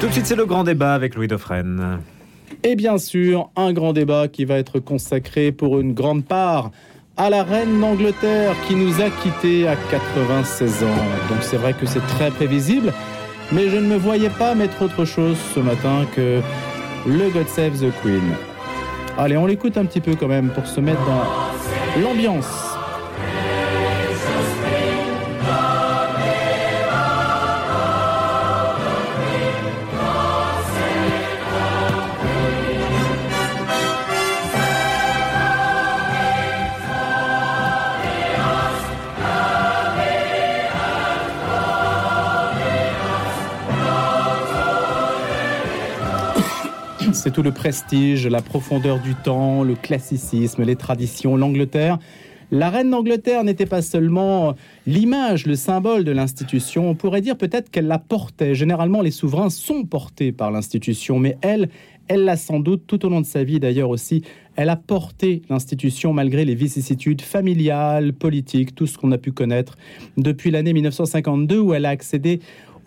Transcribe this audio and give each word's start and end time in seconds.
Tout 0.00 0.06
de 0.06 0.12
suite, 0.12 0.24
c'est 0.24 0.36
le 0.36 0.46
grand 0.46 0.64
débat 0.64 0.94
avec 0.94 1.14
Louis 1.14 1.28
Dauphren. 1.28 2.00
Et 2.64 2.74
bien 2.74 2.96
sûr, 2.96 3.50
un 3.54 3.74
grand 3.74 3.92
débat 3.92 4.28
qui 4.28 4.46
va 4.46 4.56
être 4.56 4.78
consacré 4.80 5.52
pour 5.52 5.78
une 5.78 5.92
grande 5.92 6.24
part 6.24 6.70
à 7.18 7.28
la 7.28 7.42
reine 7.42 7.78
d'Angleterre 7.78 8.54
qui 8.66 8.76
nous 8.76 9.02
a 9.02 9.10
quittés 9.10 9.68
à 9.68 9.76
96 9.90 10.84
ans. 10.84 10.86
Donc 11.28 11.42
c'est 11.42 11.58
vrai 11.58 11.74
que 11.74 11.84
c'est 11.84 12.04
très 12.06 12.30
prévisible, 12.30 12.94
mais 13.52 13.68
je 13.68 13.76
ne 13.76 13.86
me 13.86 13.96
voyais 13.96 14.30
pas 14.30 14.54
mettre 14.54 14.80
autre 14.80 15.04
chose 15.04 15.36
ce 15.54 15.60
matin 15.60 16.06
que 16.16 16.40
le 17.06 17.28
God 17.28 17.48
Save 17.48 17.78
the 17.78 17.92
Queen. 18.02 18.22
Allez, 19.18 19.36
on 19.36 19.44
l'écoute 19.44 19.76
un 19.76 19.84
petit 19.84 20.00
peu 20.00 20.14
quand 20.14 20.28
même 20.28 20.48
pour 20.48 20.66
se 20.66 20.80
mettre 20.80 21.04
dans 21.04 22.00
l'ambiance. 22.02 22.69
C'est 47.22 47.32
tout 47.32 47.42
le 47.42 47.52
prestige, 47.52 48.26
la 48.26 48.40
profondeur 48.40 48.98
du 48.98 49.14
temps, 49.14 49.62
le 49.62 49.74
classicisme, 49.74 50.62
les 50.62 50.74
traditions, 50.74 51.36
l'Angleterre. 51.36 51.98
La 52.50 52.70
reine 52.70 52.88
d'Angleterre 52.88 53.44
n'était 53.44 53.66
pas 53.66 53.82
seulement 53.82 54.54
l'image, 54.86 55.44
le 55.44 55.54
symbole 55.54 56.02
de 56.04 56.12
l'institution, 56.12 56.88
on 56.88 56.94
pourrait 56.94 57.20
dire 57.20 57.36
peut-être 57.36 57.70
qu'elle 57.70 57.88
la 57.88 57.98
portait. 57.98 58.54
Généralement, 58.54 59.02
les 59.02 59.10
souverains 59.10 59.50
sont 59.50 59.84
portés 59.84 60.32
par 60.32 60.50
l'institution, 60.50 61.18
mais 61.18 61.36
elle, 61.42 61.68
elle 62.08 62.24
l'a 62.24 62.38
sans 62.38 62.58
doute 62.58 62.84
tout 62.86 63.04
au 63.04 63.10
long 63.10 63.20
de 63.20 63.26
sa 63.26 63.44
vie 63.44 63.60
d'ailleurs 63.60 63.90
aussi. 63.90 64.22
Elle 64.56 64.70
a 64.70 64.76
porté 64.76 65.42
l'institution 65.50 66.14
malgré 66.14 66.46
les 66.46 66.54
vicissitudes 66.54 67.20
familiales, 67.20 68.14
politiques, 68.14 68.74
tout 68.74 68.86
ce 68.86 68.96
qu'on 68.96 69.12
a 69.12 69.18
pu 69.18 69.30
connaître 69.30 69.76
depuis 70.16 70.50
l'année 70.50 70.72
1952 70.72 71.58
où 71.58 71.74
elle 71.74 71.84
a 71.84 71.90
accédé 71.90 72.40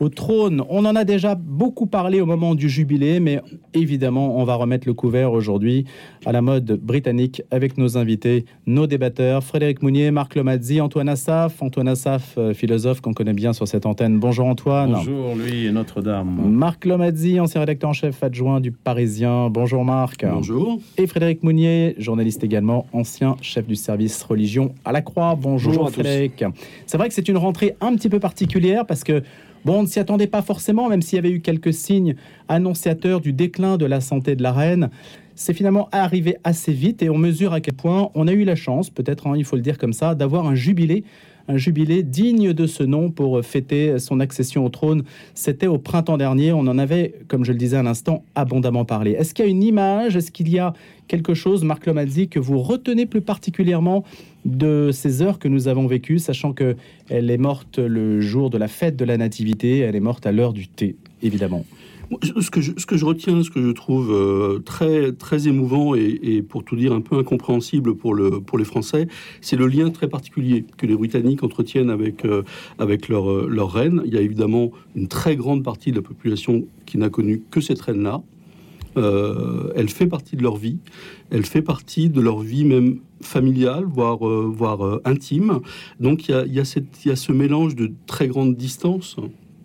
au 0.03 0.09
trône. 0.09 0.61
On 0.69 0.85
en 0.85 0.95
a 0.95 1.03
déjà 1.05 1.33
beaucoup 1.35 1.87
parlé 1.87 2.21
au 2.21 2.25
moment 2.25 2.55
du 2.55 2.69
jubilé, 2.69 3.19
mais 3.19 3.41
évidemment, 3.73 4.37
on 4.37 4.43
va 4.43 4.55
remettre 4.55 4.87
le 4.87 4.93
couvert 4.93 5.31
aujourd'hui 5.31 5.85
à 6.25 6.31
la 6.31 6.41
mode 6.41 6.79
britannique 6.81 7.41
avec 7.51 7.77
nos 7.77 7.97
invités, 7.97 8.45
nos 8.67 8.85
débatteurs, 8.85 9.43
Frédéric 9.43 9.81
Mounier, 9.81 10.11
Marc 10.11 10.35
Lomazzi, 10.35 10.81
Antoine 10.81 11.09
Assaf. 11.09 11.61
Antoine 11.61 11.87
Assaf, 11.87 12.35
euh, 12.37 12.53
philosophe 12.53 13.01
qu'on 13.01 13.13
connaît 13.13 13.33
bien 13.33 13.53
sur 13.53 13.67
cette 13.67 13.85
antenne. 13.85 14.19
Bonjour 14.19 14.45
Antoine. 14.45 14.91
Bonjour 14.91 15.35
lui 15.35 15.65
et 15.65 15.71
Notre-Dame. 15.71 16.49
Marc 16.49 16.85
Lomazzi, 16.85 17.39
ancien 17.39 17.61
rédacteur 17.61 17.89
en 17.89 17.93
chef 17.93 18.21
adjoint 18.23 18.59
du 18.59 18.71
Parisien. 18.71 19.49
Bonjour 19.49 19.85
Marc. 19.85 20.25
Bonjour. 20.25 20.79
Et 20.97 21.07
Frédéric 21.07 21.43
Mounier, 21.43 21.95
journaliste 21.97 22.43
également, 22.43 22.87
ancien 22.91 23.37
chef 23.41 23.65
du 23.65 23.75
service 23.75 24.21
religion 24.23 24.73
à 24.83 24.91
la 24.91 25.01
Croix. 25.01 25.35
Bonjour, 25.39 25.89
Frédéric. 25.89 26.43
C'est 26.85 26.97
vrai 26.97 27.07
que 27.07 27.13
c'est 27.13 27.29
une 27.29 27.37
rentrée 27.37 27.75
un 27.79 27.95
petit 27.95 28.09
peu 28.09 28.19
particulière 28.19 28.85
parce 28.85 29.03
que 29.03 29.23
Bon, 29.65 29.79
on 29.79 29.83
ne 29.83 29.87
s'y 29.87 29.99
attendait 29.99 30.27
pas 30.27 30.41
forcément, 30.41 30.89
même 30.89 31.01
s'il 31.01 31.15
y 31.15 31.19
avait 31.19 31.31
eu 31.31 31.39
quelques 31.39 31.73
signes 31.73 32.15
annonciateurs 32.49 33.21
du 33.21 33.31
déclin 33.31 33.77
de 33.77 33.85
la 33.85 34.01
santé 34.01 34.35
de 34.35 34.43
la 34.43 34.51
reine. 34.51 34.89
C'est 35.35 35.53
finalement 35.53 35.87
arrivé 35.93 36.35
assez 36.43 36.73
vite 36.73 37.01
et 37.01 37.09
on 37.09 37.17
mesure 37.17 37.53
à 37.53 37.61
quel 37.61 37.73
point 37.73 38.09
on 38.13 38.27
a 38.27 38.33
eu 38.33 38.43
la 38.43 38.55
chance, 38.55 38.89
peut-être 38.89 39.25
hein, 39.27 39.35
il 39.37 39.45
faut 39.45 39.55
le 39.55 39.61
dire 39.61 39.77
comme 39.77 39.93
ça, 39.93 40.15
d'avoir 40.15 40.47
un 40.47 40.55
jubilé 40.55 41.05
un 41.47 41.57
jubilé 41.57 42.03
digne 42.03 42.53
de 42.53 42.67
ce 42.67 42.83
nom 42.83 43.11
pour 43.11 43.43
fêter 43.43 43.99
son 43.99 44.19
accession 44.19 44.65
au 44.65 44.69
trône. 44.69 45.03
C'était 45.33 45.67
au 45.67 45.77
printemps 45.77 46.17
dernier. 46.17 46.53
On 46.53 46.59
en 46.59 46.77
avait, 46.77 47.15
comme 47.27 47.43
je 47.43 47.51
le 47.51 47.57
disais 47.57 47.77
à 47.77 47.83
l'instant, 47.83 48.23
abondamment 48.35 48.85
parlé. 48.85 49.11
Est-ce 49.11 49.33
qu'il 49.33 49.45
y 49.45 49.47
a 49.47 49.51
une 49.51 49.63
image? 49.63 50.15
Est-ce 50.15 50.31
qu'il 50.31 50.49
y 50.49 50.59
a 50.59 50.73
quelque 51.07 51.33
chose, 51.33 51.63
Marc 51.63 51.85
Lomazzi, 51.85 52.29
que 52.29 52.39
vous 52.39 52.59
retenez 52.59 53.05
plus 53.05 53.21
particulièrement 53.21 54.03
de 54.45 54.91
ces 54.91 55.21
heures 55.21 55.39
que 55.39 55.47
nous 55.47 55.67
avons 55.67 55.87
vécues, 55.87 56.19
sachant 56.19 56.53
que 56.53 56.75
elle 57.09 57.29
est 57.29 57.37
morte 57.37 57.79
le 57.79 58.19
jour 58.21 58.49
de 58.49 58.57
la 58.57 58.67
fête 58.67 58.95
de 58.95 59.05
la 59.05 59.17
Nativité, 59.17 59.79
elle 59.79 59.95
est 59.95 60.01
morte 60.01 60.25
à 60.25 60.31
l'heure 60.31 60.53
du 60.53 60.67
thé, 60.67 60.95
évidemment? 61.21 61.65
Ce 62.21 62.49
que, 62.49 62.61
je, 62.61 63.05
retiens, 63.05 63.43
ce 63.43 63.49
que 63.49 63.61
je 63.61 63.71
trouve 63.71 64.11
euh, 64.11 64.59
très, 64.59 65.11
très 65.13 65.47
émouvant 65.47 65.95
et, 65.95 66.41
pour 66.41 66.63
tout 66.63 66.75
dire 66.75 66.93
un 66.93 67.01
peu 67.01 67.17
incompréhensible 67.17 67.95
pour, 67.95 68.13
le, 68.13 68.41
pour 68.41 68.57
les 68.57 68.65
Français, 68.65 69.07
c'est 69.41 69.55
le 69.55 69.67
lien 69.67 69.89
très 69.89 70.07
particulier 70.07 70.65
que 70.77 70.85
les 70.85 70.95
Britanniques 70.95 71.43
entretiennent 71.43 71.89
avec, 71.89 72.25
euh, 72.25 72.43
avec 72.79 73.07
leur, 73.07 73.29
euh, 73.29 73.47
leur 73.49 73.71
reine. 73.71 74.01
Il 74.05 74.13
y 74.13 74.17
a 74.17 74.21
évidemment 74.21 74.71
une 74.95 75.07
très 75.07 75.35
grande 75.35 75.63
partie 75.63 75.91
de 75.91 75.97
la 75.97 76.01
population 76.01 76.65
qui 76.85 76.97
n'a 76.97 77.09
connu 77.09 77.41
que 77.51 77.61
cette 77.61 77.81
reine-là. 77.81 78.21
elle 78.95 79.89
fait 79.89 80.07
partie 80.07 80.35
de 80.35 80.43
leur 80.43 80.57
vie, 80.57 80.77
elle 81.31 81.45
fait 81.45 81.63
partie 81.63 82.09
de 82.09 82.21
leur 82.21 82.39
vie 82.39 82.65
même 82.65 82.99
familiale, 83.21 83.85
voire, 83.85 84.17
voire 84.17 84.99
intime. 85.05 85.59
Donc 85.99 86.27
il 86.27 86.35
y 86.47 86.59
y, 86.59 87.07
y 87.07 87.11
a 87.11 87.15
ce 87.15 87.31
mélange 87.31 87.75
de 87.75 87.91
très 88.05 88.27
grande 88.27 88.55
distance 88.55 89.17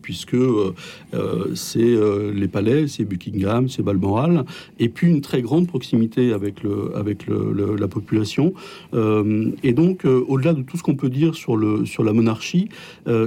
puisque 0.08 0.32
euh, 0.32 0.72
euh, 1.12 1.54
c'est 1.54 1.80
euh, 1.82 2.32
les 2.32 2.48
palais, 2.48 2.88
c'est 2.88 3.04
Buckingham, 3.04 3.68
c'est 3.68 3.82
Balmoral, 3.82 4.46
et 4.78 4.88
puis 4.88 5.06
une 5.06 5.20
très 5.20 5.42
grande 5.42 5.66
proximité 5.66 6.32
avec, 6.32 6.62
le, 6.62 6.96
avec 6.96 7.26
la 7.28 7.88
population. 7.88 8.54
et 8.94 9.72
donc, 9.74 10.06
au-delà 10.06 10.54
de 10.54 10.62
tout 10.62 10.78
ce 10.78 10.82
qu'on 10.82 10.94
peut 10.94 11.10
dire 11.10 11.34
sur, 11.34 11.56
le, 11.56 11.84
sur 11.84 12.04
la 12.04 12.14
monarchie, 12.14 12.70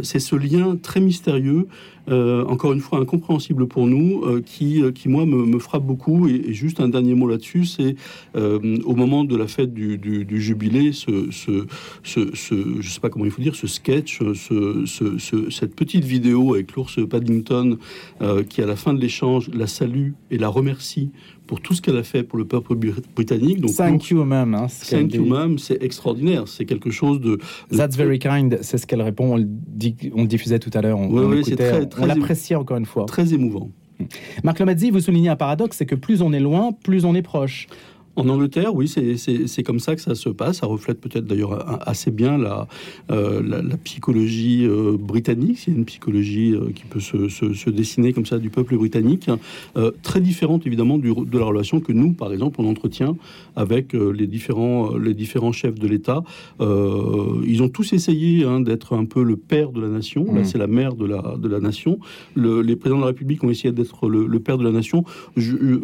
c'est 0.02 0.20
ce 0.20 0.36
lien 0.36 0.76
très 0.76 1.02
mystérieux 1.02 1.68
euh, 2.12 2.46
encore 2.46 2.74
une 2.74 2.82
fois 2.82 3.00
incompréhensible 3.00 3.68
pour 3.68 3.88
nous, 3.88 4.24
euh, 4.24 4.42
qui, 4.46 4.82
euh, 4.82 4.92
qui 4.92 5.08
moi 5.08 5.26
me, 5.26 5.60
frappe 5.60 5.86
beaucoup. 5.86 6.28
Et, 6.28 6.54
juste 6.54 6.80
un 6.80 6.90
dernier 6.90 7.14
mot 7.16 7.28
là-dessus, 7.28 7.66
c'est 7.66 7.96
au 8.36 8.96
moment 8.96 9.24
de 9.24 9.36
la 9.36 9.48
fête 9.48 9.74
du, 9.74 10.42
jubilé, 10.42 10.92
ce, 10.92 11.30
ce, 11.32 11.68
ce, 12.04 12.82
je 12.82 12.90
sais 12.90 13.00
pas 13.00 13.10
comment 13.10 13.26
il 13.26 13.32
faut 13.32 13.42
dire, 13.42 13.56
ce 13.56 13.68
sketch, 13.68 14.20
ce, 14.34 15.50
cette 15.50 15.76
petite 15.76 16.04
vidéo 16.04 16.54
avec 16.54 16.74
l'ours 16.74 17.00
Paddington 17.08 17.78
qui 18.50 18.62
à 18.62 18.66
la 18.66 18.76
fin 18.76 18.94
de 18.94 19.00
l'échange 19.00 19.50
la 19.54 19.68
salue 19.68 20.12
et 20.30 20.38
la 20.38 20.50
remercie 20.50 21.12
pour 21.52 21.60
tout 21.60 21.74
ce 21.74 21.82
qu'elle 21.82 21.98
a 21.98 22.04
fait 22.04 22.24
pour 22.24 22.40
le 22.40 22.46
peuple 22.46 22.76
britannique. 23.14 23.60
Donc, 23.60 23.76
thank 23.76 24.10
you, 24.10 24.24
ma'am. 24.24 24.56
Hein, 24.56 24.68
thank 24.90 25.14
you, 25.14 25.26
ma'am. 25.26 25.58
C'est 25.58 25.84
extraordinaire. 25.84 26.48
C'est 26.48 26.64
quelque 26.64 26.92
chose 26.92 27.20
de, 27.20 27.40
That's 27.76 27.98
very 27.98 28.20
kind. 28.20 28.60
C'est 28.62 28.78
ce 28.78 28.88
qu'elle 28.88 29.02
répond. 29.02 29.34
On 29.34 29.36
le, 29.36 29.44
dit, 29.46 29.98
on 30.16 30.24
diffusait 30.24 30.60
tout 30.60 30.72
à 30.74 30.82
l'heure. 30.82 30.98
On, 30.98 31.10
oui, 31.10 31.44
oui, 31.46 31.56
très, 31.58 31.90
on 32.00 32.06
l'apprécie 32.06 32.56
encore 32.56 32.78
une 32.78 32.86
fois. 32.86 33.06
Très 33.06 33.34
émouvant. 33.34 33.70
Marc 34.46 34.60
Lomazzi, 34.60 34.92
vous 34.92 35.02
soulignez 35.02 35.28
un 35.28 35.36
paradoxe, 35.36 35.76
c'est 35.76 35.86
que 35.86 35.96
plus 35.96 36.22
on 36.22 36.32
est 36.32 36.40
loin, 36.40 36.72
plus 36.72 37.04
on 37.04 37.16
est 37.16 37.22
proche. 37.22 37.68
En 38.18 38.28
Angleterre, 38.28 38.76
oui, 38.76 38.90
c'est 38.90 39.64
comme 39.64 39.80
ça 39.80 39.96
que 39.96 40.02
ça 40.02 40.16
se 40.16 40.28
passe. 40.28 40.58
Ça 40.58 40.68
reflète 40.68 41.00
peut-être 41.00 41.26
d'ailleurs 41.26 41.88
assez 41.88 42.12
bien 42.12 42.38
la, 42.38 42.68
euh, 43.10 43.42
la, 43.42 43.78
psychologie 43.78 44.66
euh, 44.66 44.98
britannique. 44.98 45.60
C'est 45.60 45.72
une 45.72 45.86
psychologie 45.86 46.54
euh, 46.54 46.72
qui 46.76 46.84
peut 46.84 47.00
se, 47.00 47.30
se, 47.30 47.70
dessiner 47.70 48.12
comme 48.12 48.26
ça 48.26 48.38
du 48.38 48.50
peuple 48.50 48.76
britannique, 48.76 49.30
très 50.04 50.20
différente 50.20 50.68
évidemment 50.68 50.98
du, 50.98 51.14
de 51.14 51.40
la 51.40 51.46
relation 51.46 51.80
que 51.80 51.94
nous, 51.94 52.12
par 52.12 52.34
exemple, 52.34 52.60
on 52.60 52.70
entretient 52.70 53.16
avec 53.56 53.94
les, 53.94 54.28
différents, 54.28 54.98
les 54.98 55.14
différents 55.14 55.54
chefs 55.54 55.80
de 55.80 55.88
l'État. 55.88 56.24
ils 56.60 57.64
ont 57.64 57.70
tous 57.70 57.94
essayé 57.94 58.44
hein, 58.44 58.60
d'être 58.60 58.96
un 58.96 59.06
peu 59.06 59.24
le 59.24 59.38
père 59.38 59.72
de 59.72 59.82
la 59.82 59.88
nation. 59.88 60.26
Là, 60.34 60.42
mmh. 60.42 60.46
c'est 60.46 60.58
la 60.58 60.68
mère 60.68 60.96
de 60.96 61.06
la, 61.06 61.36
de 61.38 61.48
la 61.48 61.60
nation. 61.60 62.00
Le, 62.36 62.62
les 62.62 62.76
présidents 62.76 62.98
de 62.98 63.04
la 63.04 63.08
République 63.08 63.44
ont 63.44 63.50
essayé 63.50 63.72
d'être 63.72 64.10
le, 64.10 64.28
le, 64.28 64.40
père 64.40 64.58
de 64.58 64.64
la 64.64 64.72
nation. 64.72 65.06
Je, 65.38 65.80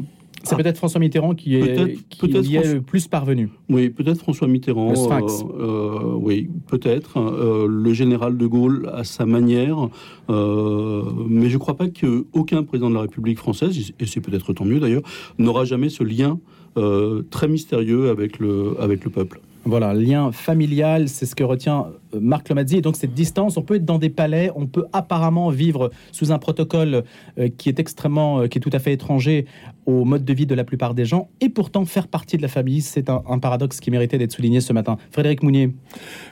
c'est 0.48 0.56
ah. 0.56 0.58
peut-être 0.58 0.78
François 0.78 1.00
Mitterrand 1.00 1.36
qui 1.36 1.56
est, 1.56 1.76
peut 2.20 2.28
y 2.44 2.56
est 2.56 2.74
le 2.74 2.82
plus 2.82 3.08
parvenu. 3.08 3.50
Oui, 3.70 3.90
peut-être 3.90 4.20
François 4.20 4.48
Mitterrand. 4.48 4.90
Le 4.90 4.96
Sphinx. 4.96 5.44
Euh, 5.44 5.60
euh, 5.60 6.14
oui, 6.16 6.50
peut-être. 6.68 7.18
Euh, 7.18 7.68
le 7.70 7.94
général 7.94 8.38
de 8.38 8.48
Gaulle 8.48 8.90
à 8.94 9.04
sa 9.04 9.26
manière. 9.26 9.90
mais 10.30 11.50
je 11.50 11.54
ne 11.54 11.58
crois 11.58 11.76
pas 11.76 11.88
qu'aucun 11.88 12.64
président 12.64 12.90
de 12.90 12.96
la 12.96 13.02
République 13.02 13.38
française, 13.38 13.94
et 14.00 14.06
c'est 14.06 14.22
peut-être 14.22 14.54
tant 14.54 14.66
mieux 14.66 14.80
d'ailleurs, 14.80 15.04
n'aura 15.38 15.66
jamais 15.66 15.90
ce 15.90 16.04
lien 16.04 16.40
très 17.32 17.48
mystérieux 17.48 18.10
avec 18.10 18.40
le, 18.40 18.76
avec 18.80 19.04
le 19.04 19.10
peuple. 19.10 19.42
Voilà, 19.68 19.94
lien 19.94 20.32
familial, 20.32 21.10
c'est 21.10 21.26
ce 21.26 21.36
que 21.36 21.44
retient 21.44 21.88
euh, 22.14 22.20
Marc 22.22 22.48
Lomazzi. 22.48 22.78
Et 22.78 22.82
donc 22.82 22.96
cette 22.96 23.14
distance, 23.14 23.58
on 23.58 23.64
peut 23.64 23.76
être 23.76 23.84
dans 23.84 23.98
des 23.98 24.10
palais, 24.10 24.50
on 24.56 24.66
peut 24.66 24.86
apparemment 24.94 25.50
vivre 25.50 25.92
sous 26.14 26.32
un 26.32 26.40
protocole 26.40 27.04
euh, 27.38 27.50
qui 27.50 27.68
est 27.68 27.78
extrêmement, 27.78 28.40
euh, 28.40 28.48
qui 28.48 28.60
est 28.60 28.62
tout 28.62 28.70
à 28.72 28.80
fait 28.80 28.94
étranger 28.94 29.46
au 29.88 30.06
mode 30.06 30.24
de 30.26 30.34
vie 30.34 30.46
de 30.46 30.54
la 30.54 30.64
plupart 30.64 30.94
des 30.94 31.06
gens, 31.06 31.30
et 31.42 31.50
pourtant 31.50 31.86
faire 31.86 32.08
partie 32.08 32.38
de 32.38 32.42
la 32.44 32.48
famille. 32.48 32.82
C'est 32.82 33.10
un, 33.10 33.40
paradoxe 33.40 33.80
qui 33.80 33.90
méritait 33.90 34.18
d'être 34.18 34.34
souligné 34.34 34.62
ce 34.62 34.74
matin. 34.74 34.98
Frédéric 35.12 35.42
Mounier. 35.42 35.74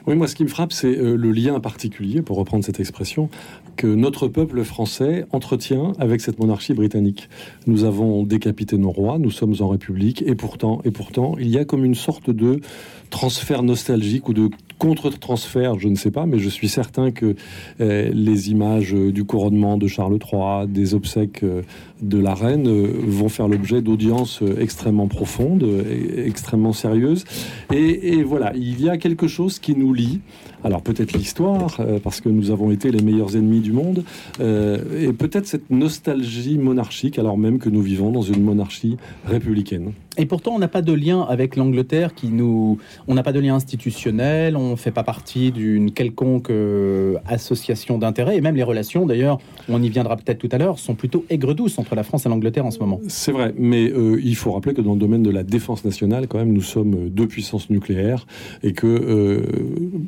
Oui, 0.06 0.14
moi 0.14 0.28
ce 0.28 0.34
qui 0.34 0.44
me 0.44 0.48
frappe, 0.48 0.72
c'est 0.72 0.94
le 0.94 1.32
lien 1.32 1.58
particulier, 1.58 2.22
pour 2.22 2.36
reprendre 2.36 2.64
cette 2.64 2.78
expression, 2.78 3.30
que 3.76 3.86
notre 3.86 4.28
peuple 4.28 4.62
français 4.62 5.24
entretient 5.32 5.92
avec 5.98 6.20
cette 6.20 6.38
monarchie 6.38 6.74
britannique. 6.74 7.28
Nous 7.66 7.84
avons 7.84 8.22
décapité 8.22 8.76
nos 8.76 8.90
rois, 8.90 9.18
nous 9.18 9.30
sommes 9.30 9.54
en 9.60 9.68
République, 9.68 10.22
et 10.22 10.34
pourtant, 10.34 10.80
et 10.84 10.90
pourtant, 10.90 11.36
il 11.38 11.48
y 11.48 11.58
a 11.58 11.64
comme 11.64 11.84
une 11.84 11.94
sorte 11.94 12.30
de 12.30 12.60
transfert 13.10 13.62
nostalgique 13.62 14.28
ou 14.28 14.34
de 14.34 14.50
contre-transfert, 14.78 15.78
je 15.78 15.88
ne 15.88 15.96
sais 15.96 16.10
pas, 16.10 16.26
mais 16.26 16.38
je 16.38 16.48
suis 16.48 16.68
certain 16.68 17.10
que 17.10 17.34
euh, 17.80 18.10
les 18.12 18.50
images 18.50 18.92
du 18.92 19.24
couronnement 19.24 19.78
de 19.78 19.86
Charles 19.86 20.18
III, 20.20 20.68
des 20.68 20.94
obsèques 20.94 21.42
euh, 21.42 21.62
de 22.02 22.18
la 22.18 22.34
reine, 22.34 22.68
euh, 22.68 22.92
vont 23.06 23.28
faire 23.28 23.48
l'objet 23.48 23.80
d'audiences 23.80 24.42
extrêmement 24.58 25.08
profondes, 25.08 25.66
extrêmement 26.16 26.72
sérieuses. 26.72 27.24
Et, 27.72 28.22
voilà, 28.22 28.52
il 28.54 28.82
y 28.82 28.88
a 28.88 28.96
quelque 28.96 29.26
chose 29.26 29.58
qui 29.58 29.74
nous 29.74 29.92
lie. 29.92 30.20
Alors 30.64 30.82
peut-être 30.82 31.12
l'histoire, 31.12 31.80
parce 32.02 32.20
que 32.20 32.28
nous 32.28 32.50
avons 32.50 32.70
été 32.70 32.90
les 32.90 33.02
meilleurs 33.02 33.36
ennemis 33.36 33.60
du 33.60 33.72
monde, 33.72 34.04
et 34.40 35.12
peut-être 35.12 35.46
cette 35.46 35.70
nostalgie 35.70 36.58
monarchique, 36.58 37.18
alors 37.18 37.38
même 37.38 37.58
que 37.58 37.68
nous 37.68 37.82
vivons 37.82 38.10
dans 38.10 38.22
une 38.22 38.42
monarchie 38.42 38.96
républicaine. 39.26 39.92
Et 40.18 40.24
pourtant, 40.24 40.54
on 40.54 40.58
n'a 40.58 40.68
pas 40.68 40.82
de 40.82 40.92
lien 40.92 41.22
avec 41.28 41.56
l'Angleterre 41.56 42.14
qui 42.14 42.28
nous. 42.28 42.78
On 43.06 43.14
n'a 43.14 43.22
pas 43.22 43.32
de 43.32 43.40
lien 43.40 43.54
institutionnel, 43.54 44.56
on 44.56 44.70
ne 44.70 44.76
fait 44.76 44.90
pas 44.90 45.02
partie 45.02 45.52
d'une 45.52 45.92
quelconque 45.92 46.48
euh, 46.48 47.16
association 47.26 47.98
d'intérêts, 47.98 48.36
et 48.36 48.40
même 48.40 48.56
les 48.56 48.62
relations, 48.62 49.04
d'ailleurs, 49.04 49.38
on 49.68 49.82
y 49.82 49.90
viendra 49.90 50.16
peut-être 50.16 50.38
tout 50.38 50.48
à 50.52 50.58
l'heure, 50.58 50.78
sont 50.78 50.94
plutôt 50.94 51.24
aigre-douces 51.28 51.78
entre 51.78 51.94
la 51.94 52.02
France 52.02 52.24
et 52.24 52.28
l'Angleterre 52.30 52.64
en 52.64 52.70
ce 52.70 52.78
moment. 52.78 53.00
C'est 53.08 53.32
vrai, 53.32 53.52
mais 53.58 53.90
euh, 53.90 54.18
il 54.24 54.36
faut 54.36 54.52
rappeler 54.52 54.72
que 54.72 54.80
dans 54.80 54.94
le 54.94 54.98
domaine 54.98 55.22
de 55.22 55.30
la 55.30 55.42
défense 55.42 55.84
nationale, 55.84 56.28
quand 56.28 56.38
même, 56.38 56.52
nous 56.52 56.62
sommes 56.62 57.10
deux 57.10 57.26
puissances 57.26 57.68
nucléaires, 57.68 58.26
et 58.62 58.72
que 58.72 58.86
euh, 58.86 59.42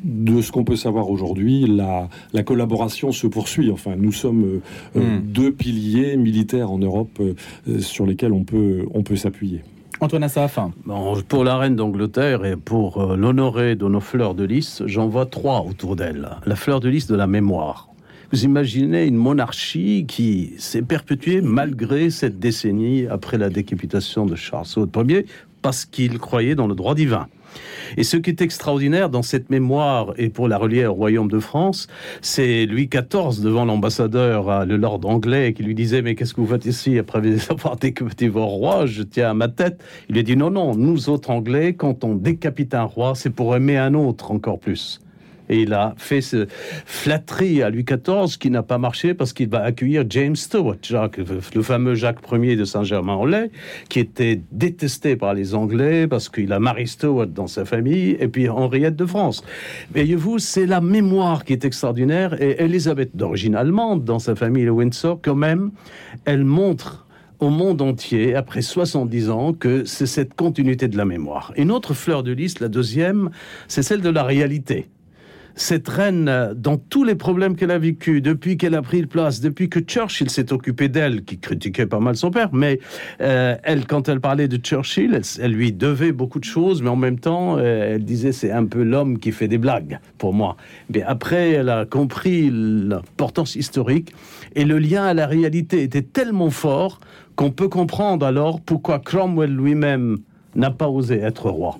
de 0.03 0.38
ce 0.41 0.51
qu'on 0.51 0.63
peut 0.63 0.75
savoir 0.75 1.09
aujourd'hui, 1.09 1.65
la, 1.65 2.09
la, 2.33 2.43
collaboration 2.43 3.11
se 3.11 3.27
poursuit. 3.27 3.71
Enfin, 3.71 3.95
nous 3.97 4.11
sommes 4.11 4.61
hmm. 4.95 5.19
deux 5.23 5.51
piliers 5.51 6.17
militaires 6.17 6.71
en 6.71 6.77
Europe 6.79 7.21
sur 7.79 8.05
lesquels 8.05 8.33
on 8.33 8.43
peut, 8.43 8.85
on 8.93 9.03
peut 9.03 9.15
s'appuyer. 9.15 9.61
Antoine 10.01 10.23
Assaf. 10.23 10.59
Bon, 10.85 11.21
pour 11.27 11.43
la 11.43 11.57
reine 11.57 11.75
d'Angleterre 11.75 12.45
et 12.45 12.55
pour 12.55 13.01
euh, 13.01 13.17
l'honorer 13.17 13.75
de 13.75 13.85
nos 13.85 13.99
fleurs 13.99 14.33
de 14.33 14.45
lys, 14.45 14.81
j'en 14.85 15.09
vois 15.09 15.25
trois 15.25 15.65
autour 15.67 15.97
d'elle. 15.97 16.29
La 16.45 16.55
fleur 16.55 16.79
de 16.79 16.87
lys 16.87 17.07
de 17.07 17.15
la 17.15 17.27
mémoire. 17.27 17.89
Vous 18.31 18.45
imaginez 18.45 19.05
une 19.05 19.17
monarchie 19.17 20.05
qui 20.07 20.53
s'est 20.57 20.83
perpétuée 20.83 21.41
malgré 21.41 22.11
cette 22.11 22.39
décennie 22.39 23.07
après 23.07 23.37
la 23.37 23.49
décapitation 23.49 24.25
de 24.25 24.35
Charles 24.35 24.67
Ier 24.95 25.25
parce 25.61 25.83
qu'il 25.83 26.17
croyait 26.17 26.55
dans 26.55 26.67
le 26.67 26.75
droit 26.75 26.95
divin. 26.95 27.27
Et 27.97 28.03
ce 28.03 28.17
qui 28.17 28.29
est 28.29 28.41
extraordinaire 28.41 29.09
dans 29.09 29.21
cette 29.21 29.49
mémoire, 29.49 30.13
et 30.17 30.29
pour 30.29 30.47
la 30.47 30.57
relier 30.57 30.85
au 30.85 30.93
royaume 30.93 31.29
de 31.29 31.39
France, 31.39 31.87
c'est 32.21 32.65
Louis 32.65 32.87
XIV 32.87 33.41
devant 33.41 33.65
l'ambassadeur, 33.65 34.65
le 34.65 34.77
lord 34.77 35.01
anglais, 35.05 35.53
qui 35.53 35.63
lui 35.63 35.75
disait 35.75 36.01
Mais 36.01 36.15
qu'est-ce 36.15 36.33
que 36.33 36.41
vous 36.41 36.47
faites 36.47 36.65
ici 36.65 36.97
après 36.99 37.21
avoir 37.49 37.77
décapité 37.77 38.27
vos 38.27 38.45
rois? 38.45 38.85
Je 38.85 39.03
tiens 39.03 39.31
à 39.31 39.33
ma 39.33 39.47
tête. 39.47 39.83
Il 40.09 40.17
a 40.17 40.23
dit 40.23 40.35
Non, 40.35 40.51
non, 40.51 40.75
nous 40.75 41.09
autres 41.09 41.29
anglais, 41.29 41.73
quand 41.73 42.03
on 42.03 42.15
décapite 42.15 42.73
un 42.73 42.83
roi, 42.83 43.13
c'est 43.15 43.29
pour 43.29 43.55
aimer 43.55 43.77
un 43.77 43.93
autre 43.93 44.31
encore 44.31 44.59
plus. 44.59 44.99
Et 45.49 45.61
il 45.61 45.73
a 45.73 45.95
fait 45.97 46.21
ce 46.21 46.47
flatterie 46.85 47.63
à 47.63 47.69
Louis 47.69 47.83
XIV 47.83 48.37
qui 48.37 48.49
n'a 48.49 48.63
pas 48.63 48.77
marché 48.77 49.13
parce 49.13 49.33
qu'il 49.33 49.49
va 49.49 49.63
accueillir 49.63 50.05
James 50.09 50.35
Stuart, 50.35 50.77
le 51.55 51.61
fameux 51.61 51.95
Jacques 51.95 52.19
Ier 52.31 52.55
de 52.55 52.65
Saint-Germain-en-Laye, 52.65 53.49
qui 53.89 53.99
était 53.99 54.41
détesté 54.51 55.15
par 55.15 55.33
les 55.33 55.55
Anglais 55.55 56.07
parce 56.07 56.29
qu'il 56.29 56.53
a 56.53 56.59
Marie 56.59 56.87
Stuart 56.87 57.27
dans 57.27 57.47
sa 57.47 57.65
famille 57.65 58.15
et 58.19 58.27
puis 58.27 58.47
Henriette 58.47 58.95
de 58.95 59.05
France. 59.05 59.43
Voyez-vous, 59.91 60.39
c'est 60.39 60.67
la 60.67 60.81
mémoire 60.81 61.43
qui 61.43 61.53
est 61.53 61.65
extraordinaire 61.65 62.39
et 62.41 62.61
Elisabeth, 62.61 63.15
d'origine 63.15 63.55
allemande, 63.55 64.03
dans 64.03 64.19
sa 64.19 64.35
famille 64.35 64.65
de 64.65 64.69
Windsor, 64.69 65.19
quand 65.21 65.35
même, 65.35 65.71
elle 66.25 66.43
montre 66.43 67.07
au 67.39 67.49
monde 67.49 67.81
entier, 67.81 68.35
après 68.35 68.61
70 68.61 69.29
ans, 69.29 69.53
que 69.53 69.85
c'est 69.85 70.05
cette 70.05 70.33
continuité 70.33 70.87
de 70.87 70.97
la 70.97 71.05
mémoire. 71.05 71.53
Une 71.55 71.71
autre 71.71 71.93
fleur 71.93 72.21
de 72.21 72.31
lys, 72.31 72.59
la 72.59 72.67
deuxième, 72.67 73.29
c'est 73.67 73.81
celle 73.81 74.01
de 74.01 74.09
la 74.09 74.23
réalité 74.23 74.87
cette 75.59 75.89
reine, 75.89 76.53
dans 76.55 76.77
tous 76.77 77.03
les 77.03 77.15
problèmes 77.15 77.55
qu'elle 77.55 77.71
a 77.71 77.77
vécu, 77.77 78.21
depuis 78.21 78.57
qu'elle 78.57 78.75
a 78.75 78.81
pris 78.81 79.05
place, 79.05 79.41
depuis 79.41 79.69
que 79.69 79.79
Churchill 79.79 80.29
s'est 80.29 80.53
occupé 80.53 80.87
d'elle, 80.87 81.23
qui 81.23 81.37
critiquait 81.37 81.85
pas 81.85 81.99
mal 81.99 82.15
son 82.15 82.31
père, 82.31 82.49
mais 82.53 82.79
euh, 83.21 83.55
elle, 83.63 83.85
quand 83.85 84.07
elle 84.07 84.21
parlait 84.21 84.47
de 84.47 84.57
Churchill, 84.57 85.21
elle, 85.39 85.51
lui 85.51 85.73
devait 85.73 86.11
beaucoup 86.11 86.39
de 86.39 86.45
choses, 86.45 86.81
mais 86.81 86.89
en 86.89 86.95
même 86.95 87.19
temps, 87.19 87.57
euh, 87.57 87.95
elle 87.95 88.05
disait 88.05 88.31
c'est 88.31 88.51
un 88.51 88.65
peu 88.65 88.83
l'homme 88.83 89.19
qui 89.19 89.31
fait 89.31 89.47
des 89.47 89.57
blagues 89.57 89.99
pour 90.17 90.33
moi. 90.33 90.55
Mais 90.93 91.03
après, 91.03 91.51
elle 91.51 91.69
a 91.69 91.85
compris 91.85 92.49
l'importance 92.51 93.55
historique 93.55 94.13
et 94.55 94.63
le 94.63 94.79
lien 94.79 95.05
à 95.05 95.13
la 95.13 95.27
réalité 95.27 95.83
était 95.83 96.01
tellement 96.01 96.49
fort 96.49 96.99
qu'on 97.35 97.51
peut 97.51 97.69
comprendre 97.69 98.25
alors 98.25 98.61
pourquoi 98.61 98.99
Cromwell 98.99 99.53
lui-même 99.53 100.17
n'a 100.55 100.71
pas 100.71 100.87
osé 100.87 101.19
être 101.19 101.49
roi. 101.49 101.77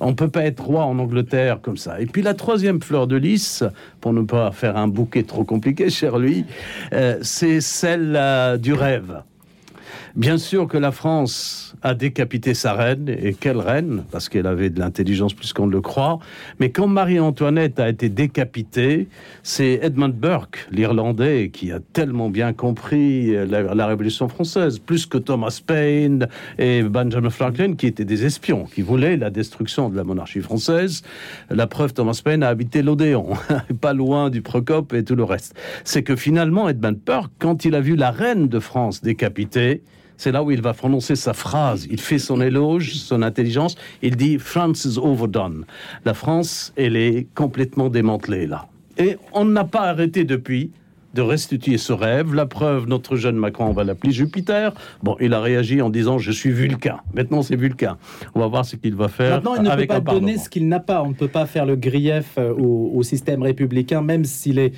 On 0.00 0.08
ne 0.08 0.14
peut 0.14 0.28
pas 0.28 0.44
être 0.44 0.64
roi 0.64 0.84
en 0.84 0.98
Angleterre 0.98 1.60
comme 1.62 1.76
ça. 1.76 2.00
Et 2.00 2.06
puis 2.06 2.22
la 2.22 2.34
troisième 2.34 2.82
fleur 2.82 3.06
de 3.06 3.16
lys, 3.16 3.64
pour 4.00 4.12
ne 4.12 4.22
pas 4.22 4.50
faire 4.52 4.76
un 4.76 4.88
bouquet 4.88 5.22
trop 5.22 5.44
compliqué, 5.44 5.90
cher 5.90 6.18
lui, 6.18 6.44
euh, 6.92 7.18
c'est 7.22 7.60
celle 7.60 8.14
euh, 8.16 8.56
du 8.56 8.72
rêve. 8.72 9.22
Bien 10.16 10.38
sûr 10.38 10.68
que 10.68 10.78
la 10.78 10.92
France 10.92 11.73
a 11.84 11.94
décapité 11.94 12.54
sa 12.54 12.72
reine, 12.72 13.08
et 13.08 13.34
quelle 13.34 13.58
reine, 13.58 14.04
parce 14.10 14.30
qu'elle 14.30 14.46
avait 14.46 14.70
de 14.70 14.80
l'intelligence 14.80 15.34
plus 15.34 15.52
qu'on 15.52 15.66
ne 15.66 15.72
le 15.72 15.82
croit. 15.82 16.18
Mais 16.58 16.70
quand 16.70 16.86
Marie-Antoinette 16.86 17.78
a 17.78 17.90
été 17.90 18.08
décapitée, 18.08 19.06
c'est 19.42 19.80
Edmund 19.82 20.14
Burke, 20.14 20.66
l'Irlandais, 20.72 21.50
qui 21.52 21.70
a 21.72 21.80
tellement 21.92 22.30
bien 22.30 22.54
compris 22.54 23.34
la, 23.46 23.84
Révolution 23.84 24.30
française, 24.30 24.78
plus 24.78 25.04
que 25.04 25.18
Thomas 25.18 25.60
Paine 25.64 26.26
et 26.58 26.82
Benjamin 26.82 27.28
Franklin, 27.28 27.74
qui 27.74 27.86
étaient 27.86 28.06
des 28.06 28.24
espions, 28.24 28.64
qui 28.64 28.80
voulaient 28.80 29.18
la 29.18 29.28
destruction 29.28 29.90
de 29.90 29.96
la 29.96 30.04
monarchie 30.04 30.40
française. 30.40 31.02
La 31.50 31.66
preuve, 31.66 31.92
Thomas 31.92 32.18
Paine 32.24 32.42
a 32.42 32.48
habité 32.48 32.80
l'Odéon, 32.80 33.34
pas 33.82 33.92
loin 33.92 34.30
du 34.30 34.40
Procope 34.40 34.94
et 34.94 35.04
tout 35.04 35.16
le 35.16 35.24
reste. 35.24 35.54
C'est 35.84 36.02
que 36.02 36.16
finalement, 36.16 36.66
Edmund 36.66 36.98
Burke, 37.04 37.32
quand 37.38 37.66
il 37.66 37.74
a 37.74 37.82
vu 37.82 37.94
la 37.94 38.10
reine 38.10 38.48
de 38.48 38.58
France 38.58 39.02
décapitée, 39.02 39.82
c'est 40.16 40.32
là 40.32 40.42
où 40.42 40.50
il 40.50 40.62
va 40.62 40.74
prononcer 40.74 41.16
sa 41.16 41.32
phrase. 41.32 41.86
Il 41.90 42.00
fait 42.00 42.18
son 42.18 42.40
éloge, 42.40 42.94
son 42.94 43.22
intelligence. 43.22 43.76
Il 44.02 44.16
dit 44.16 44.38
France 44.38 44.84
is 44.84 44.98
overdone. 44.98 45.64
La 46.04 46.14
France, 46.14 46.72
elle 46.76 46.96
est 46.96 47.26
complètement 47.34 47.88
démantelée 47.88 48.46
là. 48.46 48.66
Et 48.96 49.16
on 49.32 49.44
n'a 49.44 49.64
pas 49.64 49.82
arrêté 49.82 50.24
depuis 50.24 50.70
de 51.14 51.22
restituer 51.22 51.78
ce 51.78 51.92
rêve. 51.92 52.34
La 52.34 52.46
preuve, 52.46 52.86
notre 52.88 53.16
jeune 53.16 53.36
Macron, 53.36 53.66
on 53.66 53.72
va 53.72 53.84
l'appeler 53.84 54.12
Jupiter. 54.12 54.72
Bon, 55.02 55.16
il 55.20 55.32
a 55.32 55.40
réagi 55.40 55.80
en 55.80 55.90
disant 55.90 56.18
je 56.18 56.32
suis 56.32 56.50
Vulcain. 56.50 57.00
Maintenant, 57.14 57.42
c'est 57.42 57.56
Vulcain. 57.56 57.98
On 58.34 58.40
va 58.40 58.48
voir 58.48 58.64
ce 58.64 58.76
qu'il 58.76 58.94
va 58.94 59.08
faire. 59.08 59.36
Maintenant, 59.36 59.54
il 59.56 59.62
ne 59.62 59.76
peut 59.76 59.86
pas 59.86 60.00
donner 60.00 60.38
ce 60.38 60.48
qu'il 60.48 60.68
n'a 60.68 60.80
pas. 60.80 61.02
On 61.02 61.10
ne 61.10 61.14
peut 61.14 61.28
pas 61.28 61.46
faire 61.46 61.66
le 61.66 61.76
grief 61.76 62.34
euh, 62.38 62.52
au 62.52 63.02
système 63.02 63.42
républicain, 63.42 64.02
même 64.02 64.24
s'il 64.24 64.58
est 64.58 64.72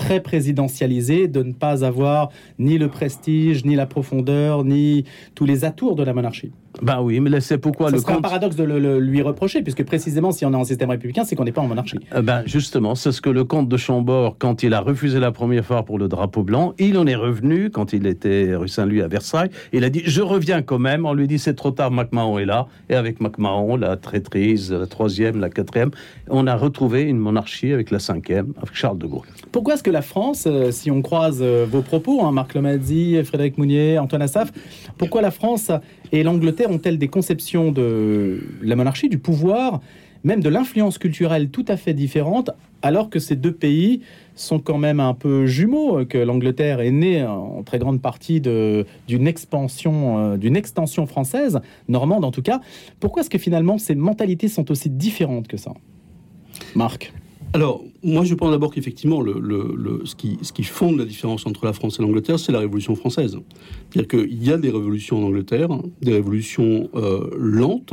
très 0.00 0.20
présidentialisé 0.20 1.28
de 1.28 1.42
ne 1.42 1.52
pas 1.52 1.84
avoir 1.84 2.30
ni 2.58 2.78
le 2.78 2.88
prestige, 2.88 3.66
ni 3.66 3.76
la 3.76 3.86
profondeur, 3.86 4.64
ni 4.64 5.04
tous 5.34 5.44
les 5.44 5.66
atours 5.66 5.94
de 5.94 6.02
la 6.02 6.14
monarchie. 6.14 6.52
Ben 6.82 7.00
oui, 7.02 7.20
mais 7.20 7.40
c'est 7.40 7.58
pourquoi 7.58 7.90
le 7.90 7.98
un 8.10 8.20
paradoxe 8.20 8.56
de 8.56 8.64
le, 8.64 8.98
lui 8.98 9.22
reprocher, 9.22 9.62
puisque 9.62 9.84
précisément, 9.84 10.32
si 10.32 10.44
on 10.46 10.52
est 10.52 10.56
en 10.56 10.64
système 10.64 10.90
républicain, 10.90 11.24
c'est 11.24 11.36
qu'on 11.36 11.44
n'est 11.44 11.52
pas 11.52 11.60
en 11.60 11.66
monarchie. 11.66 11.98
Euh, 12.14 12.22
ben 12.22 12.42
justement, 12.46 12.94
c'est 12.94 13.12
ce 13.12 13.20
que 13.20 13.30
le 13.30 13.44
comte 13.44 13.68
de 13.68 13.76
Chambord, 13.76 14.36
quand 14.38 14.62
il 14.62 14.72
a 14.72 14.80
refusé 14.80 15.20
la 15.20 15.32
première 15.32 15.64
fois 15.64 15.84
pour 15.84 15.98
le 15.98 16.08
drapeau 16.08 16.42
blanc, 16.42 16.74
il 16.78 16.96
en 16.96 17.06
est 17.06 17.16
revenu 17.16 17.70
quand 17.70 17.92
il 17.92 18.06
était 18.06 18.54
rue 18.54 18.68
Saint-Louis 18.68 19.02
à 19.02 19.08
Versailles. 19.08 19.50
Il 19.72 19.84
a 19.84 19.90
dit 19.90 20.02
je 20.04 20.22
reviens 20.22 20.62
quand 20.62 20.78
même. 20.78 21.06
On 21.06 21.12
lui 21.12 21.26
dit 21.26 21.38
c'est 21.38 21.54
trop 21.54 21.70
tard, 21.70 21.90
MacMahon 21.90 22.38
est 22.38 22.46
là, 22.46 22.66
et 22.88 22.94
avec 22.94 23.20
MacMahon, 23.20 23.76
la 23.76 23.96
traîtrise, 23.96 24.72
la 24.72 24.86
troisième, 24.86 25.40
la 25.40 25.50
quatrième, 25.50 25.90
on 26.28 26.46
a 26.46 26.56
retrouvé 26.56 27.02
une 27.02 27.18
monarchie 27.18 27.72
avec 27.72 27.90
la 27.90 27.98
cinquième, 27.98 28.52
avec 28.56 28.74
Charles 28.74 28.98
de 28.98 29.06
Gaulle. 29.06 29.26
Pourquoi 29.52 29.74
est-ce 29.74 29.82
que 29.82 29.90
la 29.90 30.02
France, 30.02 30.44
euh, 30.46 30.70
si 30.70 30.90
on 30.90 31.02
croise 31.02 31.40
euh, 31.42 31.66
vos 31.68 31.82
propos, 31.82 32.24
hein, 32.24 32.32
Marc 32.32 32.54
Lomazzi, 32.54 33.22
Frédéric 33.24 33.58
Mounier, 33.58 33.98
Antoine 33.98 34.22
Assaf, 34.22 34.52
pourquoi 34.96 35.20
la 35.20 35.30
France 35.30 35.70
et 36.12 36.22
l'Angleterre 36.22 36.70
ont-elles 36.70 36.98
des 36.98 37.08
conceptions 37.08 37.72
de 37.72 38.40
la 38.62 38.76
monarchie, 38.76 39.08
du 39.08 39.18
pouvoir, 39.18 39.80
même 40.24 40.42
de 40.42 40.48
l'influence 40.48 40.98
culturelle 40.98 41.50
tout 41.50 41.64
à 41.68 41.76
fait 41.76 41.94
différentes, 41.94 42.50
alors 42.82 43.10
que 43.10 43.18
ces 43.18 43.36
deux 43.36 43.52
pays 43.52 44.02
sont 44.34 44.58
quand 44.58 44.78
même 44.78 45.00
un 45.00 45.14
peu 45.14 45.46
jumeaux, 45.46 46.04
que 46.06 46.18
l'Angleterre 46.18 46.80
est 46.80 46.90
née 46.90 47.22
en 47.24 47.62
très 47.62 47.78
grande 47.78 48.00
partie 48.00 48.40
d'une 48.40 49.26
expansion, 49.26 50.18
euh, 50.18 50.36
d'une 50.36 50.56
extension 50.56 51.06
française, 51.06 51.60
normande 51.88 52.24
en 52.24 52.30
tout 52.30 52.42
cas. 52.42 52.60
Pourquoi 53.00 53.22
est-ce 53.22 53.30
que 53.30 53.38
finalement 53.38 53.78
ces 53.78 53.94
mentalités 53.94 54.48
sont 54.48 54.70
aussi 54.70 54.90
différentes 54.90 55.48
que 55.48 55.56
ça? 55.56 55.72
Marc 56.74 57.12
alors, 57.52 57.82
moi, 58.04 58.22
je 58.24 58.34
pense 58.34 58.52
d'abord 58.52 58.72
qu'effectivement, 58.72 59.24
ce, 59.24 60.14
qui, 60.14 60.62
fonde 60.62 60.98
la 60.98 61.04
différence 61.04 61.46
entre 61.46 61.64
la 61.64 61.72
France 61.72 61.98
et 61.98 62.02
l'Angleterre, 62.02 62.38
c'est 62.38 62.52
la 62.52 62.60
Révolution 62.60 62.94
française. 62.94 63.36
C'est-à-dire 63.90 64.08
qu'il 64.08 64.44
y 64.44 64.52
a 64.52 64.56
des 64.56 64.70
révolutions 64.70 65.18
en 65.18 65.26
Angleterre, 65.26 65.68
des 66.00 66.12
révolutions 66.12 66.88
euh, 66.94 67.28
lentes, 67.36 67.92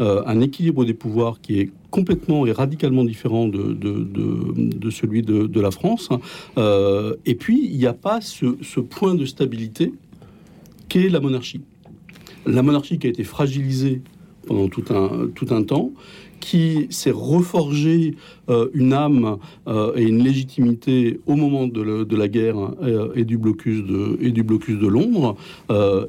euh, 0.00 0.22
un 0.26 0.40
équilibre 0.40 0.86
des 0.86 0.94
pouvoirs 0.94 1.42
qui 1.42 1.60
est 1.60 1.70
complètement 1.90 2.46
et 2.46 2.52
radicalement 2.52 3.04
différent 3.04 3.46
de, 3.46 4.90
celui 4.90 5.20
de, 5.20 5.60
la 5.60 5.70
France. 5.70 6.08
Euh, 6.56 7.14
et 7.26 7.34
puis, 7.34 7.68
il 7.70 7.76
n'y 7.76 7.86
a 7.86 7.92
pas 7.92 8.22
ce, 8.22 8.80
point 8.80 9.14
de 9.14 9.26
stabilité 9.26 9.92
qu'est 10.88 11.10
la 11.10 11.20
monarchie. 11.20 11.60
La 12.46 12.62
monarchie 12.62 12.98
qui 12.98 13.06
a 13.06 13.10
été 13.10 13.22
fragilisée 13.22 14.00
pendant 14.46 14.68
tout 14.68 14.84
un 15.50 15.62
temps, 15.62 15.92
qui 16.44 16.88
s'est 16.90 17.10
reforgé 17.10 18.16
euh, 18.50 18.68
une 18.74 18.92
âme 18.92 19.38
euh, 19.66 19.96
et 19.96 20.02
une 20.02 20.22
légitimité 20.22 21.18
au 21.26 21.36
moment 21.36 21.66
de, 21.66 22.14
la 22.14 22.28
guerre 22.28 22.58
euh, 22.82 23.08
et, 23.16 23.24
du 23.24 23.38
blocus 23.38 23.82
de, 23.82 24.18
et 24.20 24.30
du 24.30 24.42
blocus 24.42 24.78
de 24.78 24.86
Londres. 24.86 25.36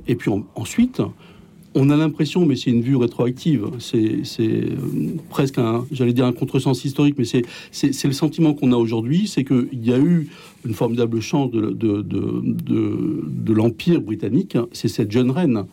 Et 0.08 0.15
puis 0.15 0.30
en- 0.30 0.44
ensuite, 0.56 1.01
on 1.74 1.89
a 1.89 1.96
l'impression, 1.96 2.46
mais 2.46 2.58
c'est 2.58 2.70
une 2.70 2.82
vue 2.82 2.98
rétroactive, 2.98 3.68
c'est 3.80 4.24
presque 5.30 5.58
un, 5.58 5.86
j'allais 5.92 6.13
dire 6.13 6.25
un 6.25 6.34
contresens 6.34 6.84
historique, 6.84 7.15
mais 7.18 7.25
c'est 7.25 8.08
le 8.08 8.13
sentiment 8.13 8.54
qu'on 8.54 8.74
a 8.74 8.77
aujourd'hui, 8.77 9.27
c'est 9.27 9.46
qu'il 9.46 9.84
y 9.84 9.94
a 9.94 10.00
eu 10.00 10.27
une 10.65 10.74
formidable 10.74 11.22
chance 11.22 11.51
de, 11.51 11.72
de, 11.72 12.01
de, 12.01 13.54
l'Empire 13.54 14.01
britannique, 14.01 14.58
c'est 14.74 14.89
cette 14.89 15.12
jeune 15.12 15.32
reine 15.32 15.65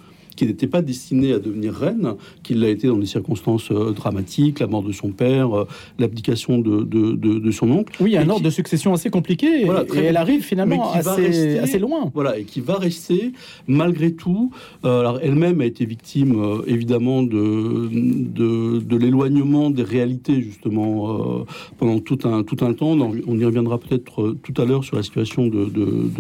qui 0.43 0.49
n'était 0.49 0.67
pas 0.67 0.83
destinée 0.83 1.33
à 1.33 1.39
devenir 1.39 1.73
reine, 1.73 2.15
qui 2.43 2.55
l'a 2.55 2.69
été 2.69 2.89
dans 2.89 2.99
des 2.99 3.07
circonstances 3.07 3.71
euh, 3.71 3.93
dramatiques, 3.93 4.59
la 4.59 4.67
mort 4.67 4.83
de 4.83 4.91
son 4.93 5.11
père, 5.11 5.57
euh, 5.57 5.67
l'abdication 6.01 6.59
de, 6.59 6.83
de, 6.83 7.13
de, 7.13 7.39
de 7.39 7.51
son 7.53 7.71
oncle. 7.71 7.93
Oui, 8.01 8.17
un 8.17 8.23
ordre 8.29 8.39
qui- 8.39 8.43
de 8.45 8.51
succession 8.51 8.93
assez 8.93 9.09
compliqué 9.11 9.65
Voilà, 9.65 9.85
et, 9.95 9.99
elle 9.99 10.17
arrive 10.17 10.43
finalement 10.43 10.93
assez, 10.93 11.11
rester- 11.11 11.59
assez 11.61 11.79
loin. 11.79 12.11
Voilà, 12.15 12.39
et 12.39 12.45
qui 12.45 12.61
va 12.61 12.75
rester 12.75 13.33
malgré 13.69 14.13
tout. 14.13 14.51
euh, 14.85 15.01
alors 15.01 15.21
elle-même 15.23 15.61
a 15.61 15.65
été 15.67 15.85
victime 15.85 16.35
évidemment 16.67 17.23
de, 17.23 17.89
de, 17.93 18.81
de 18.81 18.97
l'éloignement 18.97 19.71
des 19.71 19.83
réalités 19.85 20.43
justement 20.43 21.45
pendant 21.79 21.99
tout 22.01 22.19
un, 22.25 22.43
tout 22.43 22.57
un 22.65 22.73
temps. 22.73 22.97
On 23.27 23.39
y 23.39 23.45
reviendra 23.45 23.79
peut-être 23.79 24.35
tout 24.43 24.55
à 24.61 24.65
l'heure 24.65 24.83
sur 24.85 24.97
la 24.97 25.03
situation 25.05 25.47
de, 25.47 25.65
de, 25.67 26.11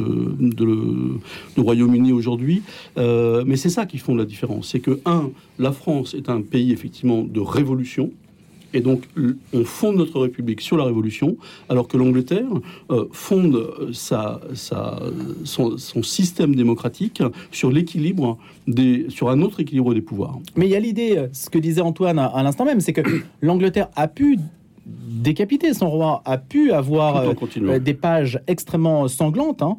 de, 1.56 1.60
Royaume-Uni 1.60 2.12
aujourd'hui. 2.12 2.62
Euh, 2.98 3.44
mais 3.46 3.56
c'est 3.56 3.68
ça 3.68 3.86
qui 3.86 3.98
font 3.98 4.11
la 4.14 4.24
différence. 4.24 4.68
C'est 4.68 4.80
que, 4.80 5.00
un, 5.04 5.30
la 5.58 5.72
France 5.72 6.14
est 6.14 6.28
un 6.28 6.40
pays 6.42 6.72
effectivement 6.72 7.22
de 7.22 7.40
révolution. 7.40 8.10
Et 8.74 8.80
donc, 8.80 9.02
on 9.52 9.64
fonde 9.64 9.96
notre 9.96 10.18
République 10.18 10.62
sur 10.62 10.78
la 10.78 10.84
Révolution, 10.84 11.36
alors 11.68 11.88
que 11.88 11.98
l'Angleterre 11.98 12.48
euh, 12.90 13.04
fonde 13.12 13.54
euh, 13.56 13.90
sa, 13.92 14.40
sa- 14.54 14.98
son, 15.44 15.76
son 15.76 16.02
système 16.02 16.54
démocratique 16.54 17.22
sur 17.50 17.70
l'équilibre 17.70 18.38
des, 18.66 19.04
sur 19.10 19.28
un 19.28 19.42
autre 19.42 19.60
équilibre 19.60 19.92
des 19.92 20.00
pouvoirs. 20.00 20.38
Mais 20.56 20.64
il 20.66 20.70
y 20.70 20.74
a 20.74 20.80
l'idée, 20.80 21.18
euh, 21.18 21.26
ce 21.34 21.50
que 21.50 21.58
disait 21.58 21.82
Antoine 21.82 22.18
à, 22.18 22.24
à 22.28 22.42
l'instant 22.42 22.64
même, 22.64 22.80
c'est 22.80 22.94
que 22.94 23.02
l'Angleterre 23.42 23.88
a 23.94 24.08
pu 24.08 24.38
décapiter 24.86 25.74
son 25.74 25.90
roi, 25.90 26.22
a 26.24 26.38
pu 26.38 26.72
avoir 26.72 27.16
euh, 27.18 27.78
des 27.78 27.94
pages 27.94 28.40
extrêmement 28.46 29.06
sanglantes, 29.06 29.60
hein, 29.62 29.76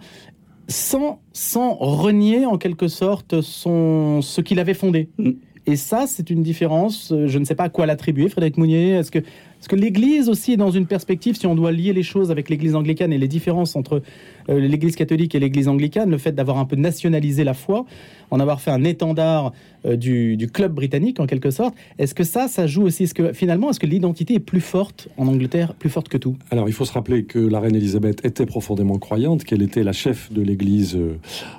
sans, 0.68 1.22
sans 1.34 1.74
renier 1.74 2.46
en 2.46 2.58
quelque 2.58 2.88
sorte 2.88 3.42
son, 3.42 4.22
ce 4.22 4.42
qu'il 4.42 4.60
avait 4.60 4.74
fondé. 4.74 5.10
Mm. 5.18 5.32
Et 5.66 5.78
ça, 5.78 6.06
c'est 6.08 6.30
une 6.30 6.44
différence. 6.44 7.12
euh, 7.14 7.28
Je 7.28 7.40
ne 7.40 7.46
sais 7.46 7.56
pas 7.56 7.64
à 7.64 7.70
quoi 7.70 7.86
l'attribuer, 7.86 8.28
Frédéric 8.28 8.58
Mounier. 8.58 8.90
Est-ce 8.92 9.12
que, 9.12 9.20
est-ce 9.20 9.70
que 9.70 9.78
l'Église 9.78 10.28
aussi 10.28 10.54
est 10.54 10.58
dans 10.58 10.72
une 10.72 10.88
perspective, 10.88 11.38
si 11.38 11.48
on 11.48 11.56
doit 11.56 11.72
lier 11.72 11.94
les 11.94 12.04
choses 12.04 12.32
avec 12.32 12.50
l'Église 12.50 12.76
anglicane 12.76 13.14
et 13.14 13.18
les 13.18 13.30
différences 13.30 13.78
entre 13.78 14.02
euh, 14.50 14.60
l'Église 14.60 14.98
catholique 14.98 15.36
et 15.36 15.40
l'Église 15.40 15.70
anglicane, 15.70 16.10
le 16.10 16.18
fait 16.18 16.34
d'avoir 16.34 16.58
un 16.58 16.66
peu 16.66 16.76
nationalisé 16.76 17.46
la 17.46 17.54
foi, 17.54 17.86
en 18.34 18.40
avoir 18.40 18.62
fait 18.62 18.72
un 18.72 18.84
étendard 18.84 19.54
euh, 19.86 19.96
du, 19.96 20.50
club 20.52 20.74
britannique 20.74 21.20
en 21.20 21.28
quelque 21.28 21.52
sorte, 21.52 21.76
est-ce 22.00 22.14
que 22.14 22.24
ça, 22.24 22.48
ça 22.48 22.68
joue 22.68 22.84
aussi? 22.84 23.04
Est-ce 23.04 23.14
que 23.14 23.34
finalement, 23.34 23.70
est-ce 23.70 23.80
que 23.80 23.86
l'identité 23.86 24.36
est 24.36 24.40
plus 24.40 24.62
forte 24.62 25.08
en 25.18 25.28
Angleterre, 25.28 25.74
plus 25.74 25.90
forte 25.90 26.10
que 26.10 26.18
tout? 26.18 26.36
Alors, 26.52 26.68
il 26.68 26.74
faut 26.74 26.86
se 26.86 26.94
rappeler 26.94 27.24
que 27.24 27.40
la 27.40 27.60
reine 27.60 27.76
Elisabeth 27.76 28.26
était 28.26 28.46
profondément 28.46 28.98
croyante, 28.98 29.44
qu'elle 29.44 29.62
était 29.62 29.84
la 29.84 29.94
chef 29.94 30.32
de 30.32 30.42
l'Église 30.42 30.96
euh, 30.96 31.18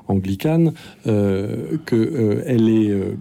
anglicane, 0.09 0.73
euh, 1.07 1.77
que 1.87 1.97
euh, 1.97 3.15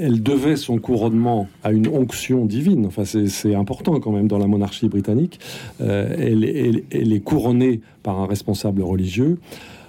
elle 0.00 0.22
devait 0.22 0.56
son 0.56 0.78
couronnement 0.78 1.48
à 1.62 1.72
une 1.72 1.88
onction 1.88 2.44
divine. 2.44 2.86
Enfin, 2.86 3.04
c'est 3.04 3.54
important 3.54 3.98
quand 4.00 4.12
même 4.12 4.28
dans 4.28 4.38
la 4.38 4.46
monarchie 4.46 4.88
britannique. 4.88 5.40
Elle 5.80 6.44
est 6.44 7.24
couronnée 7.24 7.80
par 8.02 8.18
un 8.18 8.26
responsable 8.26 8.82
religieux. 8.82 9.38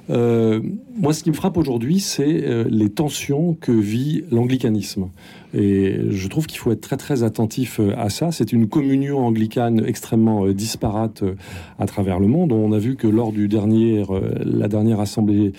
Euh, 0.10 0.62
moi, 0.96 1.13
ce 1.13 1.24
qui 1.24 1.29
me 1.29 1.36
frappe 1.36 1.58
aujourd'hui, 1.58 2.00
c'est 2.00 2.43
euh, 2.43 2.65
les 2.70 2.89
tensions 2.89 3.53
que 3.53 3.72
vit 3.72 4.24
l'anglicanisme. 4.31 5.10
Et 5.53 6.00
je 6.10 6.27
trouve 6.27 6.48
qu'il 6.48 6.60
faut 6.60 6.72
être 6.72 6.81
très 6.81 6.98
très 6.98 7.24
attentif 7.24 7.79
euh, 7.79 7.93
à 7.98 8.10
ça. 8.10 8.31
C'est 8.31 8.53
une 8.53 8.67
communion 8.67 9.20
anglicane 9.20 9.84
extrêmement 9.86 10.46
euh, 10.46 10.53
disparate 10.53 11.24
euh, 11.24 11.36
à 11.79 11.86
travers 11.86 12.20
le 12.20 12.27
monde. 12.27 12.51
On 12.51 12.72
a 12.72 12.77
vu 12.77 12.96
que 12.96 13.08
lors 13.08 13.31
du 13.31 13.48
dernier, 13.48 14.03
la 14.43 14.67
dernière 14.67 15.00
assemblée 15.00 15.53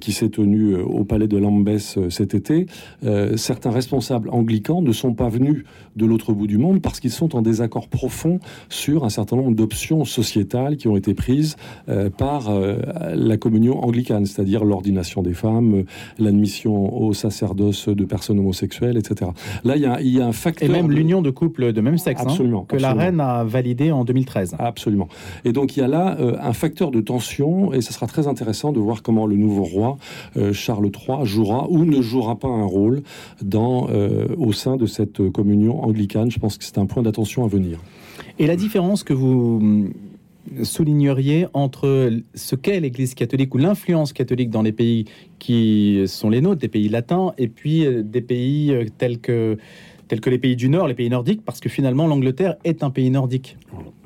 qui 0.00 0.12
s'est 0.12 0.28
tenue 0.28 0.76
au 0.76 1.04
palais 1.04 1.28
de 1.28 1.36
Lambeth 1.36 1.94
euh, 1.96 2.10
cet 2.10 2.34
été, 2.34 2.66
certains 3.36 3.70
responsables 3.70 4.30
anglicans 4.30 4.82
ne 4.82 4.92
sont 4.92 5.14
pas 5.14 5.28
venus 5.28 5.64
de 5.96 6.06
l'autre 6.06 6.32
bout 6.32 6.46
du 6.46 6.58
monde 6.58 6.80
parce 6.80 7.00
qu'ils 7.00 7.10
sont 7.10 7.36
en 7.36 7.42
désaccord 7.42 7.88
profond 7.88 8.40
sur 8.68 9.04
un 9.04 9.08
certain 9.10 9.36
nombre 9.36 9.54
d'options 9.54 10.04
sociétales 10.04 10.76
qui 10.76 10.88
ont 10.88 10.96
été 10.96 11.14
prises 11.14 11.56
par 12.16 12.50
la 13.14 13.36
communion 13.36 13.84
anglicane, 13.84 14.26
c'est-à-dire 14.26 14.64
l'ordination 14.64 15.22
des 15.22 15.34
femmes, 15.34 15.84
l'admission 16.18 17.00
au 17.00 17.12
sacerdoce 17.12 17.88
de 17.88 18.04
personnes 18.04 18.38
homosexuelles, 18.38 18.96
etc. 18.96 19.19
Là, 19.64 19.76
il 19.76 19.82
y 19.82 19.86
a, 19.86 20.00
il 20.00 20.08
y 20.08 20.20
a 20.20 20.26
un 20.26 20.32
facteur. 20.32 20.68
Et 20.68 20.72
même 20.72 20.88
de- 20.88 20.92
l'union 20.94 21.22
de 21.22 21.30
couples 21.30 21.72
de 21.72 21.80
même 21.80 21.98
sexe, 21.98 22.20
hein, 22.22 22.26
Absolument, 22.28 22.64
que 22.64 22.76
la 22.76 22.92
reine 22.92 23.20
a 23.20 23.44
validé 23.44 23.92
en 23.92 24.04
2013. 24.04 24.56
Absolument. 24.58 25.08
Et 25.44 25.52
donc 25.52 25.76
il 25.76 25.80
y 25.80 25.82
a 25.82 25.88
là 25.88 26.16
euh, 26.20 26.36
un 26.40 26.52
facteur 26.52 26.90
de 26.90 27.00
tension, 27.00 27.72
et 27.72 27.80
ce 27.80 27.92
sera 27.92 28.06
très 28.06 28.26
intéressant 28.26 28.72
de 28.72 28.80
voir 28.80 29.02
comment 29.02 29.26
le 29.26 29.36
nouveau 29.36 29.64
roi 29.64 29.96
euh, 30.36 30.52
Charles 30.52 30.86
III 30.90 31.24
jouera 31.24 31.66
ou 31.70 31.84
ne 31.84 32.00
jouera 32.02 32.36
pas 32.36 32.48
un 32.48 32.64
rôle 32.64 33.02
dans, 33.42 33.88
euh, 33.90 34.26
au 34.38 34.52
sein 34.52 34.76
de 34.76 34.86
cette 34.86 35.30
communion 35.30 35.82
anglicane. 35.84 36.30
Je 36.30 36.38
pense 36.38 36.56
que 36.58 36.64
c'est 36.64 36.78
un 36.78 36.86
point 36.86 37.02
d'attention 37.02 37.44
à 37.44 37.48
venir. 37.48 37.78
Et 38.38 38.46
la 38.46 38.56
différence 38.56 39.02
que 39.04 39.12
vous 39.12 39.88
souligneriez 40.62 41.46
entre 41.52 42.10
ce 42.34 42.56
qu'est 42.56 42.80
l'Église 42.80 43.14
catholique 43.14 43.54
ou 43.54 43.58
l'influence 43.58 44.12
catholique 44.12 44.50
dans 44.50 44.62
les 44.62 44.72
pays 44.72 45.06
qui 45.38 46.02
sont 46.06 46.30
les 46.30 46.40
nôtres, 46.40 46.60
des 46.60 46.68
pays 46.68 46.88
latins, 46.88 47.32
et 47.38 47.48
puis 47.48 47.86
euh, 47.86 48.02
des 48.02 48.20
pays 48.20 48.72
euh, 48.72 48.86
tels 48.98 49.18
que 49.18 49.58
tels 50.08 50.20
que 50.20 50.28
les 50.28 50.38
pays 50.38 50.56
du 50.56 50.68
Nord, 50.68 50.88
les 50.88 50.94
pays 50.94 51.08
nordiques, 51.08 51.44
parce 51.44 51.60
que 51.60 51.68
finalement 51.68 52.08
l'Angleterre 52.08 52.56
est 52.64 52.82
un 52.82 52.90
pays 52.90 53.10
nordique, 53.10 53.56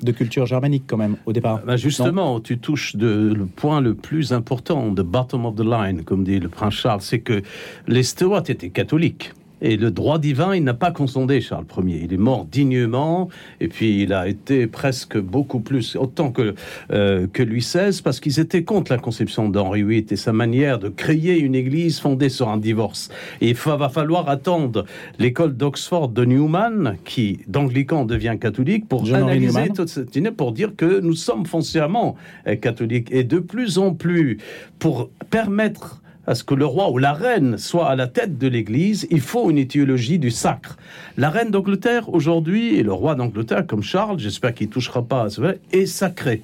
de 0.03 0.11
culture 0.11 0.45
germanique 0.45 0.83
quand 0.85 0.97
même 0.97 1.17
au 1.25 1.33
départ. 1.33 1.63
Bah, 1.65 1.77
justement, 1.77 2.39
tu 2.39 2.59
touches 2.59 2.93
le 2.93 3.47
point 3.47 3.81
le 3.81 3.95
plus 3.95 4.31
important, 4.31 4.93
the 4.93 5.01
bottom 5.01 5.47
of 5.47 5.55
the 5.55 5.65
line, 5.65 6.03
comme 6.03 6.23
dit 6.23 6.39
le 6.39 6.47
prince 6.47 6.75
Charles, 6.75 7.01
c'est 7.01 7.21
que 7.21 7.41
les 7.87 8.03
Stuarts 8.03 8.47
étaient 8.49 8.69
catholiques. 8.69 9.33
Et 9.65 9.77
le 9.77 9.89
droit 9.89 10.19
divin, 10.19 10.55
il 10.55 10.63
n'a 10.63 10.75
pas 10.75 10.91
consondé 10.91 11.41
Charles 11.41 11.65
Ier. 11.83 12.01
Il 12.03 12.13
est 12.13 12.17
mort 12.17 12.45
dignement, 12.45 13.29
et 13.59 13.67
puis 13.67 14.03
il 14.03 14.13
a 14.13 14.27
été 14.27 14.67
presque 14.67 15.17
beaucoup 15.17 15.59
plus, 15.59 15.95
autant 15.95 16.31
que, 16.31 16.53
euh, 16.91 17.25
que 17.33 17.41
Louis 17.41 17.61
XVI, 17.61 17.99
parce 18.03 18.19
qu'ils 18.19 18.39
étaient 18.39 18.63
contre 18.63 18.91
la 18.91 18.99
conception 18.99 19.49
d'Henri 19.49 19.81
VIII 19.81 20.05
et 20.11 20.15
sa 20.17 20.33
manière 20.33 20.77
de 20.77 20.89
créer 20.89 21.39
une 21.39 21.55
église 21.55 21.99
fondée 21.99 22.29
sur 22.29 22.47
un 22.47 22.57
divorce. 22.57 23.09
Et 23.41 23.49
il 23.49 23.55
va 23.55 23.89
falloir 23.89 24.29
attendre 24.29 24.85
l'école 25.17 25.57
d'Oxford 25.57 26.09
de 26.09 26.25
Newman, 26.25 26.97
qui 27.03 27.39
d'anglican 27.47 28.05
devient 28.05 28.37
catholique, 28.39 28.87
pour 28.87 29.03
John 29.03 29.23
analyser 29.23 29.69
toute 29.75 29.89
cette 29.89 30.15
idée, 30.15 30.29
pour 30.29 30.51
dire 30.51 30.75
que 30.77 30.99
nous 30.99 31.15
sommes 31.15 31.47
foncièrement 31.47 32.15
euh, 32.47 32.55
catholiques. 32.55 33.07
Et 33.11 33.23
de 33.23 33.39
plus 33.39 33.79
en 33.79 33.95
plus, 33.95 34.37
pour 34.77 35.09
permettre 35.31 36.03
à 36.27 36.35
ce 36.35 36.43
que 36.43 36.55
le 36.55 36.65
roi 36.65 36.91
ou 36.91 36.97
la 36.97 37.13
reine 37.13 37.57
soit 37.57 37.87
à 37.87 37.95
la 37.95 38.07
tête 38.07 38.37
de 38.37 38.47
l'Église, 38.47 39.07
il 39.11 39.21
faut 39.21 39.49
une 39.49 39.57
étiologie 39.57 40.19
du 40.19 40.31
sacre. 40.31 40.77
La 41.17 41.29
reine 41.29 41.51
d'Angleterre 41.51 42.13
aujourd'hui 42.13 42.75
et 42.75 42.83
le 42.83 42.93
roi 42.93 43.15
d'Angleterre, 43.15 43.65
comme 43.67 43.83
Charles, 43.83 44.19
j'espère 44.19 44.53
qu'il 44.53 44.69
touchera 44.69 45.03
pas 45.03 45.23
à 45.23 45.29
ce 45.29 45.41
est 45.71 45.85
sacré. 45.85 46.41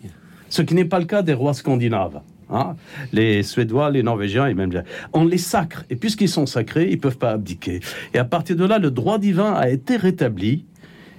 Ce 0.49 0.61
qui 0.61 0.75
n'est 0.75 0.85
pas 0.85 0.99
le 0.99 1.05
cas 1.05 1.21
des 1.21 1.33
rois 1.33 1.53
scandinaves. 1.53 2.19
hein. 2.49 2.75
les 3.13 3.41
Suédois, 3.41 3.89
les 3.89 4.03
Norvégiens 4.03 4.47
et 4.47 4.53
même 4.53 4.71
on 5.13 5.25
les 5.25 5.37
sacre. 5.37 5.85
Et 5.89 5.95
puisqu'ils 5.95 6.29
sont 6.29 6.45
sacrés, 6.45 6.89
ils 6.91 6.99
peuvent 6.99 7.17
pas 7.17 7.31
abdiquer. 7.31 7.79
Et 8.13 8.19
à 8.19 8.25
partir 8.25 8.55
de 8.55 8.65
là, 8.65 8.77
le 8.77 8.91
droit 8.91 9.17
divin 9.17 9.53
a 9.53 9.69
été 9.69 9.95
rétabli. 9.95 10.65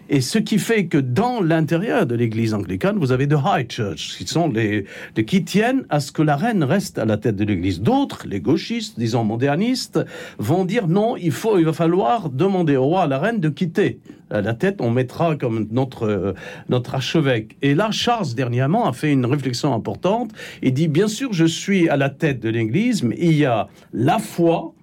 Et 0.08 0.20
ce 0.20 0.38
qui 0.38 0.58
fait 0.58 0.86
que 0.86 0.98
dans 0.98 1.40
l'intérieur 1.40 2.06
de 2.06 2.14
l'Église 2.14 2.54
anglicane, 2.54 2.98
vous 2.98 3.12
avez 3.12 3.26
de 3.26 3.36
High 3.36 3.70
Church, 3.70 4.16
qui 4.18 4.26
sont 4.26 4.48
les, 4.48 4.84
qui 5.26 5.44
tiennent 5.44 5.84
à 5.90 6.00
ce 6.00 6.12
que 6.12 6.22
la 6.22 6.36
reine 6.36 6.64
reste 6.64 6.98
à 6.98 7.04
la 7.04 7.16
tête 7.16 7.36
de 7.36 7.44
l'Église. 7.44 7.80
D'autres, 7.80 8.26
les 8.26 8.40
gauchistes, 8.40 8.98
disons 8.98 9.24
modernistes, 9.24 10.00
vont 10.38 10.64
dire 10.64 10.88
non, 10.88 11.16
il 11.16 11.32
faut, 11.32 11.58
il 11.58 11.64
va 11.64 11.72
falloir 11.72 12.30
demander 12.30 12.76
au 12.76 12.84
roi, 12.84 13.04
à 13.04 13.06
la 13.06 13.18
reine 13.18 13.40
de 13.40 13.48
quitter 13.48 14.00
à 14.30 14.40
la 14.40 14.54
tête. 14.54 14.80
On 14.80 14.90
mettra 14.90 15.36
comme 15.36 15.68
notre 15.70 16.34
notre 16.68 16.94
archevêque. 16.94 17.56
Et 17.62 17.74
là, 17.74 17.90
Charles 17.90 18.34
dernièrement 18.34 18.88
a 18.88 18.92
fait 18.92 19.12
une 19.12 19.26
réflexion 19.26 19.74
importante 19.74 20.32
et 20.62 20.70
dit 20.70 20.88
bien 20.88 21.08
sûr, 21.08 21.32
je 21.32 21.44
suis 21.44 21.88
à 21.88 21.96
la 21.96 22.10
tête 22.10 22.40
de 22.40 22.48
l'Église, 22.48 23.02
mais 23.02 23.16
il 23.18 23.34
y 23.34 23.44
a 23.44 23.68
la 23.92 24.18
foi 24.18 24.74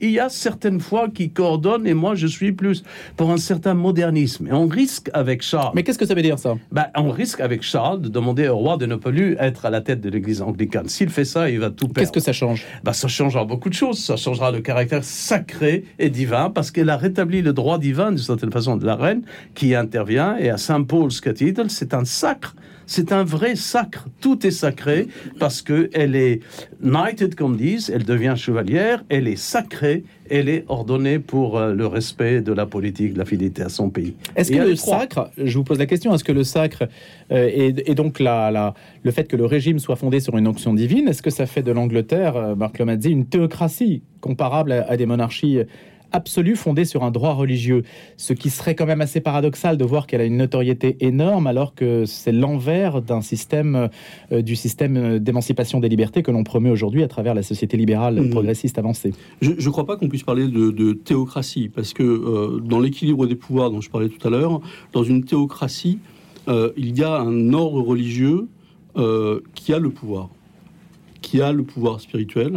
il 0.00 0.10
y 0.10 0.20
a 0.20 0.28
certaines 0.28 0.80
fois 0.80 1.08
qui 1.08 1.30
coordonnent 1.30 1.86
et 1.86 1.94
moi 1.94 2.14
je 2.14 2.26
suis 2.26 2.52
plus 2.52 2.82
pour 3.16 3.30
un 3.30 3.36
certain 3.36 3.74
modernisme. 3.74 4.46
Et 4.48 4.52
on 4.52 4.66
risque 4.66 5.10
avec 5.14 5.42
Charles. 5.42 5.72
Mais 5.74 5.82
qu'est-ce 5.82 5.98
que 5.98 6.06
ça 6.06 6.14
veut 6.14 6.22
dire 6.22 6.38
ça? 6.38 6.54
Ben, 6.72 6.86
On 6.96 7.10
risque 7.10 7.40
avec 7.40 7.62
Charles 7.62 8.00
de 8.02 8.08
demander 8.08 8.48
au 8.48 8.56
roi 8.56 8.76
de 8.76 8.86
ne 8.86 8.96
plus 8.96 9.36
être 9.38 9.66
à 9.66 9.70
la 9.70 9.80
tête 9.80 10.00
de 10.00 10.10
l'église 10.10 10.42
anglicane. 10.42 10.88
S'il 10.88 11.10
fait 11.10 11.24
ça, 11.24 11.48
il 11.48 11.60
va 11.60 11.70
tout 11.70 11.86
perdre. 11.86 12.00
Qu'est-ce 12.00 12.12
que 12.12 12.20
ça 12.20 12.32
change? 12.32 12.64
Ben, 12.82 12.92
Ça 12.92 13.08
changera 13.08 13.44
beaucoup 13.44 13.68
de 13.68 13.74
choses. 13.74 13.98
Ça 13.98 14.16
changera 14.16 14.50
le 14.50 14.60
caractère 14.60 15.04
sacré 15.04 15.84
et 15.98 16.10
divin 16.10 16.50
parce 16.50 16.70
qu'elle 16.70 16.90
a 16.90 16.96
rétabli 16.96 17.42
le 17.42 17.52
droit 17.52 17.78
divin 17.78 18.10
d'une 18.10 18.18
certaine 18.18 18.52
façon 18.52 18.76
de 18.76 18.84
la 18.84 18.96
reine 18.96 19.22
qui 19.54 19.74
intervient. 19.74 20.36
Et 20.36 20.50
à 20.50 20.56
Saint 20.56 20.82
Paul's 20.82 21.20
Cathedral, 21.20 21.70
c'est 21.70 21.94
un 21.94 22.04
sacre 22.04 22.54
c'est 22.86 23.12
un 23.12 23.24
vrai 23.24 23.56
sacre. 23.56 24.06
Tout 24.20 24.46
est 24.46 24.50
sacré 24.50 25.08
parce 25.38 25.62
que 25.62 25.90
elle 25.92 26.16
est 26.16 26.40
knighted, 26.80 27.34
comme 27.34 27.56
disent, 27.56 27.90
elle 27.94 28.04
devient 28.04 28.34
chevalière, 28.36 29.04
elle 29.08 29.28
est 29.28 29.36
sacrée, 29.36 30.04
elle 30.30 30.48
est 30.48 30.64
ordonnée 30.68 31.18
pour 31.18 31.58
euh, 31.58 31.72
le 31.72 31.86
respect 31.86 32.40
de 32.40 32.52
la 32.52 32.66
politique, 32.66 33.14
de 33.14 33.18
la 33.18 33.24
fidélité 33.24 33.62
à 33.62 33.68
son 33.68 33.90
pays. 33.90 34.14
Est-ce 34.36 34.52
que 34.52 34.58
le 34.58 34.76
sacre, 34.76 35.30
je 35.36 35.56
vous 35.56 35.64
pose 35.64 35.78
la 35.78 35.86
question, 35.86 36.14
est-ce 36.14 36.24
que 36.24 36.32
le 36.32 36.44
sacre 36.44 36.84
euh, 37.32 37.50
et, 37.52 37.94
donc 37.94 38.20
la, 38.20 38.74
le 39.02 39.10
fait 39.10 39.24
que 39.24 39.36
le 39.36 39.46
régime 39.46 39.78
soit 39.78 39.96
fondé 39.96 40.20
sur 40.20 40.36
une 40.36 40.48
onction 40.48 40.74
divine, 40.74 41.08
est-ce 41.08 41.22
que 41.22 41.30
ça 41.30 41.46
fait 41.46 41.62
de 41.62 41.72
l'Angleterre, 41.72 42.36
euh, 42.36 42.54
Marc 42.54 42.78
Lomazzi, 42.78 43.10
une 43.10 43.26
théocratie 43.26 44.02
comparable 44.20 44.72
à 44.72 44.96
des 44.96 45.06
monarchies 45.06 45.58
absolue 46.14 46.54
fondée 46.54 46.84
sur 46.84 47.02
un 47.02 47.10
droit 47.10 47.32
religieux. 47.32 47.82
Ce 48.16 48.32
qui 48.32 48.48
serait 48.48 48.74
quand 48.74 48.86
même 48.86 49.00
assez 49.00 49.20
paradoxal 49.20 49.76
de 49.76 49.84
voir 49.84 50.06
qu'elle 50.06 50.20
a 50.20 50.24
une 50.24 50.36
notoriété 50.36 50.96
énorme 51.00 51.46
alors 51.46 51.74
que 51.74 52.04
c'est 52.06 52.32
l'envers 52.32 53.02
d'un 53.02 53.20
système, 53.20 53.88
euh, 54.30 54.40
du 54.40 54.54
système 54.54 55.18
d'émancipation 55.18 55.80
des 55.80 55.88
libertés 55.88 56.22
que 56.22 56.30
l'on 56.30 56.44
promeut 56.44 56.70
aujourd'hui 56.70 57.02
à 57.02 57.08
travers 57.08 57.34
la 57.34 57.42
société 57.42 57.76
libérale 57.76 58.20
mmh. 58.20 58.30
progressiste 58.30 58.78
avancée. 58.78 59.12
Je 59.40 59.50
ne 59.50 59.70
crois 59.70 59.86
pas 59.86 59.96
qu'on 59.96 60.08
puisse 60.08 60.22
parler 60.22 60.46
de, 60.46 60.92
théocratie 60.92 61.68
parce 61.68 61.92
que 61.92 62.02
euh, 62.02 62.60
dans 62.60 62.78
l'équilibre 62.78 63.26
des 63.26 63.34
pouvoirs 63.34 63.70
dont 63.70 63.80
je 63.80 63.90
parlais 63.90 64.08
tout 64.08 64.26
à 64.26 64.30
l'heure, 64.30 64.60
dans 64.92 65.02
une 65.02 65.24
théocratie, 65.24 65.98
euh, 66.46 66.70
il 66.76 66.96
y 66.96 67.02
a 67.02 67.18
un 67.18 67.52
ordre 67.52 67.80
religieux 67.80 68.48
qui 69.54 69.74
a 69.74 69.80
le 69.80 69.90
pouvoir, 69.90 70.28
qui 71.20 71.40
a 71.40 71.52
le 71.52 71.64
pouvoir 71.64 72.00
spirituel, 72.00 72.56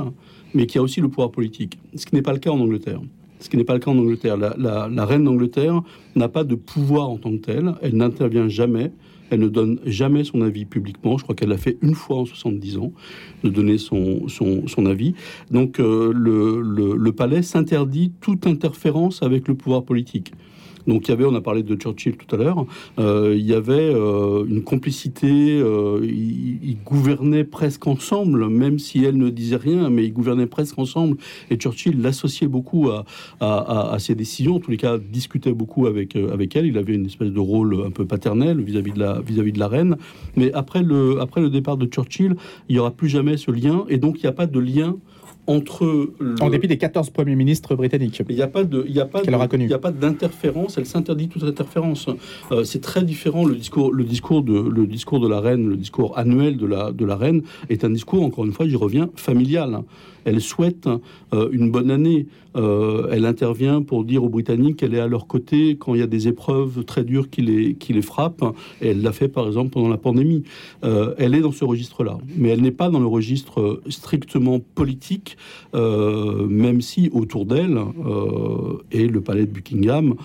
mais 0.54 0.68
qui 0.68 0.78
a 0.78 0.84
aussi 0.84 1.02
le 1.02 1.10
pouvoir 1.10 1.32
politique, 1.32 1.80
ce 1.96 2.06
qui 2.06 2.14
n'est 2.14 2.22
pas 2.22 2.34
le 2.34 2.38
cas 2.38 2.52
en 2.52 2.60
Angleterre 2.60 3.02
ce 3.40 3.50
qui 3.50 3.58
n'est 3.58 3.64
pas 3.64 3.74
le 3.74 3.80
cas 3.80 3.92
en 3.92 3.98
Angleterre. 3.98 4.38
La, 4.38 5.06
reine 5.06 5.24
d'Angleterre 5.24 5.82
n'a 6.16 6.30
pas 6.30 6.44
de 6.44 6.56
pouvoir 6.56 7.10
en 7.10 7.18
tant 7.18 7.32
que 7.32 7.42
telle, 7.42 7.74
elle 7.82 7.96
n'intervient 7.96 8.48
jamais, 8.48 8.92
elle 9.30 9.42
ne 9.42 9.50
donne 9.50 9.80
jamais 9.86 10.24
son 10.24 10.42
avis 10.42 10.66
publiquement. 10.66 11.18
Je 11.18 11.24
crois 11.24 11.36
qu'elle 11.36 11.50
l'a 11.50 11.58
fait 11.58 11.78
une 11.82 11.96
fois 11.96 12.18
en 12.18 12.26
70 12.26 12.78
ans, 12.78 12.92
de 13.44 13.50
donner 13.50 13.78
son, 13.78 14.28
son, 14.28 14.86
avis. 14.86 15.14
Donc 15.52 15.80
euh, 15.80 16.12
le, 16.14 17.12
palais 17.12 17.42
s'interdit 17.42 18.14
toute 18.22 18.48
interférence 18.48 19.24
avec 19.24 19.48
le 19.48 19.56
pouvoir 19.56 19.84
politique. 19.84 20.34
Donc 20.88 21.08
il 21.08 21.12
y 21.12 21.14
avait, 21.14 21.26
on 21.26 21.36
a 21.36 21.42
parlé 21.42 21.64
de 21.64 21.76
Churchill 21.76 22.16
tout 22.16 22.34
à 22.34 22.38
l'heure, 22.38 22.66
euh, 22.98 23.36
il 23.38 23.46
y 23.46 23.54
avait 23.54 23.74
euh, 23.74 24.46
une 24.48 24.64
complicité, 24.64 25.60
euh, 25.60 26.00
ils, 26.04 26.78
gouvernaient 26.86 27.44
presque 27.44 27.86
ensemble, 27.88 28.48
même 28.48 28.80
si 28.80 29.04
elle 29.04 29.18
ne 29.18 29.30
disait 29.30 29.58
rien, 29.58 29.90
mais 29.90 30.06
ils 30.06 30.14
gouvernaient 30.14 30.48
presque 30.48 30.80
ensemble. 30.80 31.18
Et 31.50 31.58
Churchill 31.58 32.02
l'associait 32.02 32.48
beaucoup 32.48 32.90
à, 33.42 33.98
ses 34.00 34.16
décisions, 34.16 34.56
en 34.56 34.60
tous 34.60 34.72
les 34.72 34.78
cas 34.78 34.98
discutait 34.98 35.52
beaucoup 35.52 35.88
avec, 35.88 36.16
avec 36.16 36.56
elle. 36.56 36.66
Il 36.66 36.78
avait 36.78 36.94
une 36.94 37.08
espèce 37.08 37.32
de 37.32 37.40
rôle 37.40 37.84
un 37.86 37.92
peu 37.92 38.06
paternel 38.06 38.62
vis-à-vis 38.62 38.94
de, 38.94 39.00
la, 39.00 39.20
vis-à-vis 39.20 39.52
de 39.52 39.60
la 39.60 39.68
reine. 39.68 39.98
Mais 40.38 40.54
après 40.54 40.84
le, 40.84 41.20
après 41.20 41.42
le 41.42 41.50
départ 41.50 41.78
de 41.78 41.88
Churchill, 41.88 42.36
il 42.70 42.74
n'y 42.74 42.80
aura 42.80 42.92
plus 42.92 43.10
jamais 43.10 43.36
ce 43.36 43.52
lien, 43.52 43.86
et 43.90 43.98
donc 43.98 44.20
il 44.20 44.22
n'y 44.22 44.30
a 44.30 44.34
pas 44.34 44.48
de 44.48 44.60
lien 44.60 44.96
entre. 45.48 46.10
En 46.42 46.50
dépit 46.50 46.68
des 46.68 46.78
14 46.78 47.10
premiers 47.10 47.36
ministres 47.36 47.76
britanniques. 47.76 48.22
Il 48.30 48.36
n'y 48.36 48.42
a 48.42 48.48
pas 48.48 48.64
de, 48.64 48.86
il 48.88 48.96
y 48.96 49.00
a 49.00 49.06
pas 49.06 49.22
il 49.24 49.70
y 49.70 49.74
a 49.74 49.80
pas 49.80 49.92
d'interférence. 49.92 50.78
Elle 50.78 50.86
s'interdit 50.86 51.28
toute 51.28 51.44
interférence. 51.44 52.08
Euh, 52.52 52.64
c'est 52.64 52.82
très 52.82 53.04
différent 53.04 53.46
le 53.46 53.56
discours, 53.56 53.92
le 53.92 54.04
discours 54.04 54.44
de, 54.44 54.60
le 54.60 54.86
discours 54.86 55.20
de 55.20 55.28
la 55.28 55.40
reine, 55.40 55.70
le 55.70 55.78
discours 55.78 56.18
annuel 56.18 56.58
de 56.58 56.66
la, 56.66 56.92
de 56.92 57.06
la 57.06 57.16
reine 57.16 57.42
est 57.70 57.84
un 57.84 57.90
discours 57.90 58.24
encore 58.24 58.46
une 58.46 58.54
fois, 58.54 58.68
j'y 58.68 58.76
reviens, 58.76 59.10
familial 59.16 59.82
elle 60.28 60.42
souhaite 60.42 60.90
euh, 61.34 61.50
une 61.54 61.72
bonne 61.72 61.90
année. 61.90 62.28
Euh, 62.58 63.08
elle 63.12 63.26
intervient 63.26 63.82
pour 63.82 64.04
dire 64.04 64.26
aux 64.26 64.30
Britanniques 64.30 64.78
qu'elle 64.78 64.94
est 64.94 65.00
à 65.00 65.08
leur 65.08 65.26
côté 65.26 65.78
quand 65.78 65.96
il 65.96 66.02
y 66.02 66.04
a 66.04 66.08
des 66.08 66.28
épreuves 66.28 66.84
très 66.84 67.06
dures 67.06 67.30
qui 67.30 67.42
les, 67.42 67.76
qui 67.76 67.94
les 67.94 68.02
frappent. 68.02 68.44
Elle 68.82 69.02
l'a 69.02 69.14
fait 69.14 69.30
par 69.30 69.48
exemple 69.48 69.70
pendant 69.70 69.88
la 69.88 69.98
pandémie. 69.98 70.44
Euh, 70.84 71.14
elle 71.18 71.34
est 71.34 71.40
dans 71.40 71.54
ce 71.54 71.64
registre-là. 71.64 72.18
Mais 72.36 72.50
elle 72.50 72.62
n'est 72.62 72.72
pas 72.72 72.90
dans 72.90 73.00
le 73.00 73.08
registre 73.08 73.82
strictement 73.88 74.60
politique, 74.60 75.38
même 75.74 76.82
si 76.82 77.10
autour 77.14 77.46
d'elle 77.46 77.80
et 78.92 79.08
le 79.08 79.22
palais 79.22 79.46
de 79.46 79.52
Buckingham 79.52 80.16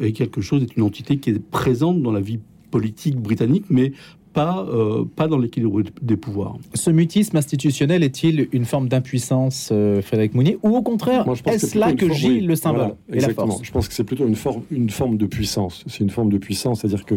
est 0.00 0.12
quelque 0.12 0.40
chose, 0.40 0.62
est 0.62 0.76
une 0.76 0.82
entité 0.82 1.16
qui 1.18 1.30
est 1.30 1.38
présente 1.38 2.02
dans 2.02 2.12
la 2.12 2.20
vie 2.20 2.40
politique 2.70 3.16
britannique, 3.16 3.64
mais 3.70 3.92
pas, 4.36 4.66
euh, 4.68 5.06
pas 5.16 5.28
dans 5.28 5.38
l'équilibre 5.38 5.82
des 6.02 6.18
pouvoirs. 6.18 6.58
Ce 6.74 6.90
mutisme 6.90 7.38
institutionnel 7.38 8.02
est-il 8.02 8.48
une 8.52 8.66
forme 8.66 8.86
d'impuissance, 8.86 9.70
euh, 9.72 10.02
Frédéric 10.02 10.34
Mounier, 10.34 10.58
ou 10.62 10.76
au 10.76 10.82
contraire, 10.82 11.24
est-ce 11.46 11.78
là 11.78 11.94
que 11.94 12.12
Gilles 12.12 12.46
le 12.46 12.54
symbole 12.54 12.96
et 13.10 13.20
la 13.20 13.30
force 13.30 13.60
Je 13.62 13.72
pense 13.72 13.88
que 13.88 13.94
c'est 13.94 14.04
plutôt 14.04 14.26
une 14.26 14.36
forme, 14.36 14.60
une 14.70 14.90
forme 14.90 15.16
de 15.16 15.24
puissance. 15.24 15.84
C'est 15.86 16.00
une 16.00 16.10
forme 16.10 16.28
de 16.28 16.36
puissance, 16.36 16.82
c'est-à-dire 16.82 17.06
que 17.06 17.14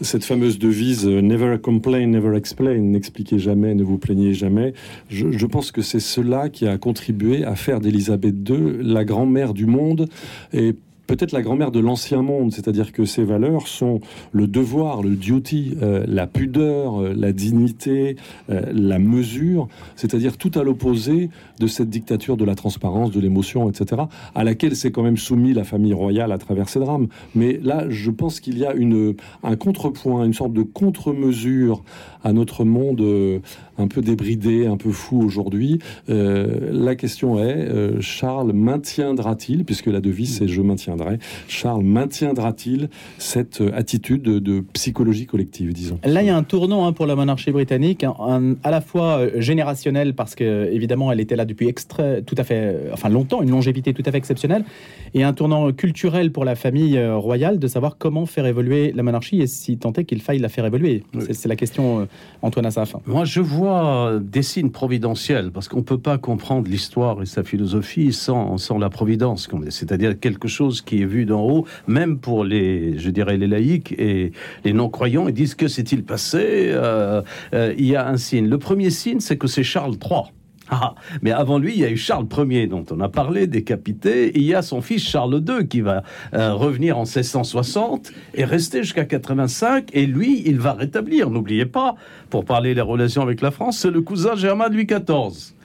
cette 0.00 0.24
fameuse 0.24 0.58
devise 0.58 1.06
euh, 1.06 1.20
Never 1.20 1.58
complain, 1.58 2.06
never 2.06 2.34
explain, 2.34 2.78
n'expliquez 2.78 3.38
jamais, 3.38 3.74
ne 3.74 3.84
vous 3.84 3.98
plaignez 3.98 4.32
jamais. 4.32 4.72
Je, 5.10 5.32
je 5.32 5.46
pense 5.46 5.72
que 5.72 5.82
c'est 5.82 6.00
cela 6.00 6.48
qui 6.48 6.66
a 6.66 6.78
contribué 6.78 7.44
à 7.44 7.54
faire 7.54 7.80
d'Élisabeth 7.80 8.34
II 8.48 8.78
la 8.80 9.04
grand-mère 9.04 9.52
du 9.52 9.66
monde 9.66 10.08
et 10.54 10.74
peut-être 11.06 11.32
la 11.32 11.42
grand-mère 11.42 11.70
de 11.70 11.80
l'ancien 11.80 12.22
monde, 12.22 12.52
c'est-à-dire 12.52 12.92
que 12.92 13.04
ces 13.04 13.24
valeurs 13.24 13.68
sont 13.68 14.00
le 14.32 14.46
devoir, 14.46 15.02
le 15.02 15.16
duty, 15.16 15.76
euh, 15.82 16.04
la 16.06 16.26
pudeur, 16.26 17.00
euh, 17.00 17.14
la 17.16 17.32
dignité, 17.32 18.16
euh, 18.50 18.62
la 18.72 18.98
mesure, 18.98 19.68
c'est-à-dire 19.94 20.36
tout 20.36 20.50
à 20.54 20.62
l'opposé 20.62 21.30
de 21.60 21.66
cette 21.66 21.90
dictature 21.90 22.36
de 22.36 22.44
la 22.44 22.54
transparence, 22.54 23.10
de 23.10 23.20
l'émotion, 23.20 23.70
etc., 23.70 24.02
à 24.34 24.44
laquelle 24.44 24.76
s'est 24.76 24.90
quand 24.90 25.02
même 25.02 25.16
soumis 25.16 25.52
la 25.52 25.64
famille 25.64 25.94
royale 25.94 26.32
à 26.32 26.38
travers 26.38 26.68
ces 26.68 26.80
drames. 26.80 27.08
Mais 27.34 27.58
là, 27.62 27.86
je 27.88 28.10
pense 28.10 28.40
qu'il 28.40 28.58
y 28.58 28.66
a 28.66 28.74
une, 28.74 29.14
un 29.42 29.56
contrepoint, 29.56 30.24
une 30.24 30.34
sorte 30.34 30.52
de 30.52 30.62
contre-mesure 30.62 31.82
à 32.24 32.32
notre 32.32 32.64
monde 32.64 33.02
un 33.78 33.88
peu 33.88 34.00
débridé, 34.00 34.66
un 34.66 34.76
peu 34.76 34.90
fou 34.90 35.22
aujourd'hui. 35.22 35.78
la 36.08 36.94
question 36.94 37.42
est, 37.42 38.00
Charles 38.00 38.52
maintiendra-t-il, 38.52 39.64
puisque 39.64 39.86
la 39.86 40.00
devise 40.00 40.36
c'est 40.36 40.48
je 40.48 40.60
maintiens 40.60 40.96
Charles 41.48 41.82
maintiendra-t-il 41.82 42.88
cette 43.18 43.60
euh, 43.60 43.70
attitude 43.74 44.22
de, 44.22 44.64
psychologie 44.72 45.26
collective, 45.26 45.72
disons? 45.72 45.98
Là, 46.04 46.22
il 46.22 46.26
y 46.26 46.30
a 46.30 46.36
un 46.36 46.42
tournant 46.42 46.86
hein, 46.86 46.92
pour 46.92 47.06
la 47.06 47.14
monarchie 47.16 47.50
britannique, 47.50 48.04
à 48.04 48.70
la 48.70 48.80
fois 48.80 49.18
euh, 49.18 49.40
générationnel, 49.40 50.14
parce 50.14 50.34
que 50.34 50.70
évidemment, 50.72 51.12
elle 51.12 51.20
était 51.20 51.36
là 51.36 51.44
depuis 51.44 51.68
extra, 51.68 52.20
tout 52.22 52.34
à 52.38 52.44
fait, 52.44 52.58
euh, 52.58 52.90
enfin 52.92 53.08
longtemps, 53.08 53.42
une 53.42 53.50
longévité 53.50 53.92
tout 53.94 54.02
à 54.06 54.10
fait 54.10 54.18
exceptionnelle, 54.18 54.64
et 55.14 55.22
un 55.22 55.32
tournant 55.32 55.72
culturel 55.72 56.32
pour 56.32 56.44
la 56.44 56.54
famille 56.54 56.98
royale 57.06 57.58
de 57.58 57.66
savoir 57.66 57.96
comment 57.98 58.26
faire 58.26 58.46
évoluer 58.46 58.92
la 58.92 59.02
monarchie 59.02 59.40
et 59.40 59.46
si 59.46 59.78
tant 59.78 59.92
est 59.92 60.04
qu'il 60.04 60.20
faille 60.20 60.38
la 60.38 60.48
faire 60.48 60.66
évoluer. 60.66 61.02
C'est 61.30 61.48
la 61.48 61.56
question, 61.56 62.08
Antoine 62.42 62.66
Assaf. 62.66 62.96
Moi, 63.06 63.24
je 63.24 63.40
vois 63.40 63.65
des 64.20 64.42
signes 64.42 64.70
providentiels, 64.70 65.50
parce 65.50 65.68
qu'on 65.68 65.78
ne 65.78 65.82
peut 65.82 65.98
pas 65.98 66.18
comprendre 66.18 66.68
l'histoire 66.68 67.22
et 67.22 67.26
sa 67.26 67.42
philosophie 67.42 68.12
sans, 68.12 68.58
sans 68.58 68.78
la 68.78 68.90
providence, 68.90 69.48
c'est-à-dire 69.70 70.18
quelque 70.18 70.48
chose 70.48 70.82
qui 70.82 71.02
est 71.02 71.06
vu 71.06 71.24
d'en 71.26 71.42
haut, 71.42 71.66
même 71.86 72.18
pour 72.18 72.44
les, 72.44 72.98
je 72.98 73.10
dirais, 73.10 73.36
les 73.36 73.46
laïcs 73.46 73.92
et 73.92 74.32
les 74.64 74.72
non-croyants, 74.72 75.28
ils 75.28 75.34
disent 75.34 75.54
que 75.54 75.68
s'est-il 75.68 76.04
passé? 76.04 76.70
Euh, 76.70 77.22
euh, 77.54 77.74
Il 77.78 77.86
y 77.86 77.96
a 77.96 78.08
un 78.08 78.16
signe. 78.16 78.48
Le 78.48 78.58
premier 78.58 78.90
signe, 78.90 79.20
c'est 79.20 79.36
que 79.36 79.46
c'est 79.46 79.62
Charles 79.62 79.94
III. 79.94 80.32
Ah, 80.68 80.94
mais 81.22 81.30
avant 81.30 81.58
lui, 81.58 81.74
il 81.74 81.80
y 81.80 81.84
a 81.84 81.90
eu 81.90 81.96
Charles 81.96 82.26
Ier, 82.50 82.66
dont 82.66 82.84
on 82.90 83.00
a 83.00 83.08
parlé, 83.08 83.46
décapité. 83.46 84.32
Il 84.34 84.42
y 84.42 84.54
a 84.54 84.62
son 84.62 84.80
fils 84.80 85.06
Charles 85.08 85.42
II 85.48 85.68
qui 85.68 85.80
va 85.80 86.02
euh, 86.34 86.54
revenir 86.54 86.98
en 86.98 87.04
1660 87.04 88.12
et 88.34 88.44
rester 88.44 88.82
jusqu'à 88.82 89.04
85. 89.04 89.90
Et 89.92 90.06
lui, 90.06 90.42
il 90.44 90.58
va 90.58 90.72
rétablir. 90.72 91.30
N'oubliez 91.30 91.66
pas, 91.66 91.94
pour 92.30 92.44
parler 92.44 92.74
des 92.74 92.80
relations 92.80 93.22
avec 93.22 93.40
la 93.42 93.52
France, 93.52 93.78
c'est 93.78 93.90
le 93.90 94.02
cousin 94.02 94.34
germain 94.34 94.68
Louis 94.68 94.86
XIV 94.86 95.55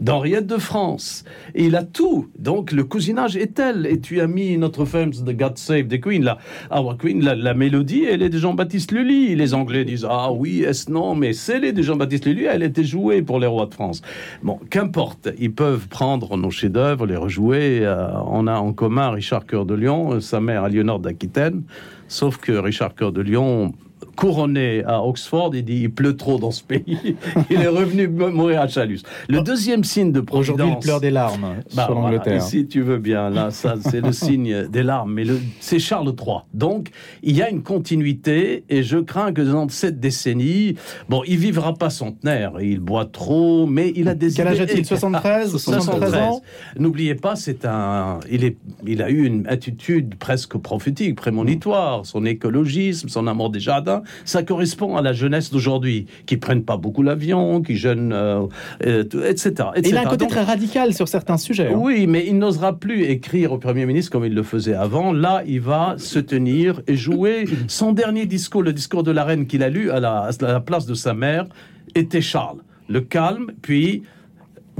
d'Henriette 0.00 0.46
de 0.46 0.56
France. 0.56 1.24
Et 1.54 1.66
il 1.66 1.76
a 1.76 1.82
tout. 1.82 2.28
Donc 2.38 2.72
le 2.72 2.84
cousinage 2.84 3.36
est 3.36 3.54
tel. 3.54 3.86
Et 3.86 4.00
tu 4.00 4.20
as 4.20 4.26
mis 4.26 4.56
notre 4.58 4.84
femme 4.84 5.10
de 5.10 5.32
God 5.32 5.58
Save 5.58 5.88
the 5.88 6.00
Queen, 6.00 6.24
la, 6.24 6.38
Our 6.70 6.96
Queen, 6.96 7.24
la, 7.24 7.54
mélodie, 7.54 8.04
elle 8.04 8.22
est 8.22 8.28
de 8.28 8.38
Jean-Baptiste 8.38 8.92
Lully. 8.92 9.34
Les 9.34 9.54
Anglais 9.54 9.84
disent 9.84 10.06
Ah 10.08 10.32
oui, 10.32 10.62
est-ce 10.62 10.90
non 10.90 11.14
Mais 11.14 11.32
c'est 11.32 11.58
les 11.58 11.72
de 11.72 11.82
Jean-Baptiste 11.82 12.26
Lully, 12.26 12.44
elle 12.44 12.62
était 12.62 12.84
jouée 12.84 13.22
pour 13.22 13.38
les 13.38 13.46
rois 13.46 13.66
de 13.66 13.74
France. 13.74 14.02
Bon, 14.42 14.58
qu'importe. 14.70 15.28
Ils 15.38 15.52
peuvent 15.52 15.88
prendre 15.88 16.36
nos 16.36 16.50
chefs-d'œuvre, 16.50 17.06
les 17.06 17.16
rejouer. 17.16 17.80
Euh, 17.82 18.08
on 18.26 18.46
a 18.46 18.58
en 18.58 18.72
commun 18.72 19.10
Richard 19.10 19.46
Cœur 19.46 19.66
de 19.66 19.74
Lion, 19.74 20.20
sa 20.20 20.40
mère 20.40 20.64
Aliénor 20.64 21.00
d'Aquitaine. 21.00 21.62
Sauf 22.08 22.38
que 22.38 22.52
Richard 22.52 22.94
Cœur 22.94 23.12
de 23.12 23.20
Lion 23.20 23.72
couronné 24.18 24.82
à 24.84 25.00
Oxford, 25.04 25.52
il 25.54 25.64
dit 25.64 25.82
il 25.82 25.92
pleut 25.92 26.16
trop 26.16 26.38
dans 26.38 26.50
ce 26.50 26.64
pays. 26.64 27.16
il 27.50 27.60
est 27.60 27.68
revenu 27.68 28.08
mourir 28.08 28.62
à 28.62 28.66
Chalus. 28.66 29.02
Le 29.28 29.42
deuxième 29.42 29.84
signe 29.84 30.10
de 30.10 30.20
providence. 30.20 30.56
Aujourd'hui, 30.58 30.76
il 30.76 30.82
pleure 30.84 31.00
des 31.00 31.12
larmes 31.12 31.54
Bah, 31.76 31.84
sur 31.84 31.94
voilà, 31.94 32.16
l'Angleterre. 32.16 32.42
si 32.42 32.66
tu 32.66 32.80
veux 32.80 32.98
bien, 32.98 33.30
là, 33.30 33.52
ça, 33.52 33.76
c'est 33.80 34.00
le 34.00 34.10
signe 34.26 34.66
des 34.66 34.82
larmes. 34.82 35.12
Mais 35.12 35.22
c'est 35.60 35.78
Charles 35.78 36.08
III. 36.08 36.38
Donc, 36.52 36.88
il 37.22 37.36
y 37.36 37.42
a 37.42 37.48
une 37.48 37.62
continuité, 37.62 38.64
et 38.68 38.82
je 38.82 38.98
crains 38.98 39.32
que 39.32 39.40
dans 39.42 39.68
cette 39.68 40.00
décennie, 40.00 40.74
bon, 41.08 41.22
il 41.24 41.36
vivra 41.38 41.74
pas 41.74 41.88
centenaire, 41.88 42.54
il 42.60 42.80
boit 42.80 43.06
trop, 43.06 43.66
mais 43.66 43.92
il 43.94 44.08
a 44.08 44.16
des 44.16 44.32
Quel 44.32 44.48
âge 44.48 44.60
a-t-il 44.60 44.84
73 44.84 45.56
73 45.56 46.14
ans 46.16 46.42
N'oubliez 46.76 47.14
pas, 47.14 47.36
c'est 47.36 47.64
un, 47.64 48.18
il 48.28 48.42
est, 48.42 48.56
il 48.84 49.00
a 49.00 49.10
eu 49.10 49.24
une 49.24 49.46
attitude 49.46 50.16
presque 50.16 50.56
prophétique, 50.56 51.14
prémonitoire. 51.14 52.04
Son 52.04 52.24
écologisme, 52.24 53.08
son 53.08 53.28
amour 53.28 53.50
des 53.50 53.60
jardins, 53.60 54.02
ça 54.24 54.42
correspond 54.42 54.96
à 54.96 55.02
la 55.02 55.12
jeunesse 55.12 55.50
d'aujourd'hui, 55.50 56.06
qui 56.26 56.36
prennent 56.36 56.64
pas 56.64 56.76
beaucoup 56.76 57.02
l'avion, 57.02 57.62
qui 57.62 57.76
jeûnent, 57.76 58.12
euh, 58.12 58.46
euh, 58.86 59.04
etc., 59.28 59.68
Et 59.76 59.88
il 59.88 59.96
a 59.96 60.02
un 60.02 60.04
côté 60.04 60.24
Donc, 60.24 60.30
très 60.30 60.42
radical 60.42 60.94
sur 60.94 61.08
certains 61.08 61.36
sujets. 61.36 61.68
hein. 61.68 61.76
oui, 61.76 62.06
mais 62.06 62.26
il 62.26 62.38
n'osera 62.38 62.78
plus 62.78 63.04
écrire 63.04 63.52
au 63.52 63.58
Premier 63.58 63.86
ministre 63.86 64.10
comme 64.10 64.24
il 64.24 64.34
le 64.34 64.42
faisait 64.42 64.74
avant. 64.74 65.12
Là, 65.12 65.42
il 65.46 65.60
va 65.60 65.94
se 65.98 66.18
tenir 66.18 66.80
et 66.86 66.96
jouer 66.96 67.44
son 67.68 67.92
dernier 67.92 68.26
discours, 68.26 68.62
le 68.62 68.72
discours 68.72 69.02
de 69.02 69.10
la 69.10 69.24
reine 69.24 69.46
qu'il 69.46 69.62
a 69.62 69.68
lu 69.68 69.90
à 69.90 70.00
la, 70.00 70.30
à 70.40 70.52
la 70.52 70.60
place 70.60 70.86
de 70.86 70.94
sa 70.94 71.14
mère, 71.14 71.46
était 71.94 72.20
Charles. 72.20 72.60
Le 72.88 73.00
calme, 73.00 73.52
puis 73.62 74.02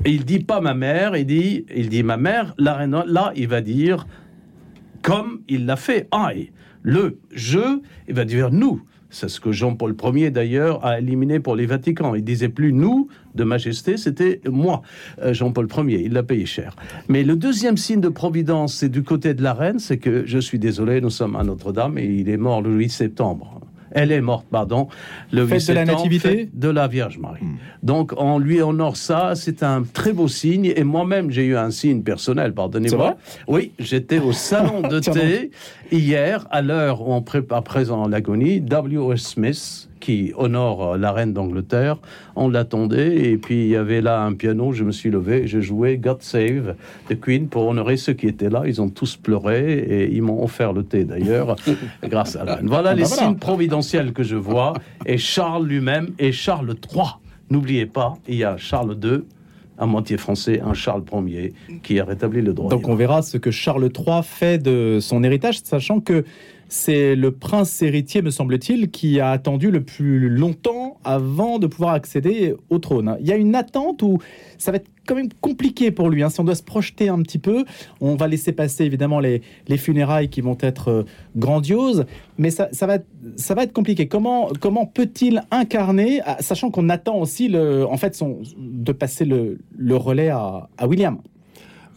il 0.06 0.24
dit 0.24 0.38
pas 0.38 0.60
ma 0.60 0.74
mère, 0.74 1.16
il 1.16 1.26
dit, 1.26 1.64
il 1.74 1.88
dit 1.88 2.02
ma 2.02 2.16
mère, 2.16 2.54
la 2.58 2.74
reine, 2.74 3.02
là, 3.06 3.32
il 3.36 3.48
va 3.48 3.60
dire 3.60 4.06
comme 5.02 5.40
il 5.48 5.66
l'a 5.66 5.76
fait, 5.76 6.08
I. 6.12 6.50
Le 6.82 7.18
je, 7.32 7.80
il 8.08 8.14
va 8.14 8.24
dire 8.24 8.50
nous. 8.50 8.82
C'est 9.10 9.28
ce 9.28 9.40
que 9.40 9.52
Jean-Paul 9.52 9.94
Ier, 10.14 10.30
d'ailleurs, 10.30 10.84
a 10.84 10.98
éliminé 10.98 11.40
pour 11.40 11.56
les 11.56 11.66
Vaticans. 11.66 12.14
Il 12.14 12.24
disait 12.24 12.48
plus 12.48 12.72
nous, 12.72 13.08
de 13.34 13.44
majesté, 13.44 13.96
c'était 13.96 14.40
moi, 14.46 14.82
euh, 15.22 15.32
Jean-Paul 15.32 15.68
Ier. 15.88 16.02
Il 16.04 16.12
l'a 16.12 16.22
payé 16.22 16.44
cher. 16.44 16.76
Mais 17.08 17.22
le 17.22 17.36
deuxième 17.36 17.76
signe 17.76 18.00
de 18.00 18.08
providence, 18.08 18.74
c'est 18.74 18.88
du 18.88 19.02
côté 19.02 19.34
de 19.34 19.42
la 19.42 19.54
reine, 19.54 19.78
c'est 19.78 19.98
que, 19.98 20.26
je 20.26 20.38
suis 20.38 20.58
désolé, 20.58 21.00
nous 21.00 21.10
sommes 21.10 21.36
à 21.36 21.42
Notre-Dame 21.42 21.98
et 21.98 22.04
il 22.04 22.28
est 22.28 22.36
mort 22.36 22.60
le 22.60 22.74
8 22.74 22.90
septembre. 22.90 23.60
Elle 23.90 24.12
est 24.12 24.20
morte, 24.20 24.46
pardon, 24.50 24.88
le 25.32 25.44
8 25.44 25.48
Fête 25.48 25.68
de 25.68 25.72
la 25.72 25.80
septembre, 25.80 26.04
Nativité 26.04 26.50
de 26.52 26.68
la 26.68 26.88
Vierge 26.88 27.18
Marie. 27.18 27.40
Donc, 27.82 28.12
on 28.16 28.38
lui 28.38 28.60
honore 28.60 28.96
ça, 28.96 29.32
c'est 29.34 29.62
un 29.62 29.82
très 29.82 30.12
beau 30.12 30.28
signe. 30.28 30.72
Et 30.76 30.84
moi-même, 30.84 31.30
j'ai 31.30 31.44
eu 31.44 31.56
un 31.56 31.70
signe 31.70 32.02
personnel, 32.02 32.52
pardonnez-moi. 32.52 33.16
Oui, 33.46 33.72
j'étais 33.78 34.18
au 34.18 34.32
salon 34.32 34.82
de 34.88 35.00
thé 35.00 35.50
hier, 35.92 36.46
à 36.50 36.62
l'heure 36.62 37.06
où 37.06 37.12
on 37.12 37.22
prépare 37.22 37.62
présent 37.62 38.06
l'agonie, 38.08 38.60
W.S. 38.60 39.20
Smith, 39.22 39.88
qui 40.00 40.32
honore 40.36 40.92
euh, 40.94 40.98
la 40.98 41.12
reine 41.12 41.32
d'Angleterre, 41.32 41.98
on 42.36 42.48
l'attendait, 42.48 43.16
et 43.30 43.36
puis 43.36 43.62
il 43.64 43.68
y 43.68 43.76
avait 43.76 44.00
là 44.00 44.22
un 44.22 44.34
piano, 44.34 44.72
je 44.72 44.84
me 44.84 44.92
suis 44.92 45.10
levé, 45.10 45.46
je 45.46 45.60
jouais 45.60 45.96
God 45.96 46.22
Save 46.22 46.76
the 47.08 47.18
Queen 47.18 47.48
pour 47.48 47.66
honorer 47.66 47.96
ceux 47.96 48.12
qui 48.12 48.26
étaient 48.28 48.48
là. 48.50 48.62
Ils 48.66 48.80
ont 48.80 48.88
tous 48.88 49.16
pleuré, 49.16 49.72
et 49.78 50.12
ils 50.12 50.22
m'ont 50.22 50.42
offert 50.42 50.72
le 50.72 50.84
thé 50.84 51.04
d'ailleurs, 51.04 51.56
grâce 52.04 52.36
à 52.36 52.44
la 52.44 52.56
reine. 52.56 52.66
Voilà 52.68 52.90
Ah 52.90 52.94
les 52.94 53.02
bah 53.02 53.08
voilà. 53.08 53.22
signes 53.24 53.36
providentiels 53.38 54.12
que 54.12 54.22
je 54.22 54.36
vois, 54.36 54.74
et 55.06 55.18
Charles 55.18 55.66
lui-même, 55.66 56.08
et 56.18 56.32
Charles 56.32 56.74
III. 56.94 57.02
N'oubliez 57.50 57.86
pas, 57.86 58.14
il 58.28 58.36
y 58.36 58.44
a 58.44 58.56
Charles 58.58 58.96
II, 59.02 59.22
à 59.78 59.86
moitié 59.86 60.16
français, 60.16 60.60
un 60.60 60.74
Charles 60.74 61.04
Ier, 61.26 61.52
qui 61.82 62.00
a 62.00 62.04
rétabli 62.04 62.42
le 62.42 62.52
droit. 62.52 62.70
Donc 62.70 62.88
on 62.88 62.94
verra 62.94 63.22
ce 63.22 63.38
que 63.38 63.50
Charles 63.50 63.90
III 63.96 64.22
fait 64.22 64.58
de 64.62 64.98
son 65.00 65.22
héritage, 65.22 65.60
sachant 65.62 66.00
que 66.00 66.24
c'est 66.68 67.16
le 67.16 67.30
prince 67.32 67.80
héritier, 67.82 68.22
me 68.22 68.30
semble-t-il, 68.30 68.90
qui 68.90 69.20
a 69.20 69.30
attendu 69.30 69.70
le 69.70 69.82
plus 69.82 70.28
longtemps 70.28 70.98
avant 71.04 71.58
de 71.58 71.66
pouvoir 71.66 71.94
accéder 71.94 72.54
au 72.70 72.78
trône. 72.78 73.16
Il 73.20 73.26
y 73.26 73.32
a 73.32 73.36
une 73.36 73.54
attente 73.54 74.02
où 74.02 74.18
ça 74.58 74.70
va 74.70 74.76
être 74.76 74.88
quand 75.06 75.14
même 75.14 75.30
compliqué 75.40 75.90
pour 75.90 76.10
lui. 76.10 76.22
hein. 76.22 76.28
Si 76.28 76.38
on 76.40 76.44
doit 76.44 76.54
se 76.54 76.62
projeter 76.62 77.08
un 77.08 77.22
petit 77.22 77.38
peu, 77.38 77.64
on 78.02 78.14
va 78.16 78.28
laisser 78.28 78.52
passer 78.52 78.84
évidemment 78.84 79.20
les, 79.20 79.40
les 79.66 79.78
funérailles 79.78 80.28
qui 80.28 80.42
vont 80.42 80.58
être 80.60 80.88
euh, 80.88 81.02
grandioses, 81.36 82.04
mais 82.36 82.50
ça, 82.50 82.68
va, 82.82 82.96
être- 82.96 83.72
compliqué. 83.72 84.06
Comment, 84.06 84.50
comment 84.60 84.84
peut-il 84.84 85.42
incarner, 85.50 86.20
ah, 86.26 86.36
sachant 86.40 86.70
qu'on 86.70 86.90
attend 86.90 87.18
aussi 87.18 87.54
en 87.56 87.96
fait 87.96 88.14
son, 88.14 88.40
de 88.58 88.92
passer 88.92 89.24
le, 89.24 89.58
relais 89.96 90.28
à 90.28 90.68
William? 90.86 91.18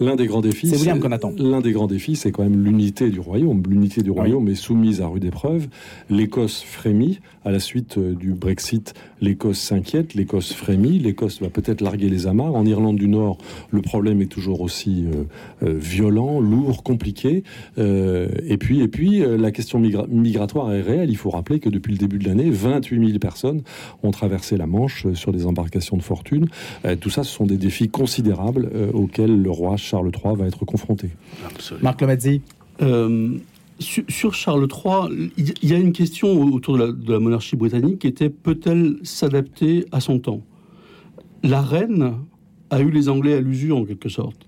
L'un 0.02 0.16
des 0.18 0.26
grands 0.26 0.42
défis, 0.42 0.68
C'est 0.68 0.78
William 0.78 1.00
qu'on 1.00 1.12
attend. 1.12 1.32
L'un 1.38 1.62
des 1.62 1.72
grands 1.72 1.88
défis, 1.88 2.16
c'est 2.18 2.32
quand 2.32 2.44
même 2.44 2.64
l'unité 2.64 3.10
du 3.12 3.20
royaume. 3.20 3.64
L'unité 3.70 4.02
du 4.02 4.12
royaume 4.12 4.48
est 4.50 4.56
soumise 4.56 5.00
à 5.02 5.08
rude 5.08 5.24
épreuve. 5.24 5.68
L'Écosse 6.10 6.64
frémit 6.64 7.20
à 7.46 7.52
la 7.52 7.60
suite 7.60 7.98
euh, 7.98 8.14
du 8.14 8.34
Brexit. 8.34 8.94
L'Écosse 9.22 9.60
s'inquiète, 9.60 10.14
l'Écosse 10.16 10.54
frémit, 10.54 11.00
l'Écosse 11.00 11.42
va 11.42 11.50
peut-être 11.50 11.82
larguer 11.82 12.10
les 12.10 12.26
amarres. 12.28 12.56
En 12.56 12.66
Irlande 12.66 12.98
du 12.98 13.08
Nord, 13.08 13.38
le 13.70 13.82
problème 13.82 14.22
est 14.22 14.28
toujours 14.32 14.62
aussi 14.62 15.06
euh, 15.06 15.24
euh, 15.68 15.78
violent, 15.78 16.40
lourd, 16.40 16.84
compliqué. 16.84 17.44
Euh, 17.78 18.28
et 18.46 18.58
puis, 18.58 18.82
et 18.82 18.88
puis, 18.88 19.20
la 19.20 19.52
question 19.52 19.80
migra- 19.80 20.08
migratoire 20.10 20.74
est 20.74 20.82
réelle. 20.82 21.10
Il 21.12 21.18
faut 21.18 21.30
rappeler 21.30 21.60
que 21.60 21.70
depuis 21.70 21.92
le 21.92 21.98
début 22.00 22.18
de 22.18 22.28
l'année, 22.28 22.50
28 22.50 23.06
000 23.08 23.20
personnes 23.20 23.62
ont 24.04 24.12
traversé 24.12 24.58
la 24.58 24.66
Manche 24.66 25.06
sur 25.14 25.32
des 25.32 25.46
embarcations 25.46 25.98
de 25.98 26.02
fortune. 26.04 26.48
Euh, 26.86 26.96
tout 26.96 27.10
ça, 27.12 27.24
ce 27.24 27.32
sont 27.32 27.46
des 27.46 27.58
défis 27.58 27.90
considérables 27.90 28.70
auxquels 28.94 29.42
le 29.42 29.52
roi 29.52 29.78
Charles 29.92 30.12
III 30.24 30.36
va 30.38 30.46
être 30.48 30.64
confronté. 30.66 31.10
Absolument. 31.46 31.84
Marc 31.84 32.02
Lomazzi 32.02 32.42
Euh, 32.82 33.38
sur, 33.80 34.04
sur 34.10 34.34
Charles 34.34 34.68
III, 34.72 35.32
il 35.38 35.70
y 35.70 35.74
a 35.74 35.78
une 35.78 35.92
question 35.92 36.42
autour 36.44 36.78
de 36.78 36.84
la, 36.86 36.92
de 36.92 37.12
la 37.14 37.20
monarchie 37.20 37.56
britannique 37.56 38.00
qui 38.00 38.08
était 38.08 38.30
peut-elle 38.30 38.96
s'adapter 39.04 39.86
à 39.92 40.00
son 40.00 40.20
temps? 40.20 40.42
La 41.44 41.62
reine 41.62 42.14
a 42.70 42.80
eu 42.82 42.90
les 42.92 43.10
Anglais 43.10 43.34
à 43.34 43.42
l'usure 43.42 43.78
en 43.78 43.86
quelque 43.86 44.08
sorte. 44.10 44.48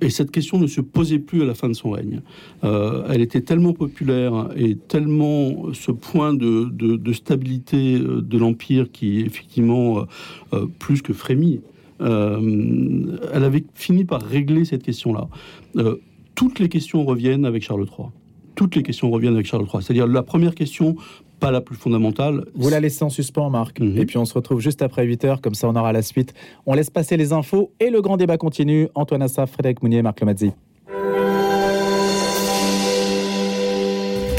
Et 0.00 0.10
cette 0.10 0.30
question 0.32 0.58
ne 0.58 0.66
se 0.66 0.80
posait 0.82 1.20
plus 1.20 1.42
à 1.42 1.46
la 1.46 1.54
fin 1.54 1.68
de 1.68 1.72
son 1.74 1.90
règne. 1.90 2.20
Euh, 2.64 3.06
elle 3.08 3.22
était 3.22 3.40
tellement 3.40 3.72
populaire 3.72 4.48
et 4.56 4.74
tellement 4.76 5.72
ce 5.72 5.92
point 5.92 6.34
de, 6.34 6.64
de- 6.70 6.96
de 6.96 7.12
stabilité 7.12 7.94
euh, 7.96 8.20
de 8.20 8.36
l'Empire 8.38 8.90
qui 8.92 9.20
est 9.20 9.24
effectivement 9.24 10.04
euh, 10.52 10.66
plus 10.78 11.00
que 11.00 11.12
frémit. 11.12 11.60
Euh, 12.00 13.18
elle 13.32 13.44
avait 13.44 13.64
fini 13.74 14.04
par 14.04 14.22
régler 14.22 14.64
cette 14.64 14.82
question-là. 14.82 15.28
Euh, 15.76 15.96
toutes 16.34 16.58
les 16.58 16.68
questions 16.68 17.04
reviennent 17.04 17.44
avec 17.44 17.62
Charles 17.62 17.86
III. 17.86 18.08
Toutes 18.54 18.76
les 18.76 18.82
questions 18.82 19.10
reviennent 19.10 19.34
avec 19.34 19.46
Charles 19.46 19.66
III. 19.72 19.82
C'est-à-dire 19.82 20.06
la 20.06 20.22
première 20.22 20.54
question, 20.54 20.96
pas 21.40 21.50
la 21.50 21.60
plus 21.60 21.76
fondamentale. 21.76 22.44
Vous 22.54 22.70
la 22.70 22.80
laissez 22.80 23.04
en 23.04 23.10
suspens, 23.10 23.50
Marc. 23.50 23.80
Mhm. 23.80 23.98
Et 23.98 24.06
puis 24.06 24.18
on 24.18 24.24
se 24.24 24.34
retrouve 24.34 24.60
juste 24.60 24.82
après 24.82 25.04
8 25.04 25.24
heures, 25.24 25.40
comme 25.40 25.54
ça 25.54 25.68
on 25.68 25.76
aura 25.76 25.92
la 25.92 26.02
suite. 26.02 26.34
On 26.66 26.74
laisse 26.74 26.90
passer 26.90 27.16
les 27.16 27.32
infos 27.32 27.72
et 27.80 27.90
le 27.90 28.00
grand 28.00 28.16
débat 28.16 28.38
continue. 28.38 28.88
Antoine 28.94 29.22
Assaf, 29.22 29.52
Frédéric 29.52 29.82
Mounier, 29.82 30.02
Marc 30.02 30.20
Lomazzi. 30.20 30.52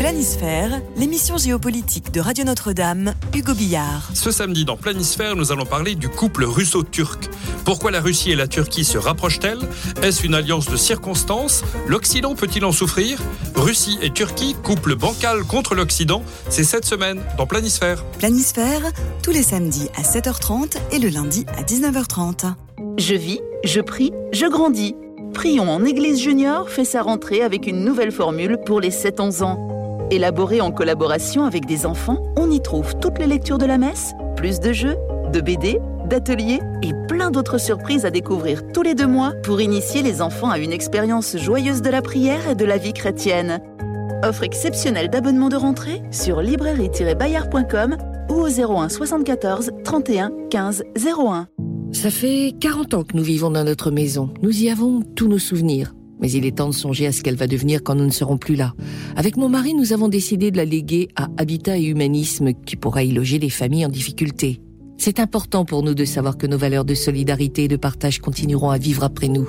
Planisphère, 0.06 0.84
l'émission 0.98 1.36
géopolitique 1.36 2.12
de 2.12 2.20
Radio 2.20 2.44
Notre-Dame, 2.44 3.15
Hugo 3.34 3.56
Billard. 3.56 4.12
Ce 4.13 4.30
samedi 4.30 4.63
dans 4.63 4.78
Planisphère, 4.78 5.36
nous 5.36 5.52
allons 5.52 5.65
parler 5.65 5.96
du 5.96 6.10
couple 6.10 6.44
russo-turc. 6.44 7.28
Pourquoi 7.63 7.89
la 7.89 8.02
Russie 8.02 8.30
et 8.30 8.36
la 8.36 8.48
Turquie 8.48 8.86
se 8.86 9.00
rapprochent-elles? 9.00 9.68
Est-ce 10.04 10.24
une 10.24 10.36
alliance 10.36 10.70
de 10.70 10.78
circonstances? 10.78 11.63
L'Occident 11.88 12.36
peut-il 12.36 12.65
en 12.65 12.72
souffrir? 12.72 13.20
Russie 13.56 13.98
et 14.04 14.12
Turquie, 14.12 14.56
couple 14.62 14.94
bancal 14.94 15.44
contre 15.44 15.74
l'Occident, 15.74 16.22
c'est 16.50 16.63
cette 16.63 16.86
semaine 16.86 17.24
dans 17.39 17.48
Planisphère. 17.48 18.06
Planisphère, 18.20 18.84
tous 19.24 19.32
les 19.32 19.41
samedis 19.41 19.89
à 19.98 20.04
7h30 20.04 20.76
et 20.91 21.00
le 21.00 21.10
lundi 21.10 21.48
à 21.58 21.63
19h30. 21.63 22.54
Je 23.00 23.15
vis, 23.15 23.39
je 23.63 23.82
prie, 23.82 24.12
je 24.32 24.46
grandis. 24.46 24.96
Prions 25.34 25.68
en 25.68 25.84
Église 25.84 26.22
Junior 26.22 26.70
fait 26.70 26.86
sa 26.86 27.02
rentrée 27.02 27.41
avec 27.41 27.65
une 27.65 27.84
nouvelle 27.84 28.12
formule 28.12 28.60
pour 28.68 28.80
les 28.80 28.91
7-11 28.91 29.41
ans. 29.41 29.74
Élaborée 30.12 30.62
en 30.62 30.72
collaboration 30.72 31.46
avec 31.46 31.65
des 31.65 31.86
enfants, 31.88 32.22
on 32.38 32.52
y 32.52 32.62
trouve 32.62 32.96
toutes 33.00 33.18
les 33.18 33.26
lectures 33.26 33.58
de 33.58 33.65
la 33.65 33.80
messe, 33.80 34.13
plus 34.36 34.60
de 34.60 34.72
jeux, 34.72 34.96
de 35.34 35.41
BD, 35.41 35.80
d'ateliers 36.06 36.60
et 36.84 36.91
plein 37.08 37.32
d'autres 37.32 37.58
surprises 37.58 38.06
à 38.06 38.12
découvrir 38.12 38.62
tous 38.72 38.84
les 38.84 38.94
deux 38.94 39.08
mois 39.08 39.34
pour 39.44 39.60
initier 39.62 40.04
les 40.04 40.22
enfants 40.22 40.52
à 40.52 40.60
une 40.60 40.72
expérience 40.72 41.36
joyeuse 41.38 41.82
de 41.82 41.89
la 41.89 42.04
prière 42.04 42.48
et 42.48 42.56
de 42.56 42.65
la 42.65 42.78
vie 42.78 42.94
chrétienne. 42.94 43.60
Offre 44.24 44.44
exceptionnelle 44.44 45.10
d'abonnement 45.10 45.50
de 45.50 45.56
rentrée 45.56 46.04
sur 46.12 46.39
librairie-bayard.com 46.39 47.98
ou 48.30 48.34
au 48.34 48.48
01 48.48 48.89
74 48.89 49.72
31 49.84 50.32
15 50.52 50.84
01. 50.96 51.48
Ça 51.94 52.12
fait 52.12 52.54
40 52.60 52.94
ans 52.94 53.04
que 53.04 53.18
nous 53.18 53.24
vivons 53.24 53.50
dans 53.50 53.63
notre 53.63 53.89
maison. 53.89 54.32
Nous 54.44 54.62
y 54.62 54.70
avons 54.70 55.02
tous 55.15 55.28
nos 55.28 55.39
souvenirs. 55.39 55.94
Mais 56.21 56.32
il 56.32 56.45
est 56.45 56.58
temps 56.58 56.69
de 56.69 56.73
songer 56.73 57.08
à 57.08 57.12
ce 57.12 57.21
qu'elle 57.21 57.36
va 57.36 57.47
devenir 57.47 57.84
quand 57.84 57.95
nous 57.95 58.06
ne 58.06 58.12
serons 58.12 58.38
plus 58.38 58.56
là. 58.56 58.73
Avec 59.15 59.38
mon 59.38 59.49
mari, 59.49 59.73
nous 59.73 59.93
avons 59.93 60.08
décidé 60.08 60.51
de 60.51 60.58
la 60.58 60.65
léguer 60.65 61.10
à 61.15 61.28
Habitat 61.38 61.78
et 61.78 61.84
Humanisme 61.84 62.54
qui 62.65 62.75
pourra 62.75 63.04
y 63.04 63.12
loger 63.12 63.39
les 63.39 63.49
familles 63.49 63.86
en 63.86 63.89
difficulté. 63.89 64.62
C'est 64.97 65.19
important 65.19 65.65
pour 65.65 65.84
nous 65.84 65.93
de 65.93 66.06
savoir 66.06 66.38
que 66.38 66.47
nos 66.47 66.58
valeurs 66.58 66.86
de 66.86 66.93
solidarité 66.93 67.65
et 67.65 67.67
de 67.67 67.75
partage 67.75 68.19
continueront 68.19 68.69
à 68.69 68.78
vivre 68.78 69.04
après 69.04 69.28
nous. 69.28 69.47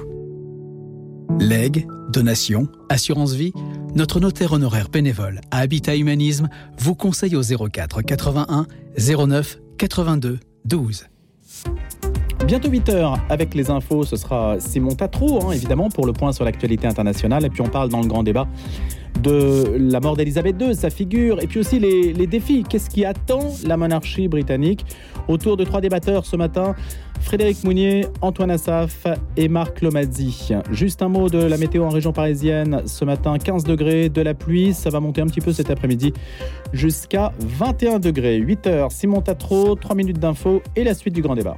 Legs, 1.38 1.87
donations, 2.12 2.68
assurance 2.88 3.35
vie, 3.35 3.52
notre 3.94 4.20
notaire 4.20 4.52
honoraire 4.52 4.88
bénévole 4.88 5.40
à 5.50 5.61
Habitat 5.61 5.96
Humanisme 5.96 6.48
vous 6.79 6.94
conseille 6.94 7.37
au 7.37 7.42
04 7.42 8.02
81 8.02 8.66
09 8.98 9.59
82 9.79 10.38
12. 10.64 11.05
Bientôt 12.46 12.68
8h 12.68 13.16
avec 13.28 13.56
les 13.56 13.70
infos, 13.70 14.04
ce 14.04 14.14
sera 14.14 14.61
Simon 14.61 14.94
Tatro, 14.94 15.40
hein, 15.42 15.50
évidemment, 15.50 15.88
pour 15.88 16.06
le 16.06 16.12
point 16.12 16.30
sur 16.30 16.44
l'actualité 16.44 16.87
internationale. 16.87 17.44
Et 17.44 17.50
puis 17.50 17.61
on 17.61 17.68
parle 17.68 17.88
dans 17.88 18.00
le 18.00 18.06
grand 18.06 18.22
débat 18.22 18.46
de 19.20 19.76
la 19.76 19.98
mort 19.98 20.16
d'Elisabeth 20.16 20.54
II, 20.61 20.72
sa 20.72 20.88
figure, 20.88 21.42
et 21.42 21.48
puis 21.48 21.59
aussi 21.59 21.80
les, 21.80 22.26
défis. 22.28 22.62
Qu'est-ce 22.62 22.88
qui 22.88 23.04
attend 23.04 23.40
la 23.66 23.76
monarchie 23.76 24.28
britannique? 24.28 24.87
Autour 25.26 25.56
de 25.56 25.64
trois 25.64 25.80
débatteurs 25.80 26.24
ce 26.24 26.37
matin, 26.37 26.76
Frédéric 27.20 27.64
Mounier, 27.64 28.06
Antoine 28.20 28.52
Assaf 28.52 29.09
et 29.37 29.48
Marc 29.48 29.82
Lomazzi. 29.82 30.52
Juste 30.70 31.02
un 31.02 31.09
mot 31.09 31.28
de 31.28 31.38
la 31.38 31.59
météo 31.59 31.82
en 31.82 31.88
région 31.88 32.12
parisienne. 32.12 32.82
Ce 32.87 33.04
matin, 33.04 33.38
15 33.38 33.64
degrés, 33.64 34.09
de 34.09 34.22
la 34.22 34.35
pluie. 34.35 34.72
Ça 34.72 34.90
va 34.90 35.00
monter 35.00 35.20
un 35.20 35.26
petit 35.26 35.40
peu 35.40 35.52
cet 35.52 35.68
après-midi 35.68 36.12
jusqu'à 36.72 37.32
21 37.40 37.98
degrés. 37.98 38.37
8 38.37 38.66
h 38.68 38.90
Simon 38.90 39.20
Tatro, 39.20 39.74
3 39.74 39.96
minutes 39.96 40.20
d'info 40.20 40.62
et 40.76 40.85
la 40.85 40.94
suite 40.94 41.14
du 41.14 41.22
grand 41.22 41.35
débat. 41.35 41.56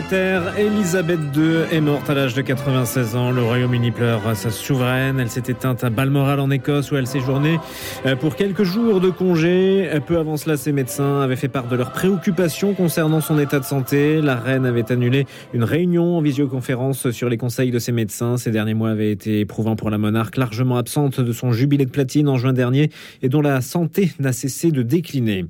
d'Angleterre, 0.00 0.58
Elisabeth 0.58 1.20
II, 1.36 1.64
est 1.70 1.80
morte 1.80 2.08
à 2.08 2.14
l'âge 2.14 2.32
de 2.34 2.40
96 2.40 3.16
ans. 3.16 3.30
Le 3.32 3.42
Royaume-Uni 3.42 3.90
pleure 3.90 4.22
sa 4.34 4.50
souveraine. 4.50 5.20
Elle 5.20 5.28
s'est 5.28 5.42
éteinte 5.48 5.84
à 5.84 5.90
Balmoral 5.90 6.40
en 6.40 6.50
Écosse 6.50 6.90
où 6.90 6.96
elle 6.96 7.06
séjournait 7.06 7.58
euh, 8.06 8.16
pour 8.16 8.34
quelques 8.34 8.62
jours 8.62 9.00
de 9.00 9.10
congé. 9.10 9.90
Peu 10.06 10.18
avant 10.18 10.38
cela, 10.38 10.56
ses 10.56 10.72
médecins 10.72 11.20
avaient 11.20 11.36
fait 11.36 11.48
part 11.48 11.68
de 11.68 11.76
leurs 11.76 11.92
préoccupations 11.92 12.72
concernant 12.72 13.20
son 13.20 13.38
état 13.38 13.58
de 13.58 13.64
santé. 13.64 14.22
La 14.22 14.36
reine 14.36 14.64
avait 14.64 14.90
annulé 14.90 15.26
une 15.52 15.64
réunion 15.64 16.16
en 16.16 16.22
visioconférence 16.22 17.10
sur 17.10 17.28
les 17.28 17.36
conseils 17.36 17.70
de 17.70 17.78
ses 17.78 17.92
médecins. 17.92 18.38
Ces 18.38 18.52
derniers 18.52 18.74
mois 18.74 18.90
avaient 18.90 19.12
été 19.12 19.40
éprouvants 19.40 19.76
pour 19.76 19.90
la 19.90 19.98
monarque, 19.98 20.38
largement 20.38 20.78
absente 20.78 21.20
de 21.20 21.32
son 21.32 21.52
jubilé 21.52 21.84
de 21.84 21.90
platine 21.90 22.28
en 22.28 22.38
juin 22.38 22.54
dernier 22.54 22.90
et 23.22 23.28
dont 23.28 23.42
la 23.42 23.60
santé 23.60 24.12
n'a 24.18 24.32
cessé 24.32 24.70
de 24.70 24.82
décliner. 24.82 25.44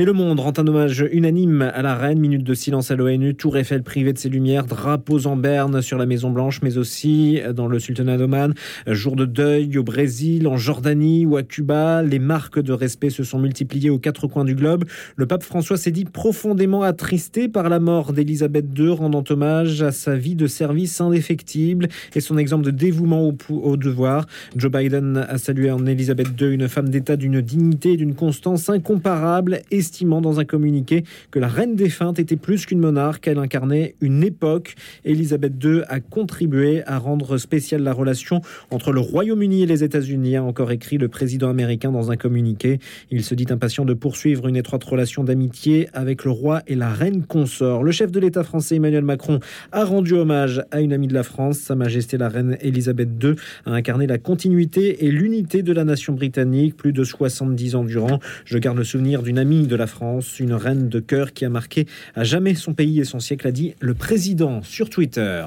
Et 0.00 0.04
le 0.04 0.12
monde 0.12 0.38
rend 0.38 0.52
un 0.56 0.66
hommage 0.68 1.04
unanime 1.10 1.60
à 1.60 1.82
la 1.82 1.96
reine. 1.96 2.20
Minute 2.20 2.44
de 2.44 2.54
silence 2.54 2.92
à 2.92 2.94
l'ONU, 2.94 3.34
Tour 3.34 3.56
Eiffel 3.56 3.82
privé 3.82 4.12
de 4.12 4.18
ses 4.18 4.28
lumières, 4.28 4.64
drapeaux 4.64 5.26
en 5.26 5.36
berne 5.36 5.82
sur 5.82 5.98
la 5.98 6.06
Maison 6.06 6.30
Blanche, 6.30 6.60
mais 6.62 6.78
aussi 6.78 7.40
dans 7.52 7.66
le 7.66 7.80
Sultanat 7.80 8.16
d'Oman. 8.16 8.54
Jour 8.86 9.16
de 9.16 9.24
deuil 9.24 9.76
au 9.76 9.82
Brésil, 9.82 10.46
en 10.46 10.56
Jordanie 10.56 11.26
ou 11.26 11.36
à 11.36 11.42
Cuba. 11.42 12.04
Les 12.04 12.20
marques 12.20 12.60
de 12.60 12.72
respect 12.72 13.10
se 13.10 13.24
sont 13.24 13.40
multipliées 13.40 13.90
aux 13.90 13.98
quatre 13.98 14.28
coins 14.28 14.44
du 14.44 14.54
globe. 14.54 14.84
Le 15.16 15.26
pape 15.26 15.42
François 15.42 15.76
s'est 15.76 15.90
dit 15.90 16.04
profondément 16.04 16.84
attristé 16.84 17.48
par 17.48 17.68
la 17.68 17.80
mort 17.80 18.12
d'Élisabeth 18.12 18.66
II, 18.78 18.90
rendant 18.90 19.24
hommage 19.28 19.82
à 19.82 19.90
sa 19.90 20.14
vie 20.14 20.36
de 20.36 20.46
service 20.46 21.00
indéfectible 21.00 21.88
et 22.14 22.20
son 22.20 22.38
exemple 22.38 22.64
de 22.64 22.70
dévouement 22.70 23.26
au, 23.26 23.36
au 23.52 23.76
devoir. 23.76 24.26
Joe 24.54 24.70
Biden 24.70 25.26
a 25.28 25.38
salué 25.38 25.72
en 25.72 25.84
Élisabeth 25.86 26.40
II 26.40 26.54
une 26.54 26.68
femme 26.68 26.88
d'État 26.88 27.16
d'une 27.16 27.40
dignité 27.40 27.94
et 27.94 27.96
d'une 27.96 28.14
constance 28.14 28.68
incomparables 28.68 29.58
estimant 29.88 30.20
dans 30.20 30.38
un 30.38 30.44
communiqué 30.44 31.04
que 31.30 31.38
la 31.38 31.48
reine 31.48 31.74
défunte 31.74 32.18
était 32.18 32.36
plus 32.36 32.66
qu'une 32.66 32.78
monarque, 32.78 33.26
elle 33.26 33.38
incarnait 33.38 33.94
une 34.02 34.22
époque. 34.22 34.74
Elisabeth 35.06 35.54
II 35.64 35.80
a 35.88 36.00
contribué 36.00 36.82
à 36.86 36.98
rendre 36.98 37.38
spéciale 37.38 37.82
la 37.82 37.94
relation 37.94 38.42
entre 38.70 38.92
le 38.92 39.00
Royaume-Uni 39.00 39.62
et 39.62 39.66
les 39.66 39.84
États-Unis, 39.84 40.36
a 40.36 40.44
encore 40.44 40.72
écrit 40.72 40.98
le 40.98 41.08
président 41.08 41.48
américain 41.48 41.90
dans 41.90 42.10
un 42.10 42.16
communiqué. 42.16 42.80
Il 43.10 43.24
se 43.24 43.34
dit 43.34 43.46
impatient 43.48 43.86
de 43.86 43.94
poursuivre 43.94 44.46
une 44.46 44.56
étroite 44.56 44.84
relation 44.84 45.24
d'amitié 45.24 45.88
avec 45.94 46.24
le 46.24 46.32
roi 46.32 46.60
et 46.66 46.74
la 46.74 46.90
reine 46.90 47.24
consort. 47.24 47.82
Le 47.82 47.90
chef 47.90 48.12
de 48.12 48.20
l'État 48.20 48.44
français 48.44 48.76
Emmanuel 48.76 49.04
Macron 49.04 49.40
a 49.72 49.84
rendu 49.84 50.12
hommage 50.12 50.62
à 50.70 50.82
une 50.82 50.92
amie 50.92 51.08
de 51.08 51.14
la 51.14 51.22
France, 51.22 51.60
Sa 51.60 51.76
Majesté 51.76 52.18
la 52.18 52.28
reine 52.28 52.58
Elisabeth 52.60 53.08
II 53.24 53.36
a 53.64 53.72
incarné 53.72 54.06
la 54.06 54.18
continuité 54.18 55.06
et 55.06 55.10
l'unité 55.10 55.62
de 55.62 55.72
la 55.72 55.84
nation 55.84 56.12
britannique 56.12 56.76
plus 56.76 56.92
de 56.92 57.04
70 57.04 57.74
ans 57.74 57.84
durant. 57.84 58.18
Je 58.44 58.58
garde 58.58 58.76
le 58.76 58.84
souvenir 58.84 59.22
d'une 59.22 59.38
amie 59.38 59.66
de 59.66 59.77
la 59.78 59.86
France, 59.86 60.40
une 60.40 60.52
reine 60.52 60.88
de 60.88 61.00
cœur 61.00 61.32
qui 61.32 61.44
a 61.44 61.48
marqué 61.48 61.86
à 62.14 62.24
jamais 62.24 62.54
son 62.54 62.74
pays 62.74 63.00
et 63.00 63.04
son 63.04 63.20
siècle, 63.20 63.46
a 63.46 63.52
dit 63.52 63.74
le 63.80 63.94
président 63.94 64.62
sur 64.62 64.90
Twitter. 64.90 65.46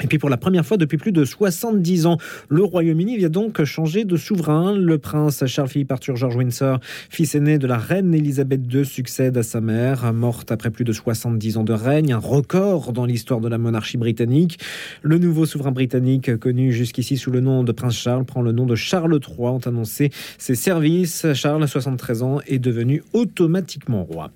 Et 0.00 0.06
puis 0.06 0.18
pour 0.18 0.30
la 0.30 0.36
première 0.36 0.64
fois 0.64 0.76
depuis 0.76 0.96
plus 0.96 1.12
de 1.12 1.24
70 1.24 2.06
ans, 2.06 2.18
le 2.48 2.62
Royaume-Uni 2.64 3.16
vient 3.16 3.28
donc 3.28 3.62
changer 3.64 4.04
de 4.04 4.16
souverain. 4.16 4.76
Le 4.76 4.98
prince 4.98 5.44
Charles-Philippe 5.46 5.92
Arthur 5.92 6.16
George 6.16 6.36
Windsor, 6.36 6.78
fils 7.10 7.34
aîné 7.34 7.58
de 7.58 7.66
la 7.66 7.78
reine 7.78 8.14
Elisabeth 8.14 8.62
II, 8.72 8.84
succède 8.84 9.36
à 9.36 9.42
sa 9.42 9.60
mère, 9.60 10.12
morte 10.12 10.50
après 10.50 10.70
plus 10.70 10.84
de 10.84 10.92
70 10.92 11.58
ans 11.58 11.64
de 11.64 11.72
règne, 11.72 12.12
un 12.12 12.18
record 12.18 12.92
dans 12.92 13.04
l'histoire 13.04 13.40
de 13.40 13.48
la 13.48 13.58
monarchie 13.58 13.98
britannique. 13.98 14.58
Le 15.02 15.18
nouveau 15.18 15.46
souverain 15.46 15.72
britannique, 15.72 16.36
connu 16.38 16.72
jusqu'ici 16.72 17.16
sous 17.16 17.30
le 17.30 17.40
nom 17.40 17.62
de 17.64 17.72
prince 17.72 17.96
Charles, 17.96 18.24
prend 18.24 18.42
le 18.42 18.52
nom 18.52 18.66
de 18.66 18.74
Charles 18.74 19.18
III, 19.20 19.48
ont 19.48 19.58
annoncé 19.58 20.10
ses 20.38 20.54
services. 20.54 21.26
Charles, 21.34 21.66
73 21.68 22.22
ans, 22.22 22.40
est 22.46 22.58
devenu 22.58 23.02
automatiquement 23.12 24.04
roi. 24.04 24.30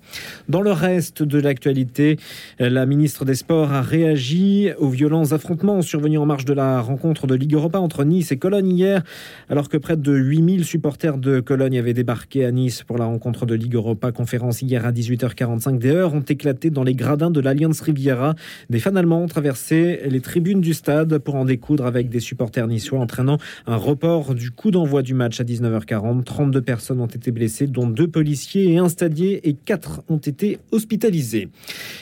Dans 0.49 0.61
le 0.61 0.71
reste 0.71 1.23
de 1.23 1.39
l'actualité, 1.39 2.17
la 2.59 2.85
ministre 2.85 3.25
des 3.25 3.35
Sports 3.35 3.71
a 3.71 3.81
réagi 3.81 4.69
aux 4.77 4.89
violences 4.89 5.33
affrontements 5.47 5.81
survenus 5.81 6.19
en 6.19 6.25
marge 6.25 6.43
de 6.43 6.51
la 6.51 6.81
rencontre 6.81 7.25
de 7.25 7.33
Ligue 7.33 7.53
Europa 7.53 7.79
entre 7.79 8.03
Nice 8.03 8.33
et 8.33 8.37
Cologne 8.37 8.69
hier, 8.69 9.01
alors 9.47 9.69
que 9.69 9.77
près 9.77 9.95
de 9.95 10.11
8000 10.11 10.65
supporters 10.65 11.17
de 11.17 11.39
Cologne 11.39 11.79
avaient 11.79 11.93
débarqué 11.93 12.43
à 12.43 12.51
Nice 12.51 12.83
pour 12.83 12.97
la 12.97 13.05
rencontre 13.05 13.45
de 13.45 13.55
Ligue 13.55 13.75
Europa 13.75 14.11
conférence 14.11 14.61
hier 14.61 14.85
à 14.85 14.91
18h45. 14.91 15.77
Des 15.77 15.91
heures 15.91 16.13
ont 16.13 16.19
éclaté 16.19 16.69
dans 16.69 16.83
les 16.83 16.95
gradins 16.95 17.31
de 17.31 17.39
l'Alliance 17.39 17.79
Riviera. 17.79 18.35
Des 18.69 18.79
fans 18.79 18.97
allemands 18.97 19.21
ont 19.21 19.27
traversé 19.27 20.01
les 20.09 20.19
tribunes 20.19 20.59
du 20.59 20.73
stade 20.73 21.17
pour 21.19 21.35
en 21.35 21.45
découdre 21.45 21.85
avec 21.85 22.09
des 22.09 22.19
supporters 22.19 22.67
niçois, 22.67 22.99
entraînant 22.99 23.37
un 23.67 23.77
report 23.77 24.35
du 24.35 24.51
coup 24.51 24.69
d'envoi 24.69 25.01
du 25.01 25.13
match 25.13 25.39
à 25.39 25.45
19h40. 25.45 26.25
32 26.25 26.59
personnes 26.59 26.99
ont 26.99 27.05
été 27.05 27.31
blessées, 27.31 27.67
dont 27.67 27.87
deux 27.87 28.09
policiers 28.09 28.73
et 28.73 28.79
un 28.79 28.89
stadier, 28.89 29.47
et 29.47 29.53
quatre 29.53 30.01
ont 30.09 30.17
été 30.17 30.59
hospitalisés. 30.73 31.47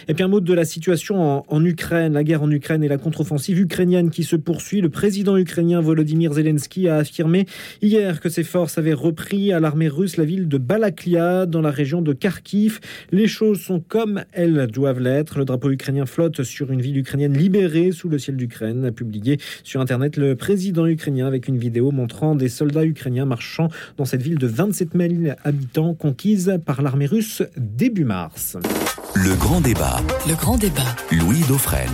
Et 0.08 0.16
puis 0.16 0.24
un 0.24 0.30
mot 0.30 0.40
de 0.40 0.54
la 0.56 0.66
situation 0.66 1.44
en 1.48 1.64
Ukraine, 1.64 2.14
la 2.14 2.24
guerre 2.24 2.42
en 2.42 2.50
Ukraine 2.50 2.84
et 2.84 2.88
la 2.88 2.98
contre-offensive 2.98 3.35
ukrainienne 3.38 4.10
qui 4.10 4.24
se 4.24 4.36
poursuit. 4.36 4.82
Le 4.82 4.90
président 4.90 5.38
ukrainien 5.38 5.82
Volodymyr 5.82 6.34
Zelensky 6.34 6.88
a 6.88 6.98
affirmé 6.98 7.46
hier 7.82 8.20
que 8.20 8.30
ses 8.30 8.44
forces 8.44 8.78
avaient 8.78 8.94
repris 8.94 9.52
à 9.52 9.60
l'armée 9.60 9.88
russe 9.88 10.18
la 10.18 10.26
ville 10.26 10.48
de 10.48 10.58
Balaklia 10.58 11.46
dans 11.46 11.62
la 11.62 11.72
région 11.72 12.02
de 12.02 12.14
Kharkiv. 12.14 12.80
Les 13.12 13.28
choses 13.28 13.62
sont 13.62 13.80
comme 13.80 14.24
elles 14.32 14.68
doivent 14.68 15.00
l'être. 15.00 15.40
Le 15.40 15.46
drapeau 15.46 15.70
ukrainien 15.70 16.06
flotte 16.06 16.44
sur 16.44 16.72
une 16.72 16.82
ville 16.82 16.98
ukrainienne 16.98 17.38
libérée 17.38 17.92
sous 17.92 18.10
le 18.10 18.20
ciel 18.20 18.36
d'Ukraine, 18.36 18.86
a 18.86 18.92
publié 18.92 19.38
sur 19.64 19.82
Internet 19.82 20.18
le 20.18 20.36
président 20.36 20.86
ukrainien 20.86 21.28
avec 21.28 21.48
une 21.48 21.58
vidéo 21.58 21.92
montrant 21.92 22.36
des 22.36 22.50
soldats 22.50 22.86
ukrainiens 22.86 23.26
marchant 23.26 23.70
dans 23.98 24.06
cette 24.06 24.22
ville 24.22 24.38
de 24.38 24.48
27 24.48 24.90
000 24.96 25.36
habitants 25.44 25.94
conquise 25.94 26.60
par 26.66 26.82
l'armée 26.82 27.06
russe 27.06 27.44
début 27.58 28.06
mars. 28.06 28.58
Le 29.16 29.36
grand 29.36 29.62
débat. 29.62 30.02
Le 30.28 30.36
grand 30.36 30.58
débat. 30.58 30.96
Louis 31.12 31.42
Dauphren. 31.48 31.90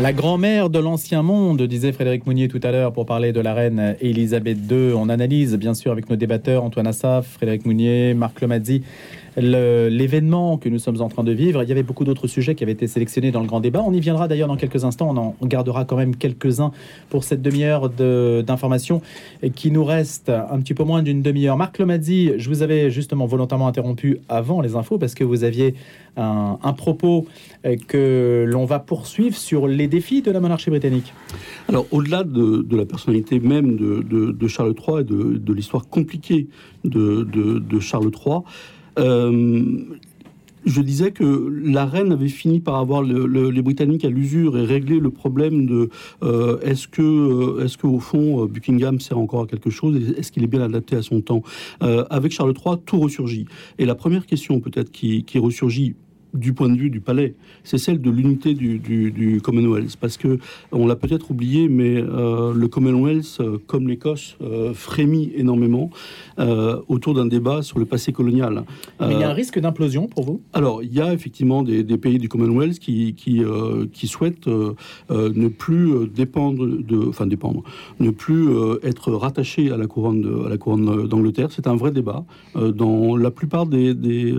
La 0.00 0.12
grand-mère 0.12 0.70
de 0.70 0.78
l'ancien 0.78 1.22
monde, 1.22 1.60
disait 1.62 1.90
Frédéric 1.90 2.24
Mounier 2.24 2.46
tout 2.46 2.60
à 2.62 2.70
l'heure 2.70 2.92
pour 2.92 3.04
parler 3.04 3.32
de 3.32 3.40
la 3.40 3.52
reine 3.52 3.96
Elisabeth 4.00 4.58
II. 4.70 4.92
On 4.94 5.08
analyse 5.08 5.56
bien 5.56 5.74
sûr 5.74 5.90
avec 5.90 6.08
nos 6.08 6.14
débatteurs 6.14 6.62
Antoine 6.62 6.86
Assaf, 6.86 7.26
Frédéric 7.26 7.66
Mounier, 7.66 8.14
Marc 8.14 8.40
Lomazzi 8.40 8.84
l'événement 9.40 10.58
que 10.58 10.68
nous 10.68 10.78
sommes 10.78 11.00
en 11.00 11.08
train 11.08 11.24
de 11.24 11.32
vivre. 11.32 11.62
Il 11.62 11.68
y 11.68 11.72
avait 11.72 11.82
beaucoup 11.82 12.04
d'autres 12.04 12.26
sujets 12.26 12.54
qui 12.54 12.64
avaient 12.64 12.72
été 12.72 12.86
sélectionnés 12.86 13.30
dans 13.30 13.40
le 13.40 13.46
grand 13.46 13.60
débat. 13.60 13.82
On 13.84 13.92
y 13.92 14.00
viendra 14.00 14.28
d'ailleurs 14.28 14.48
dans 14.48 14.56
quelques 14.56 14.84
instants. 14.84 15.10
On 15.10 15.16
en 15.16 15.36
gardera 15.46 15.84
quand 15.84 15.96
même 15.96 16.16
quelques-uns 16.16 16.72
pour 17.10 17.24
cette 17.24 17.42
demi-heure 17.42 17.88
d'informations 17.90 19.02
qui 19.54 19.70
nous 19.70 19.84
reste 19.84 20.28
un 20.28 20.58
petit 20.60 20.74
peu 20.74 20.84
moins 20.84 21.02
d'une 21.02 21.22
demi-heure. 21.22 21.56
Marc 21.56 21.78
Lomazzi, 21.78 22.32
je 22.36 22.48
vous 22.48 22.62
avais 22.62 22.90
justement 22.90 23.26
volontairement 23.26 23.68
interrompu 23.68 24.20
avant 24.28 24.60
les 24.60 24.76
infos 24.76 24.98
parce 24.98 25.14
que 25.14 25.24
vous 25.24 25.44
aviez 25.44 25.74
un, 26.16 26.72
propos 26.72 27.26
que 27.86 28.44
l'on 28.48 28.64
va 28.64 28.78
poursuivre 28.78 29.36
sur 29.36 29.68
les 29.68 29.88
défis 29.88 30.22
de 30.22 30.30
la 30.30 30.40
monarchie 30.40 30.70
britannique. 30.70 31.12
Alors, 31.68 31.86
au-delà 31.90 32.24
de, 32.24 32.66
la 32.74 32.86
personnalité 32.86 33.40
même 33.40 33.76
de, 33.76 34.48
Charles 34.48 34.74
III 34.76 35.00
et 35.00 35.04
de, 35.04 35.52
l'histoire 35.52 35.88
compliquée 35.88 36.48
de, 36.84 37.80
Charles 37.80 38.10
III, 38.10 38.36
euh, 38.36 38.40
je 40.68 40.80
disais 40.82 41.12
que 41.12 41.52
la 41.64 41.86
reine 41.86 42.12
avait 42.12 42.28
fini 42.28 42.60
par 42.60 42.76
avoir 42.76 43.02
le, 43.02 43.26
le, 43.26 43.50
les 43.50 43.62
Britanniques 43.62 44.04
à 44.04 44.10
l'usure 44.10 44.58
et 44.58 44.64
régler 44.64 45.00
le 45.00 45.10
problème 45.10 45.66
de 45.66 45.88
euh, 46.22 46.60
est-ce 46.60 46.88
que, 46.88 47.02
euh, 47.02 47.64
est-ce 47.64 47.78
que 47.78 47.86
au 47.86 48.00
fond 48.00 48.44
Buckingham 48.46 49.00
sert 49.00 49.18
encore 49.18 49.42
à 49.42 49.46
quelque 49.46 49.70
chose 49.70 49.96
Est-ce 50.16 50.30
qu'il 50.30 50.44
est 50.44 50.48
bien 50.48 50.62
adapté 50.62 50.96
à 50.96 51.02
son 51.02 51.20
temps? 51.20 51.42
Euh, 51.82 52.04
Avec 52.10 52.32
Charles 52.32 52.54
III, 52.54 52.76
tout 52.84 53.00
ressurgit. 53.00 53.46
Et 53.78 53.86
la 53.86 53.94
première 53.94 54.26
question 54.26 54.60
peut-être 54.60 54.90
qui, 54.90 55.24
qui 55.24 55.38
ressurgit 55.38 55.94
du 56.34 56.52
point 56.52 56.68
de 56.68 56.78
vue 56.78 56.90
du 56.90 57.00
palais, 57.00 57.34
c'est 57.64 57.78
celle 57.78 58.00
de 58.00 58.10
l'unité 58.10 58.54
du, 58.54 59.40
Commonwealth. 59.42 59.96
Parce 59.96 60.16
que 60.16 60.38
on 60.72 60.86
l'a 60.86 60.96
peut-être 60.96 61.30
oublié, 61.30 61.68
mais 61.68 61.96
euh, 61.96 62.52
le 62.52 62.68
Commonwealth, 62.68 63.38
euh, 63.40 63.58
comme 63.66 63.88
l'Écosse, 63.88 64.36
euh, 64.42 64.74
frémit 64.74 65.32
énormément 65.34 65.90
euh, 66.38 66.80
autour 66.88 67.14
d'un 67.14 67.26
débat 67.26 67.62
sur 67.62 67.78
le 67.78 67.84
passé 67.84 68.12
colonial. 68.12 68.64
Mais 69.00 69.14
il 69.14 69.20
y 69.20 69.22
a 69.22 69.30
un 69.30 69.34
risque 69.34 69.58
d'implosion 69.58 70.06
pour 70.06 70.24
vous? 70.24 70.40
Alors, 70.52 70.82
il 70.82 70.92
y 70.92 71.00
a 71.00 71.12
effectivement 71.12 71.62
des, 71.62 71.82
des 71.82 71.98
pays 71.98 72.18
du 72.18 72.28
Commonwealth 72.28 72.78
qui, 72.78 73.14
qui, 73.14 73.42
qui 73.92 74.06
souhaitent 74.06 74.48
ne 74.48 75.48
plus 75.48 76.08
dépendre 76.08 76.66
de, 76.66 77.08
enfin 77.08 77.26
dépendre, 77.26 77.62
ne 78.00 78.10
plus 78.10 78.48
être 78.82 79.12
rattachés 79.12 79.70
à 79.70 79.76
la 79.76 79.86
couronne, 79.86 80.22
de, 80.22 80.46
à 80.46 80.48
la 80.48 80.58
couronne 80.58 81.06
d'Angleterre. 81.06 81.48
C'est 81.50 81.66
un 81.66 81.76
vrai 81.76 81.90
débat 81.92 82.24
dans 82.54 83.16
la 83.16 83.30
plupart 83.30 83.66
des, 83.66 83.94
des, 83.94 84.34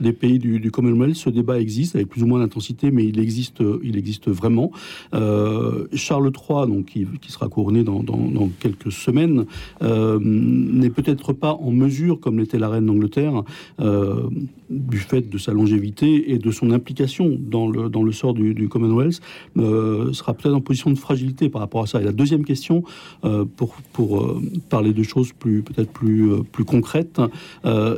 des 0.00 0.12
pays 0.12 0.38
du, 0.38 0.60
du 0.60 0.70
Commonwealth 0.70 1.16
ce 1.16 1.30
débat 1.30 1.60
existe 1.60 1.96
avec 1.96 2.08
plus 2.08 2.22
ou 2.22 2.26
moins 2.26 2.40
d'intensité, 2.40 2.90
mais 2.90 3.04
il 3.06 3.18
existe, 3.18 3.62
il 3.82 3.96
existe 3.96 4.28
vraiment. 4.28 4.70
Euh, 5.14 5.86
Charles 5.92 6.30
III, 6.34 6.66
donc, 6.66 6.86
qui, 6.86 7.06
qui 7.20 7.32
sera 7.32 7.48
couronné 7.48 7.84
dans, 7.84 8.02
dans, 8.02 8.16
dans 8.16 8.48
quelques 8.60 8.92
semaines, 8.92 9.46
euh, 9.82 10.18
n'est 10.22 10.90
peut-être 10.90 11.29
pas 11.32 11.54
en 11.54 11.70
mesure, 11.70 12.20
comme 12.20 12.38
l'était 12.38 12.58
la 12.58 12.68
reine 12.68 12.86
d'Angleterre, 12.86 13.42
euh, 13.80 14.28
du 14.68 14.98
fait 14.98 15.28
de 15.28 15.38
sa 15.38 15.52
longévité 15.52 16.32
et 16.32 16.38
de 16.38 16.50
son 16.50 16.70
implication 16.70 17.36
dans 17.38 17.68
le, 17.68 17.88
dans 17.88 18.02
le 18.02 18.12
sort 18.12 18.34
du, 18.34 18.68
Commonwealth, 18.68 19.20
euh, 19.56 20.12
sera 20.12 20.34
peut-être 20.34 20.54
en 20.54 20.60
position 20.60 20.90
de 20.90 20.98
fragilité 20.98 21.48
par 21.48 21.60
rapport 21.60 21.82
à 21.82 21.86
ça. 21.86 22.00
Et 22.00 22.04
la 22.04 22.12
deuxième 22.12 22.44
question, 22.44 22.84
euh, 23.24 23.44
pour, 23.56 23.74
pour 23.92 24.40
parler 24.68 24.92
de 24.92 25.02
choses 25.02 25.32
peut-être 25.32 25.90
plus, 25.90 26.30
plus 26.52 26.64
concrètes, 26.64 27.20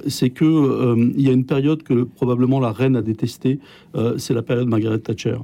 c'est 0.07 0.31
que 0.31 1.13
il 1.17 1.21
y 1.21 1.29
a 1.29 1.33
une 1.33 1.45
période 1.45 1.83
que 1.83 2.05
probablement 2.05 2.61
la 2.61 2.73
reine 2.73 2.97
a 2.97 3.03
détestée, 3.03 3.59
euh, 3.95 4.19
c'est 4.19 4.35
la 4.35 4.43
période 4.43 4.69
Margaret 4.69 4.99
Thatcher, 4.99 5.37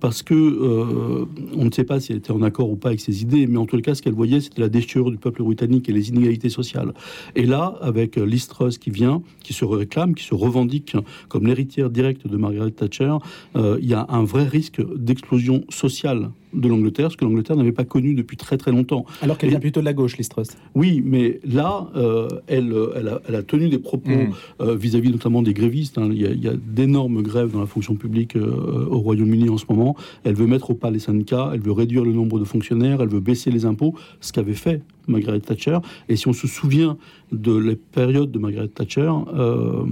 parce 0.00 0.22
que 0.22 0.34
euh, 0.34 1.26
on 1.56 1.64
ne 1.64 1.70
sait 1.70 1.84
pas 1.84 2.00
si 2.00 2.12
elle 2.12 2.18
était 2.18 2.32
en 2.32 2.42
accord 2.42 2.70
ou 2.70 2.76
pas 2.76 2.88
avec 2.88 3.00
ses 3.00 3.22
idées, 3.22 3.46
mais 3.46 3.58
en 3.58 3.66
tout 3.66 3.80
cas, 3.80 3.94
ce 3.94 4.02
qu'elle 4.02 4.14
voyait, 4.14 4.40
c'était 4.40 4.60
la 4.60 4.68
déchirure 4.68 5.10
du 5.10 5.18
peuple 5.18 5.42
britannique 5.42 5.88
et 5.88 5.92
les 5.92 6.08
inégalités 6.08 6.48
sociales. 6.48 6.92
Et 7.34 7.46
là, 7.46 7.76
avec 7.80 8.16
Liz 8.16 8.48
Truss 8.48 8.78
qui 8.78 8.90
vient, 8.90 9.22
qui 9.42 9.52
se 9.52 9.64
réclame, 9.64 10.14
qui 10.14 10.24
se 10.24 10.34
revendique 10.34 10.96
comme 11.28 11.46
l'héritière 11.46 11.90
directe 11.90 12.26
de 12.26 12.36
Margaret 12.36 12.70
Thatcher, 12.70 13.16
euh, 13.56 13.78
il 13.80 13.88
y 13.88 13.94
a 13.94 14.06
un 14.08 14.24
vrai 14.24 14.44
risque 14.44 14.80
d'explosion 14.96 15.64
sociale 15.68 16.30
de 16.52 16.68
l'Angleterre, 16.68 17.10
ce 17.12 17.16
que 17.16 17.24
l'Angleterre 17.24 17.56
n'avait 17.56 17.72
pas 17.72 17.84
connu 17.84 18.14
depuis 18.14 18.36
très 18.36 18.56
très 18.56 18.70
longtemps. 18.70 19.04
Alors 19.22 19.38
qu'elle 19.38 19.50
vient 19.50 19.60
plutôt 19.60 19.80
de 19.80 19.84
la 19.84 19.92
gauche, 19.92 20.16
Liz 20.16 20.28
Truss. 20.28 20.48
Oui, 20.74 21.02
mais 21.04 21.40
là, 21.44 21.88
euh, 21.96 22.28
elle, 22.46 22.74
elle, 22.96 23.08
a, 23.08 23.20
elle, 23.28 23.34
a, 23.34 23.42
tenu 23.42 23.68
des 23.68 23.78
propos 23.78 24.06
Mm. 24.06 24.32
euh, 24.60 24.76
vis-à-vis 24.76 25.08
-vis 25.08 25.12
notamment 25.12 25.42
des 25.42 25.52
grévistes. 25.52 25.98
Hein. 25.98 26.08
Il 26.12 26.20
y 26.20 26.48
a, 26.48 26.52
a 26.52 26.54
d'énormes 26.56 27.22
grèves 27.22 27.52
dans 27.52 27.60
la 27.60 27.66
fonction 27.66 27.94
publique 27.94 28.36
euh, 28.36 28.86
au 28.90 28.98
Royaume-Uni 28.98 29.48
en 29.48 29.58
ce 29.58 29.64
moment. 29.68 29.96
Elle 30.24 30.34
veut 30.34 30.46
mettre 30.46 30.70
au 30.70 30.74
pas 30.74 30.90
les 30.90 30.98
syndicats, 30.98 31.50
elle 31.52 31.60
veut 31.60 31.72
réduire 31.72 32.04
le 32.04 32.12
nombre 32.12 32.38
de 32.38 32.44
fonctionnaires, 32.44 33.00
elle 33.00 33.08
veut 33.08 33.20
baisser 33.20 33.50
les 33.50 33.64
impôts, 33.64 33.94
ce 34.20 34.32
qu'avait 34.32 34.54
fait 34.54 34.82
Margaret 35.08 35.40
Thatcher. 35.40 35.78
Et 36.08 36.16
si 36.16 36.28
on 36.28 36.32
se 36.32 36.46
souvient 36.46 36.96
de 37.32 37.56
la 37.56 37.74
période 37.92 38.30
de 38.30 38.38
Margaret 38.38 38.68
Thatcher, 38.68 39.10
euh, 39.34 39.84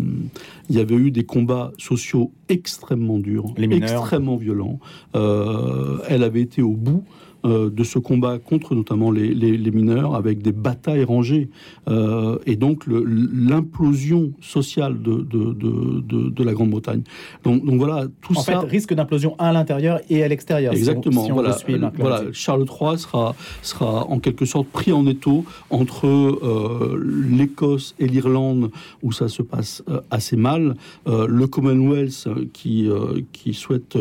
il 0.68 0.76
y 0.76 0.80
avait 0.80 0.94
eu 0.94 1.10
des 1.10 1.24
combats 1.24 1.72
sociaux 1.78 2.32
extrêmement 2.48 3.18
durs, 3.18 3.54
extrêmement 3.58 4.36
violents. 4.36 4.78
Euh, 5.14 5.98
elle 6.08 6.22
avait 6.22 6.42
été 6.42 6.62
au 6.62 6.72
bout 6.72 7.04
euh, 7.44 7.70
de 7.70 7.84
ce 7.84 7.98
combat 7.98 8.38
contre 8.38 8.74
notamment 8.74 9.10
les, 9.10 9.34
les, 9.34 9.56
les, 9.56 9.70
mineurs 9.70 10.14
avec 10.14 10.42
des 10.42 10.52
batailles 10.52 11.04
rangées 11.04 11.50
euh, 11.88 12.38
et 12.46 12.56
donc 12.56 12.84
l'implosion 12.86 14.32
sociale 14.40 15.02
de, 15.02 15.16
de, 15.16 15.52
de, 15.52 16.30
de, 16.30 16.44
la 16.44 16.52
Grande-Bretagne. 16.52 17.02
Donc, 17.42 17.64
donc, 17.64 17.76
voilà, 17.76 18.06
tout 18.22 18.36
en 18.36 18.40
ça. 18.40 18.58
En 18.58 18.62
fait, 18.62 18.68
risque 18.68 18.94
d'implosion 18.94 19.34
à 19.38 19.52
l'intérieur 19.52 20.00
et 20.10 20.22
à 20.22 20.28
l'extérieur. 20.28 20.72
Exactement. 20.72 21.24
Si 21.24 21.32
on, 21.32 21.32
si 21.32 21.32
on 21.32 21.34
voilà, 21.34 21.52
suit 21.52 21.76
voilà, 21.98 22.22
Charles 22.32 22.64
III 22.64 22.98
sera, 22.98 23.34
sera 23.62 24.06
en 24.06 24.18
quelque 24.18 24.44
sorte 24.44 24.68
pris 24.68 24.92
en 24.92 25.06
étau 25.06 25.44
entre 25.70 26.06
euh, 26.06 26.98
l'Écosse 27.28 27.94
et 27.98 28.06
l'Irlande 28.06 28.70
où 29.02 29.12
ça 29.12 29.28
se 29.28 29.42
passe 29.42 29.82
assez 30.10 30.36
mal, 30.36 30.76
le 31.06 31.46
Commonwealth 31.46 32.28
qui, 32.52 32.88
qui 33.32 33.54
souhaite 33.54 33.98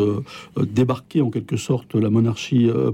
débarquer 0.56 1.20
en 1.20 1.30
quelque 1.30 1.56
sorte 1.56 1.94
la 1.94 2.10
monarchie 2.10 2.68
euh, 2.68 2.90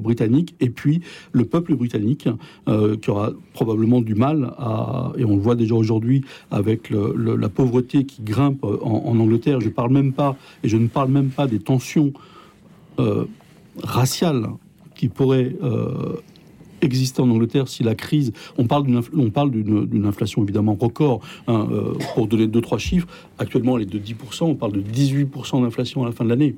et 0.61 0.71
puis 0.71 1.01
le 1.33 1.45
peuple 1.45 1.75
britannique 1.75 2.29
euh, 2.69 2.97
qui 2.97 3.11
aura 3.11 3.33
probablement 3.53 4.01
du 4.01 4.15
mal 4.15 4.53
à, 4.59 5.13
et 5.17 5.25
on 5.25 5.37
le 5.37 5.43
voit 5.43 5.55
déjà 5.55 5.75
aujourd'hui 5.75 6.23
avec 6.51 6.91
la 6.91 7.49
pauvreté 7.49 8.05
qui 8.05 8.23
grimpe 8.23 8.65
en, 8.65 9.19
Angleterre. 9.19 9.61
Je 9.61 9.69
parle 9.69 9.93
même 9.93 10.13
pas, 10.13 10.37
et 10.63 10.69
je 10.69 10.77
ne 10.77 10.89
parle 10.89 11.11
même 11.11 11.31
pas 11.31 11.47
des 11.47 11.59
tensions 11.59 12.13
euh, 12.99 13.25
raciales 13.83 14.47
qui 14.95 15.09
pourraient 15.09 15.57
euh, 15.63 16.17
exister 16.83 17.23
en 17.23 17.31
Angleterre 17.31 17.69
si 17.69 17.83
la 17.83 17.95
crise. 17.95 18.33
On 18.59 18.67
parle 18.67 18.85
d'une, 18.85 19.01
on 19.17 19.47
d'une, 19.47 20.07
inflation 20.07 20.43
évidemment 20.43 20.77
record. 20.79 21.21
Hein, 21.47 21.69
pour 22.15 22.27
donner 22.27 22.47
deux 22.47 22.61
trois 22.61 22.79
chiffres, 22.79 23.09
actuellement 23.39 23.77
elle 23.77 23.85
est 23.85 23.87
de 23.87 23.99
10% 23.99 24.45
On 24.45 24.55
parle 24.55 24.73
de 24.73 24.83
18% 24.83 25.63
d'inflation 25.63 26.03
à 26.03 26.07
la 26.07 26.13
fin 26.13 26.25
de 26.25 26.31
l'année. 26.31 26.55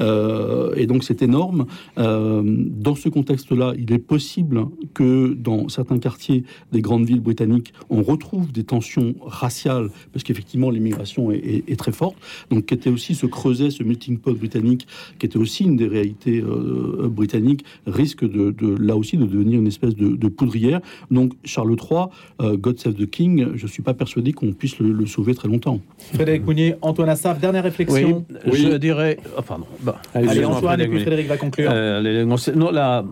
Euh, 0.00 0.74
et 0.76 0.86
donc 0.86 1.04
c'est 1.04 1.22
énorme. 1.22 1.66
Euh, 1.98 2.42
dans 2.44 2.94
ce 2.94 3.08
contexte-là, 3.08 3.74
il 3.78 3.92
est 3.92 3.98
possible 3.98 4.66
que 4.92 5.34
dans 5.34 5.68
certains 5.68 5.98
quartiers 5.98 6.44
des 6.72 6.80
grandes 6.80 7.06
villes 7.06 7.20
britanniques, 7.20 7.72
on 7.90 8.02
retrouve 8.02 8.52
des 8.52 8.64
tensions 8.64 9.14
raciales, 9.24 9.90
parce 10.12 10.24
qu'effectivement 10.24 10.70
l'immigration 10.70 11.30
est, 11.30 11.38
est, 11.38 11.70
est, 11.70 11.76
très 11.76 11.92
forte. 11.92 12.16
Donc 12.50 12.66
qui 12.66 12.74
était 12.74 12.90
aussi 12.90 13.14
se 13.14 13.26
creuser 13.26 13.70
ce 13.70 13.82
melting 13.82 14.18
pot 14.18 14.34
britannique, 14.34 14.86
qui 15.18 15.26
était 15.26 15.38
aussi 15.38 15.64
une 15.64 15.76
des 15.76 15.86
réalités 15.86 16.40
euh, 16.40 17.08
britanniques, 17.08 17.64
risque 17.86 18.24
de, 18.24 18.50
de, 18.50 18.76
là 18.76 18.96
aussi 18.96 19.16
de 19.16 19.24
devenir 19.24 19.60
une 19.60 19.66
espèce 19.66 19.94
de, 19.94 20.16
de 20.16 20.28
poudrière. 20.28 20.80
Donc 21.10 21.32
Charles 21.44 21.76
III, 21.80 22.06
euh, 22.40 22.56
God 22.56 22.78
Save 22.78 22.94
the 22.94 23.08
King, 23.08 23.48
je 23.54 23.66
suis 23.66 23.82
pas 23.82 23.94
persuadé 23.94 24.32
qu'on 24.32 24.52
puisse 24.52 24.78
le, 24.78 24.92
le, 24.92 25.06
sauver 25.06 25.34
très 25.34 25.48
longtemps. 25.48 25.80
Frédéric 26.12 26.44
Mounier, 26.44 26.74
Antoine 26.82 27.08
Assaf, 27.08 27.40
dernière 27.40 27.64
réflexion. 27.64 28.24
Oui, 28.30 28.52
oui. 28.52 28.68
je 28.70 28.76
dirais, 28.76 29.18
enfin 29.36 29.53
Bah, 29.80 29.96
Allez, 30.14 30.28
Allez 30.28 30.44
Antoine, 30.44 30.80
et 30.80 30.88
puis 30.88 31.00
Frédéric 31.00 31.28
va 31.28 31.36
conclure. 31.36 31.70
Euh, 31.72 32.00
les, 32.00 32.24
non, 32.24 32.70
la 32.70 33.04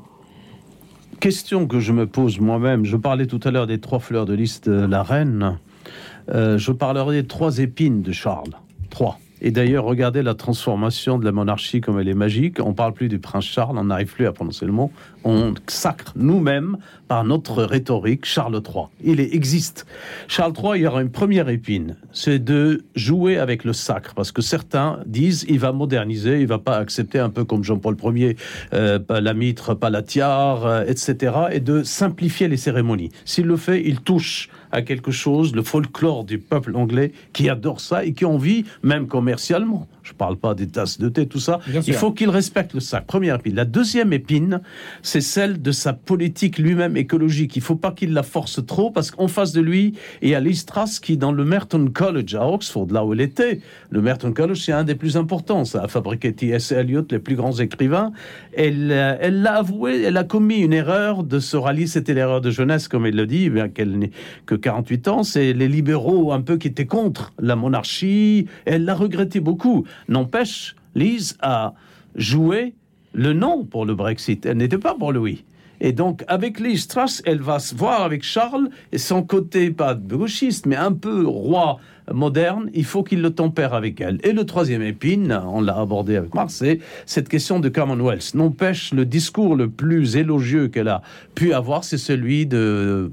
question 1.20 1.66
que 1.66 1.80
je 1.80 1.92
me 1.92 2.06
pose 2.06 2.40
moi-même, 2.40 2.84
je 2.84 2.96
parlais 2.96 3.26
tout 3.26 3.40
à 3.44 3.50
l'heure 3.50 3.66
des 3.66 3.78
trois 3.78 4.00
fleurs 4.00 4.26
de 4.26 4.34
lys 4.34 4.60
de 4.62 4.72
la 4.72 5.02
reine, 5.02 5.58
euh, 6.30 6.58
je 6.58 6.72
parlerai 6.72 7.22
des 7.22 7.26
trois 7.26 7.58
épines 7.58 8.02
de 8.02 8.12
Charles. 8.12 8.52
Trois. 8.90 9.18
Et 9.44 9.50
d'ailleurs, 9.50 9.84
regardez 9.84 10.22
la 10.22 10.34
transformation 10.34 11.18
de 11.18 11.24
la 11.24 11.32
monarchie 11.32 11.80
comme 11.80 11.98
elle 11.98 12.08
est 12.08 12.14
magique. 12.14 12.58
On 12.60 12.74
parle 12.74 12.92
plus 12.92 13.08
du 13.08 13.18
prince 13.18 13.44
Charles, 13.44 13.76
on 13.76 13.84
n'arrive 13.84 14.14
plus 14.14 14.26
à 14.26 14.32
prononcer 14.32 14.64
le 14.66 14.72
mot. 14.72 14.92
On 15.24 15.54
sacre 15.66 16.12
nous-mêmes 16.14 16.78
par 17.08 17.24
notre 17.24 17.64
rhétorique 17.64 18.24
Charles 18.24 18.62
III. 18.64 18.84
Il 19.02 19.18
existe. 19.18 19.84
Charles 20.28 20.52
III, 20.56 20.70
il 20.76 20.82
y 20.82 20.86
aura 20.86 21.02
une 21.02 21.10
première 21.10 21.48
épine, 21.48 21.96
c'est 22.12 22.38
de 22.38 22.84
jouer 22.94 23.36
avec 23.38 23.64
le 23.64 23.72
sacre, 23.72 24.14
parce 24.14 24.30
que 24.30 24.42
certains 24.42 25.00
disent 25.06 25.44
il 25.48 25.58
va 25.58 25.72
moderniser, 25.72 26.40
il 26.40 26.46
va 26.46 26.58
pas 26.58 26.76
accepter 26.76 27.18
un 27.18 27.28
peu 27.28 27.44
comme 27.44 27.64
Jean-Paul 27.64 27.96
Ier, 28.14 28.36
euh, 28.74 29.00
la 29.08 29.34
mitre, 29.34 29.74
pas 29.74 29.90
la 29.90 30.02
tiare, 30.02 30.66
euh, 30.66 30.84
etc., 30.86 31.34
et 31.50 31.60
de 31.60 31.82
simplifier 31.82 32.46
les 32.46 32.56
cérémonies. 32.56 33.10
S'il 33.24 33.46
le 33.46 33.56
fait, 33.56 33.82
il 33.84 34.00
touche 34.00 34.48
à 34.72 34.82
quelque 34.82 35.12
chose, 35.12 35.54
le 35.54 35.62
folklore 35.62 36.24
du 36.24 36.38
peuple 36.38 36.74
anglais 36.74 37.12
qui 37.32 37.48
adore 37.48 37.80
ça 37.80 38.04
et 38.04 38.12
qui 38.12 38.24
en 38.24 38.38
vit 38.38 38.64
même 38.82 39.06
commercialement. 39.06 39.86
Je 40.12 40.14
ne 40.14 40.18
parle 40.18 40.36
pas 40.36 40.54
des 40.54 40.66
tasses 40.66 40.98
de 40.98 41.08
thé, 41.08 41.26
tout 41.26 41.40
ça. 41.40 41.60
Bien 41.66 41.80
il 41.86 41.94
faut 41.94 42.12
qu'il 42.12 42.28
respecte 42.28 42.74
le 42.74 42.80
sac. 42.80 43.06
Première 43.06 43.36
épine. 43.36 43.54
La 43.54 43.64
deuxième 43.64 44.12
épine, 44.12 44.60
c'est 45.00 45.22
celle 45.22 45.62
de 45.62 45.72
sa 45.72 45.94
politique 45.94 46.58
lui-même 46.58 46.98
écologique. 46.98 47.56
Il 47.56 47.60
ne 47.60 47.64
faut 47.64 47.76
pas 47.76 47.92
qu'il 47.92 48.12
la 48.12 48.22
force 48.22 48.64
trop 48.66 48.90
parce 48.90 49.10
qu'en 49.10 49.26
face 49.26 49.52
de 49.52 49.62
lui, 49.62 49.94
il 50.20 50.28
y 50.28 50.34
a 50.34 50.40
Liz 50.40 50.66
Truss 50.66 51.00
qui, 51.00 51.16
dans 51.16 51.32
le 51.32 51.46
Merton 51.46 51.86
College 51.92 52.34
à 52.34 52.46
Oxford, 52.46 52.88
là 52.90 53.06
où 53.06 53.14
elle 53.14 53.22
était, 53.22 53.60
le 53.88 54.02
Merton 54.02 54.32
College, 54.32 54.60
c'est 54.62 54.72
un 54.72 54.84
des 54.84 54.94
plus 54.94 55.16
importants. 55.16 55.64
Ça 55.64 55.84
a 55.84 55.88
fabriqué 55.88 56.34
T.S. 56.34 56.72
Eliot, 56.72 57.06
les 57.10 57.18
plus 57.18 57.36
grands 57.36 57.58
écrivains. 57.58 58.12
Elle, 58.54 58.90
elle 58.92 59.40
l'a 59.40 59.54
avoué, 59.54 60.02
elle 60.02 60.18
a 60.18 60.24
commis 60.24 60.58
une 60.58 60.74
erreur 60.74 61.24
de 61.24 61.38
se 61.38 61.56
rallier. 61.56 61.86
C'était 61.86 62.12
l'erreur 62.12 62.42
de 62.42 62.50
jeunesse, 62.50 62.86
comme 62.86 63.06
il 63.06 63.16
le 63.16 63.26
dit, 63.26 63.48
bien 63.48 63.70
qu'elle 63.70 63.98
n'ait 63.98 64.10
que 64.44 64.54
48 64.54 65.08
ans. 65.08 65.22
C'est 65.22 65.54
les 65.54 65.68
libéraux 65.68 66.32
un 66.32 66.42
peu 66.42 66.58
qui 66.58 66.68
étaient 66.68 66.86
contre 66.86 67.32
la 67.40 67.56
monarchie. 67.56 68.46
Elle 68.66 68.84
l'a 68.84 68.94
regretté 68.94 69.40
beaucoup. 69.40 69.84
N'empêche, 70.08 70.76
Lise 70.94 71.36
a 71.40 71.74
joué 72.14 72.74
le 73.12 73.32
non 73.32 73.64
pour 73.64 73.86
le 73.86 73.94
Brexit. 73.94 74.44
Elle 74.46 74.58
n'était 74.58 74.78
pas 74.78 74.94
pour 74.94 75.12
le 75.12 75.20
oui. 75.20 75.44
Et 75.84 75.92
donc, 75.92 76.22
avec 76.28 76.60
Liz 76.60 76.86
Truss, 76.86 77.22
elle 77.26 77.40
va 77.40 77.58
se 77.58 77.74
voir 77.74 78.02
avec 78.02 78.22
Charles 78.22 78.68
et 78.92 78.98
son 78.98 79.24
côté, 79.24 79.70
pas 79.70 79.94
gauchiste, 79.94 80.66
mais 80.66 80.76
un 80.76 80.92
peu 80.92 81.26
roi 81.26 81.80
moderne, 82.12 82.70
il 82.72 82.84
faut 82.84 83.02
qu'il 83.02 83.20
le 83.20 83.30
tempère 83.30 83.74
avec 83.74 84.00
elle. 84.00 84.20
Et 84.22 84.32
le 84.32 84.46
troisième 84.46 84.82
épine, 84.82 85.40
on 85.44 85.60
l'a 85.60 85.76
abordé 85.76 86.16
avec 86.16 86.34
Marc, 86.34 86.50
c'est 86.52 86.78
cette 87.04 87.28
question 87.28 87.58
de 87.58 87.68
Commonwealth. 87.68 88.34
N'empêche, 88.34 88.92
le 88.92 89.04
discours 89.04 89.56
le 89.56 89.68
plus 89.68 90.16
élogieux 90.16 90.68
qu'elle 90.68 90.88
a 90.88 91.02
pu 91.34 91.52
avoir, 91.52 91.82
c'est 91.82 91.98
celui 91.98 92.46
de 92.46 93.10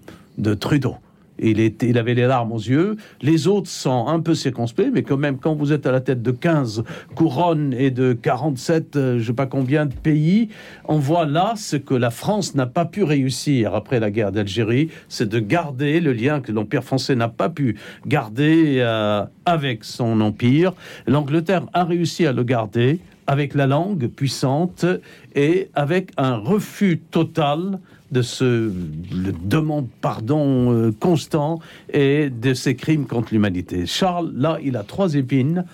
Trudeau 0.59 0.95
il, 1.41 1.97
avait 1.97 2.13
les 2.13 2.27
larmes 2.27 2.51
aux 2.51 2.57
yeux. 2.57 2.97
Les 3.21 3.47
autres 3.47 3.69
sont 3.69 4.07
un 4.07 4.19
peu 4.19 4.35
circonspects, 4.35 4.89
mais 4.93 5.03
quand 5.03 5.17
même, 5.17 5.37
quand 5.37 5.55
vous 5.55 5.73
êtes 5.73 5.85
à 5.85 5.91
la 5.91 6.01
tête 6.01 6.21
de 6.21 6.31
15 6.31 6.83
couronnes 7.15 7.73
et 7.73 7.91
de 7.91 8.13
47, 8.13 8.95
euh, 8.95 9.13
je 9.13 9.19
ne 9.19 9.23
sais 9.23 9.33
pas 9.33 9.45
combien 9.45 9.85
de 9.85 9.93
pays, 9.93 10.49
on 10.85 10.97
voit 10.97 11.25
là 11.25 11.53
ce 11.55 11.75
que 11.75 11.93
la 11.93 12.09
France 12.09 12.55
n'a 12.55 12.65
pas 12.65 12.85
pu 12.85 13.03
réussir 13.03 13.75
après 13.75 13.99
la 13.99 14.11
guerre 14.11 14.31
d'Algérie, 14.31 14.89
c'est 15.07 15.29
de 15.29 15.39
garder 15.39 15.99
le 15.99 16.13
lien 16.13 16.41
que 16.41 16.51
l'Empire 16.51 16.83
français 16.83 17.15
n'a 17.15 17.29
pas 17.29 17.49
pu 17.49 17.77
garder 18.05 18.77
euh, 18.79 19.25
avec 19.45 19.83
son 19.83 20.21
empire. 20.21 20.73
L'Angleterre 21.07 21.65
a 21.73 21.83
réussi 21.83 22.25
à 22.25 22.33
le 22.33 22.43
garder 22.43 22.99
avec 23.27 23.53
la 23.53 23.67
langue 23.67 24.07
puissante 24.07 24.85
et 25.35 25.69
avec 25.75 26.11
un 26.17 26.37
refus 26.37 26.99
total 27.11 27.79
de 28.11 28.21
ce 28.21 28.43
le 28.43 29.31
demande 29.43 29.87
pardon 30.01 30.73
euh, 30.73 30.91
constant 30.99 31.59
et 31.93 32.29
de 32.29 32.53
ces 32.53 32.75
crimes 32.75 33.05
contre 33.05 33.29
l'humanité. 33.31 33.85
Charles, 33.85 34.31
là, 34.35 34.57
il 34.63 34.77
a 34.77 34.83
trois 34.83 35.15
épines, 35.15 35.65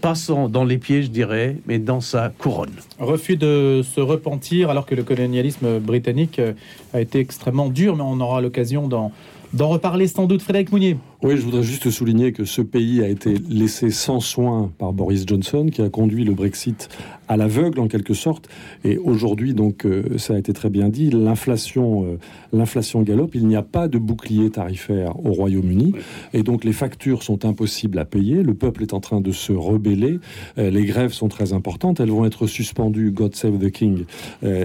passant 0.00 0.48
dans 0.48 0.64
les 0.64 0.78
pieds, 0.78 1.02
je 1.02 1.08
dirais, 1.08 1.56
mais 1.66 1.78
dans 1.78 2.00
sa 2.00 2.28
couronne. 2.28 2.74
Refus 2.98 3.36
de 3.36 3.82
se 3.82 4.00
repentir 4.00 4.70
alors 4.70 4.86
que 4.86 4.94
le 4.94 5.02
colonialisme 5.02 5.78
britannique 5.78 6.38
euh, 6.38 6.52
a 6.92 7.00
été 7.00 7.20
extrêmement 7.20 7.68
dur, 7.68 7.96
mais 7.96 8.04
on 8.04 8.20
aura 8.20 8.40
l'occasion 8.40 8.88
d'en 8.88 9.12
d'en 9.54 9.68
reparler 9.68 10.06
sans 10.06 10.26
doute. 10.26 10.42
Frédéric 10.42 10.72
Mounier. 10.72 10.98
Oui, 11.20 11.36
je 11.36 11.42
voudrais 11.42 11.64
juste 11.64 11.90
souligner 11.90 12.30
que 12.30 12.44
ce 12.44 12.62
pays 12.62 13.02
a 13.02 13.08
été 13.08 13.34
laissé 13.50 13.90
sans 13.90 14.20
soin 14.20 14.70
par 14.78 14.92
Boris 14.92 15.24
Johnson, 15.26 15.66
qui 15.66 15.82
a 15.82 15.88
conduit 15.88 16.22
le 16.22 16.32
Brexit 16.32 16.88
à 17.26 17.36
l'aveugle 17.36 17.80
en 17.80 17.88
quelque 17.88 18.14
sorte. 18.14 18.48
Et 18.84 18.98
aujourd'hui, 18.98 19.52
donc, 19.52 19.84
euh, 19.84 20.16
ça 20.16 20.34
a 20.34 20.38
été 20.38 20.52
très 20.52 20.70
bien 20.70 20.88
dit, 20.88 21.10
l'inflation, 21.10 22.04
euh, 22.04 22.18
l'inflation 22.52 23.02
galope. 23.02 23.34
Il 23.34 23.48
n'y 23.48 23.56
a 23.56 23.64
pas 23.64 23.88
de 23.88 23.98
bouclier 23.98 24.48
tarifaire 24.48 25.18
au 25.26 25.32
Royaume-Uni, 25.32 25.94
et 26.34 26.44
donc 26.44 26.62
les 26.62 26.72
factures 26.72 27.24
sont 27.24 27.44
impossibles 27.44 27.98
à 27.98 28.04
payer. 28.04 28.44
Le 28.44 28.54
peuple 28.54 28.84
est 28.84 28.94
en 28.94 29.00
train 29.00 29.20
de 29.20 29.32
se 29.32 29.52
rebeller. 29.52 30.20
Euh, 30.56 30.70
les 30.70 30.84
grèves 30.84 31.12
sont 31.12 31.28
très 31.28 31.52
importantes. 31.52 31.98
Elles 31.98 32.12
vont 32.12 32.26
être 32.26 32.46
suspendues, 32.46 33.10
God 33.10 33.34
Save 33.34 33.58
the 33.58 33.72
King, 33.72 34.04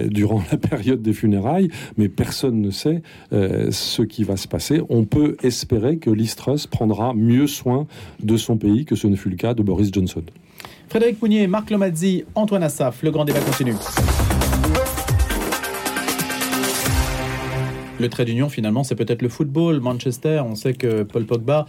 durant 0.06 0.40
la 0.52 0.56
période 0.56 1.02
des 1.02 1.14
funérailles, 1.14 1.68
mais 1.98 2.08
personne 2.08 2.60
ne 2.60 2.70
sait 2.70 3.02
ce 3.32 4.02
qui 4.02 4.22
va 4.22 4.36
se 4.36 4.46
passer. 4.46 4.80
On 4.88 5.04
peut 5.04 5.36
espérer 5.42 5.96
que 5.96 6.10
l'histoire 6.10 6.43
prendra 6.70 7.14
mieux 7.14 7.46
soin 7.46 7.86
de 8.22 8.36
son 8.36 8.56
pays 8.56 8.84
que 8.84 8.96
ce 8.96 9.06
ne 9.06 9.16
fut 9.16 9.30
le 9.30 9.36
cas 9.36 9.54
de 9.54 9.62
Boris 9.62 9.90
Johnson. 9.92 10.22
Frédéric 10.88 11.20
Mounier, 11.20 11.46
Marc 11.46 11.70
Lomazzi, 11.70 12.24
Antoine 12.34 12.62
Assaf, 12.62 13.02
le 13.02 13.10
grand 13.10 13.24
débat 13.24 13.40
continue. 13.40 13.74
Le 18.00 18.08
trait 18.08 18.24
d'union, 18.24 18.48
finalement, 18.48 18.84
c'est 18.84 18.96
peut-être 18.96 19.22
le 19.22 19.28
football. 19.28 19.80
Manchester, 19.80 20.42
on 20.44 20.56
sait 20.56 20.74
que 20.74 21.04
Paul 21.04 21.24
Pogba 21.24 21.66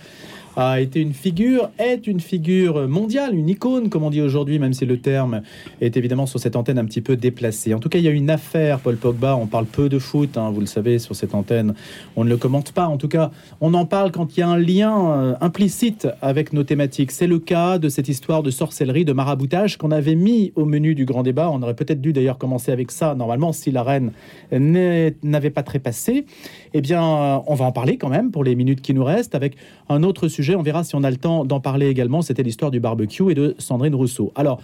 a 0.56 0.80
été 0.80 1.02
une 1.02 1.14
figure, 1.14 1.70
est 1.78 2.08
une 2.08 2.20
figure 2.20 2.88
mondiale, 2.88 3.36
une 3.36 3.50
icône, 3.50 3.90
comme 3.90 4.04
on 4.04 4.10
dit 4.10 4.22
aujourd'hui, 4.22 4.60
même 4.60 4.74
si 4.74 4.86
le 4.86 4.98
terme 4.98 5.42
est 5.82 5.98
évidemment 5.98 6.26
sur 6.26 6.40
cette 6.40 6.56
antenne 6.56 6.78
un 6.78 6.86
petit 6.86 7.02
peu 7.02 7.18
déplacé. 7.18 7.74
En 7.74 7.80
tout 7.80 7.90
cas, 7.90 8.00
il 8.00 8.06
y 8.06 8.08
a 8.08 8.12
une 8.12 8.30
affaire, 8.30 8.80
Paul 8.80 8.96
Pogba, 8.96 9.36
on 9.36 9.48
parle 9.48 9.66
peu 9.66 9.90
de 9.90 10.00
foot, 10.00 10.38
hein, 10.38 10.50
vous 10.52 10.62
le 10.62 10.66
savez, 10.66 11.00
sur 11.00 11.16
cette 11.16 11.36
antenne, 11.36 11.74
on 12.16 12.24
ne 12.24 12.30
le 12.30 12.38
commente 12.38 12.72
pas. 12.72 12.88
En 12.88 12.98
tout 12.98 13.08
cas, 13.08 13.32
on 13.62 13.74
en 13.74 13.86
parle 13.86 14.12
quand 14.12 14.38
il 14.38 14.40
y 14.40 14.44
a 14.44 14.48
un 14.48 14.58
lien 14.58 15.12
euh, 15.12 15.34
implicite 15.42 16.08
avec 16.22 16.54
nos 16.54 16.64
thématiques. 16.64 17.12
C'est 17.12 17.28
le 17.28 17.40
cas 17.40 17.78
de 17.78 17.90
cette 17.90 18.08
histoire 18.08 18.44
de 18.44 18.52
sorcellerie, 18.52 19.06
de 19.06 19.14
maraboutage 19.14 19.78
qu'on 19.78 19.92
avait 19.92 20.16
mis 20.16 20.54
au 20.56 20.66
menu 20.66 20.96
du 20.96 21.06
grand 21.06 21.24
débat. 21.24 21.50
On 21.52 21.62
aurait 21.62 21.76
peut-être 21.76 22.02
dû 22.02 22.14
d'ailleurs 22.14 22.38
commencer 22.38 22.72
avec 22.72 22.92
ça, 22.92 23.16
normalement, 23.16 23.52
si 23.52 23.72
la 23.72 23.84
reine 23.84 24.12
n'avait 24.52 25.50
pas 25.50 25.64
trépassé. 25.64 26.26
Eh 26.74 26.82
bien, 26.82 27.04
euh, 27.04 27.38
on 27.48 27.56
va 27.56 27.66
en 27.66 27.72
parler 27.72 27.98
quand 27.98 28.10
même 28.10 28.32
pour 28.32 28.44
les 28.44 28.56
minutes 28.56 28.82
qui 28.82 28.94
nous 28.94 29.04
restent 29.04 29.36
avec 29.36 29.56
un 29.90 30.04
autre 30.04 30.28
sujet 30.28 30.45
on 30.54 30.62
verra 30.62 30.84
si 30.84 30.96
on 30.96 31.04
a 31.04 31.10
le 31.10 31.18
temps 31.18 31.46
d'en 31.46 31.60
parler 31.60 31.88
également. 31.88 32.22
C'était 32.22 32.44
l'histoire 32.44 32.70
du 32.70 32.80
barbecue 32.80 33.32
et 33.32 33.34
de 33.34 33.56
Sandrine 33.58 33.96
Rousseau. 33.96 34.32
Alors, 34.36 34.62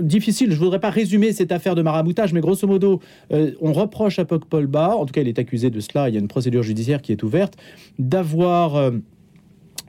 difficile, 0.00 0.50
je 0.50 0.54
ne 0.54 0.60
voudrais 0.60 0.80
pas 0.80 0.90
résumer 0.90 1.32
cette 1.32 1.52
affaire 1.52 1.74
de 1.74 1.82
maraboutage, 1.82 2.32
mais 2.32 2.40
grosso 2.40 2.66
modo, 2.66 3.00
euh, 3.32 3.52
on 3.60 3.72
reproche 3.72 4.18
à 4.18 4.24
Bas, 4.24 4.96
en 4.96 5.06
tout 5.06 5.12
cas 5.12 5.20
il 5.20 5.28
est 5.28 5.38
accusé 5.38 5.70
de 5.70 5.80
cela, 5.80 6.08
il 6.08 6.14
y 6.14 6.16
a 6.16 6.20
une 6.20 6.28
procédure 6.28 6.62
judiciaire 6.62 7.02
qui 7.02 7.12
est 7.12 7.22
ouverte, 7.22 7.56
d'avoir... 7.98 8.76
Euh, 8.76 8.90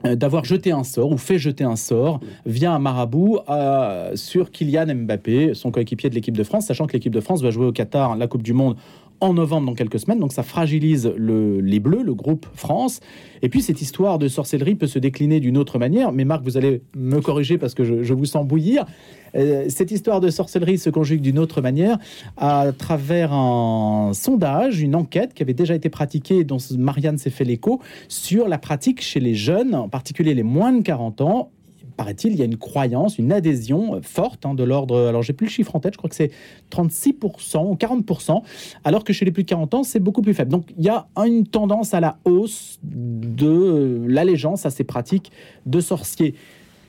d'avoir 0.04 0.44
jeté 0.44 0.72
un 0.72 0.84
sort 0.84 1.10
ou 1.10 1.16
fait 1.16 1.38
jeter 1.38 1.64
un 1.64 1.74
sort 1.74 2.20
via 2.44 2.70
un 2.72 2.78
marabout 2.78 3.38
euh, 3.48 4.14
sur 4.14 4.50
Kylian 4.50 4.94
Mbappé, 4.94 5.54
son 5.54 5.70
coéquipier 5.70 6.10
de 6.10 6.14
l'équipe 6.14 6.36
de 6.36 6.44
France, 6.44 6.66
sachant 6.66 6.86
que 6.86 6.92
l'équipe 6.92 7.14
de 7.14 7.20
France 7.20 7.42
va 7.42 7.50
jouer 7.50 7.64
au 7.64 7.72
Qatar 7.72 8.14
la 8.14 8.26
Coupe 8.26 8.42
du 8.42 8.52
Monde 8.52 8.76
en 9.20 9.34
novembre 9.34 9.66
dans 9.66 9.74
quelques 9.74 9.98
semaines, 9.98 10.18
donc 10.18 10.32
ça 10.32 10.42
fragilise 10.42 11.12
les 11.16 11.80
Bleus, 11.80 12.02
le 12.02 12.14
groupe 12.14 12.46
France. 12.54 13.00
Et 13.42 13.48
puis 13.48 13.62
cette 13.62 13.80
histoire 13.80 14.18
de 14.18 14.28
sorcellerie 14.28 14.74
peut 14.74 14.86
se 14.86 14.98
décliner 14.98 15.40
d'une 15.40 15.58
autre 15.58 15.78
manière, 15.78 16.12
mais 16.12 16.24
Marc, 16.24 16.42
vous 16.44 16.56
allez 16.56 16.82
me 16.94 17.20
corriger 17.20 17.58
parce 17.58 17.74
que 17.74 18.02
je, 18.02 18.14
vous 18.14 18.26
sens 18.26 18.46
bouillir. 18.46 18.86
Euh, 19.34 19.66
cette 19.68 19.90
histoire 19.90 20.20
de 20.20 20.30
sorcellerie 20.30 20.78
se 20.78 20.90
conjugue 20.90 21.20
d'une 21.20 21.38
autre 21.38 21.60
manière 21.60 21.98
à 22.36 22.72
travers 22.76 23.32
un 23.32 24.12
sondage, 24.14 24.80
une 24.80 24.94
enquête 24.94 25.34
qui 25.34 25.42
avait 25.42 25.54
déjà 25.54 25.74
été 25.74 25.90
pratiquée, 25.90 26.44
dont 26.44 26.58
Marianne 26.78 27.18
s'est 27.18 27.30
fait 27.30 27.44
l'écho, 27.44 27.80
sur 28.08 28.48
la 28.48 28.58
pratique 28.58 29.02
chez 29.02 29.20
les 29.20 29.34
jeunes, 29.34 29.74
en 29.74 29.88
particulier 29.88 30.34
les 30.34 30.42
moins 30.42 30.72
de 30.72 30.82
40 30.82 31.20
ans, 31.20 31.50
paraît-il, 31.96 32.32
il 32.32 32.38
y 32.38 32.42
a 32.42 32.44
une 32.44 32.56
croyance, 32.56 33.18
une 33.18 33.32
adhésion 33.32 34.00
forte 34.02 34.46
hein, 34.46 34.54
de 34.54 34.64
l'ordre, 34.64 35.08
alors 35.08 35.22
j'ai 35.22 35.32
plus 35.32 35.46
le 35.46 35.50
chiffre 35.50 35.74
en 35.74 35.80
tête, 35.80 35.94
je 35.94 35.98
crois 35.98 36.10
que 36.10 36.16
c'est 36.16 36.30
36% 36.70 37.70
ou 37.70 37.74
40%, 37.74 38.42
alors 38.84 39.04
que 39.04 39.12
chez 39.12 39.24
les 39.24 39.30
plus 39.30 39.42
de 39.42 39.48
40 39.48 39.74
ans, 39.74 39.82
c'est 39.82 40.00
beaucoup 40.00 40.22
plus 40.22 40.34
faible. 40.34 40.50
Donc 40.50 40.66
il 40.78 40.84
y 40.84 40.88
a 40.88 41.06
une 41.24 41.46
tendance 41.46 41.94
à 41.94 42.00
la 42.00 42.18
hausse 42.24 42.78
de 42.82 44.04
l'allégeance 44.06 44.66
à 44.66 44.70
ces 44.70 44.84
pratiques 44.84 45.32
de 45.64 45.80
sorciers. 45.80 46.34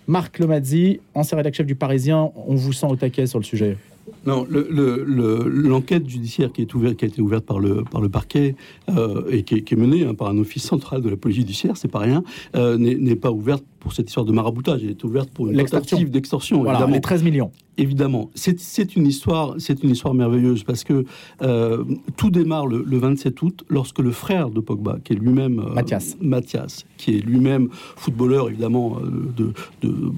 Marc 0.08 0.40
Lomazzi, 0.40 1.00
ancien 1.14 1.38
rédacteur 1.38 1.58
chef 1.58 1.68
du 1.68 1.76
Parisien, 1.76 2.32
on 2.36 2.56
vous 2.56 2.72
sent 2.72 2.88
au 2.90 2.96
taquet 2.96 3.26
sur 3.26 3.40
le 3.40 3.44
sujet. 3.44 3.78
Non, 4.26 4.48
l'enquête 4.50 6.04
le, 6.04 6.10
judiciaire 6.10 6.52
qui, 6.52 6.62
est 6.62 6.74
ouverte, 6.74 6.96
qui 6.96 7.06
a 7.06 7.08
été 7.08 7.22
ouverte 7.22 7.46
par 7.46 7.60
le, 7.60 7.84
par 7.84 8.02
le 8.02 8.10
parquet 8.10 8.56
euh, 8.90 9.24
et 9.30 9.44
qui 9.44 9.56
est, 9.56 9.76
menée 9.76 10.06
hein, 10.06 10.14
par 10.14 10.30
un 10.30 10.38
office 10.38 10.64
central 10.64 11.02
de 11.02 11.10
la 11.10 11.18
police 11.18 11.38
judiciaire, 11.38 11.78
c'est 11.78 11.88
pas 11.88 12.00
rien, 12.00 12.24
euh, 12.56 12.78
n'est 12.78 13.16
pas 13.16 13.32
ouverte 13.32 13.64
pour 13.88 13.94
cette 13.94 14.10
histoire 14.10 14.26
de 14.26 14.34
maraboutage. 14.34 14.82
Elle 14.84 14.90
est 14.90 15.04
ouverte 15.06 15.30
pour 15.30 15.48
une 15.48 15.64
tentative 15.64 16.12
d'extorsion. 16.12 16.62
Voilà, 16.64 16.86
les 16.88 17.00
13 17.00 17.24
millions. 17.24 17.54
Évidemment, 17.78 18.30
c'est 18.36 18.98
une 18.98 19.08
histoire, 19.08 19.56
c'est 19.60 19.82
une 19.82 19.92
histoire 19.92 20.14
merveilleuse 20.14 20.64
parce 20.64 20.84
que 20.84 21.06
euh, 21.42 21.86
tout 22.18 22.30
démarre 22.30 22.68
le, 22.68 22.98
27 22.98 23.42
août 23.42 23.64
lorsque 23.70 24.00
le 24.00 24.12
frère 24.12 24.50
de 24.50 24.60
Pogba, 24.60 24.98
qui 25.06 25.14
est 25.14 25.16
lui-même 25.16 25.60
euh, 25.60 25.74
Mathias. 25.74 26.18
Mathias, 26.20 26.86
qui 26.98 27.16
est 27.16 27.22
lui-même 27.22 27.70
footballeur 27.72 28.50
évidemment 28.50 28.98
euh, 29.00 29.54
de, 29.82 30.14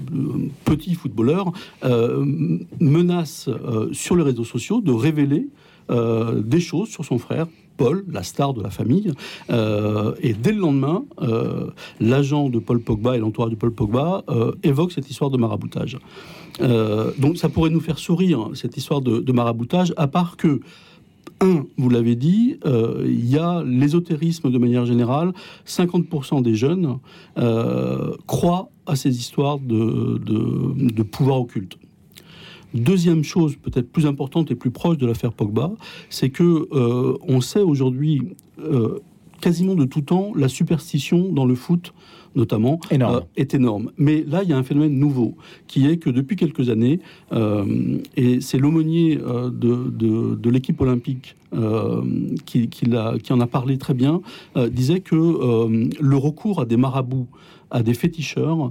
petit 0.64 0.94
footballeur, 0.94 1.52
menace 2.80 3.48
sur 3.92 4.16
les 4.16 4.24
réseaux 4.24 4.44
sociaux 4.44 4.80
de 4.80 4.90
révéler 4.90 5.46
des 5.88 6.60
choses 6.60 6.88
sur 6.88 7.04
son 7.04 7.18
frère 7.18 7.46
Paul, 7.80 8.04
la 8.12 8.22
star 8.22 8.52
de 8.52 8.62
la 8.62 8.68
famille. 8.68 9.10
Euh, 9.48 10.12
et 10.20 10.34
dès 10.34 10.52
le 10.52 10.58
lendemain, 10.58 11.04
euh, 11.22 11.70
l'agent 11.98 12.50
de 12.50 12.58
Paul 12.58 12.78
Pogba 12.78 13.16
et 13.16 13.18
l'entourage 13.18 13.52
de 13.52 13.56
Paul 13.56 13.72
Pogba 13.72 14.22
euh, 14.28 14.52
évoquent 14.62 14.92
cette 14.92 15.08
histoire 15.10 15.30
de 15.30 15.38
maraboutage. 15.38 15.96
donc 17.24 17.38
ça 17.38 17.48
pourrait 17.48 17.70
nous 17.70 17.80
faire 17.80 17.98
sourire, 17.98 18.50
cette 18.52 18.76
histoire 18.76 19.00
de, 19.00 19.32
maraboutage, 19.32 19.94
à 19.96 20.08
part 20.08 20.36
que 20.36 20.60
un, 21.40 21.64
vous 21.78 21.88
l'avez 21.88 22.16
dit, 22.16 22.58
il 22.66 23.30
y 23.30 23.38
a 23.38 23.62
l'ésotérisme 23.64 24.50
de 24.50 24.58
manière 24.58 24.84
générale. 24.84 25.32
50% 25.66 26.42
des 26.42 26.54
jeunes 26.54 26.98
croient 28.26 28.68
à 28.84 28.94
ces 28.94 29.16
histoires 29.16 29.58
de, 29.58 30.18
de 30.98 31.02
pouvoir 31.02 31.40
occulte. 31.40 31.78
Deuxième 32.74 33.24
chose, 33.24 33.56
peut-être 33.56 33.90
plus 33.90 34.06
importante 34.06 34.50
et 34.50 34.54
plus 34.54 34.70
proche 34.70 34.96
de 34.98 35.06
l'affaire 35.06 35.32
Pogba, 35.32 35.72
c'est 36.08 36.30
que 36.30 36.68
euh, 36.72 37.16
on 37.26 37.40
sait 37.40 37.62
aujourd'hui 37.62 38.22
euh, 38.60 39.00
quasiment 39.40 39.74
de 39.74 39.84
tout 39.84 40.02
temps 40.02 40.32
la 40.36 40.48
superstition 40.48 41.32
dans 41.32 41.46
le 41.46 41.54
foot 41.54 41.92
notamment, 42.36 42.78
euh, 42.92 43.20
est 43.36 43.54
énorme. 43.54 43.90
Mais 43.96 44.22
là, 44.24 44.44
il 44.44 44.50
y 44.50 44.52
a 44.52 44.56
un 44.56 44.62
phénomène 44.62 44.96
nouveau, 44.96 45.34
qui 45.66 45.88
est 45.88 45.96
que 45.96 46.10
depuis 46.10 46.36
quelques 46.36 46.70
années, 46.70 47.00
et 48.16 48.40
c'est 48.40 48.56
l'aumônier 48.56 49.16
de, 49.16 50.36
de, 50.36 50.50
l'équipe 50.50 50.80
olympique 50.80 51.34
qui, 52.46 52.68
qui, 52.68 52.86
qui, 53.22 53.32
en 53.32 53.40
a 53.40 53.46
parlé 53.48 53.78
très 53.78 53.94
bien, 53.94 54.20
disait 54.70 55.00
que 55.00 55.16
le 55.16 56.16
recours 56.16 56.60
à 56.60 56.66
des 56.66 56.76
marabouts, 56.76 57.26
à 57.72 57.82
des 57.82 57.94
féticheurs, 57.94 58.70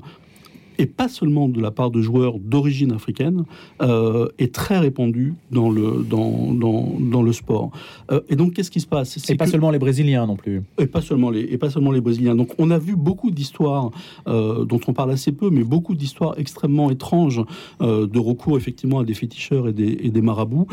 et 0.80 0.88
pas 0.88 1.10
seulement 1.10 1.48
de 1.50 1.62
la 1.62 1.72
part 1.72 1.92
de 1.92 2.02
joueurs 2.02 2.40
d'origine 2.40 2.94
africaine, 2.94 3.44
euh, 3.82 4.28
est 4.40 4.54
très 4.54 4.80
répandue 4.80 5.34
dans 5.52 5.70
le, 5.70 6.06
dans, 6.10 6.54
dans, 6.54 6.96
dans 7.00 7.22
le 7.22 7.34
sport. 7.34 7.70
Euh, 8.12 8.22
et 8.30 8.36
donc, 8.36 8.54
qu'est-ce 8.54 8.72
qui 8.72 8.80
se 8.80 8.88
passe? 8.88 9.30
Et 9.30 9.36
pas 9.36 9.46
seulement 9.46 9.72
les 9.72 9.78
Brésiliens 9.78 10.26
non 10.26 10.38
plus. 10.38 10.64
Et 10.80 10.88
pas 10.88 11.02
seulement 11.02 11.30
les, 11.30 11.42
et 11.42 11.58
pas 11.58 11.70
seulement 11.70 11.92
les 11.92 12.00
Brésiliens. 12.02 12.36
Donc, 12.36 12.54
on 12.58 12.72
a 12.72 12.80
vu 12.80 12.96
beaucoup 12.96 13.30
d'histoires 13.30 13.92
euh, 14.28 14.64
dont 14.64 14.80
on 14.88 14.94
parle 14.94 15.12
assez 15.12 15.34
peu, 15.34 15.50
mais 15.50 15.66
beaucoup 15.66 15.96
d'histoires 15.96 16.36
extrêmement 16.38 16.90
étranges 16.90 17.42
de 17.82 18.20
recours 18.20 18.56
effectivement 18.58 19.00
à 19.00 19.04
des 19.04 19.14
féticheurs 19.14 19.68
et 19.68 19.74
des, 19.74 19.98
et 20.02 20.10
des 20.10 20.22
marabouts. 20.22 20.68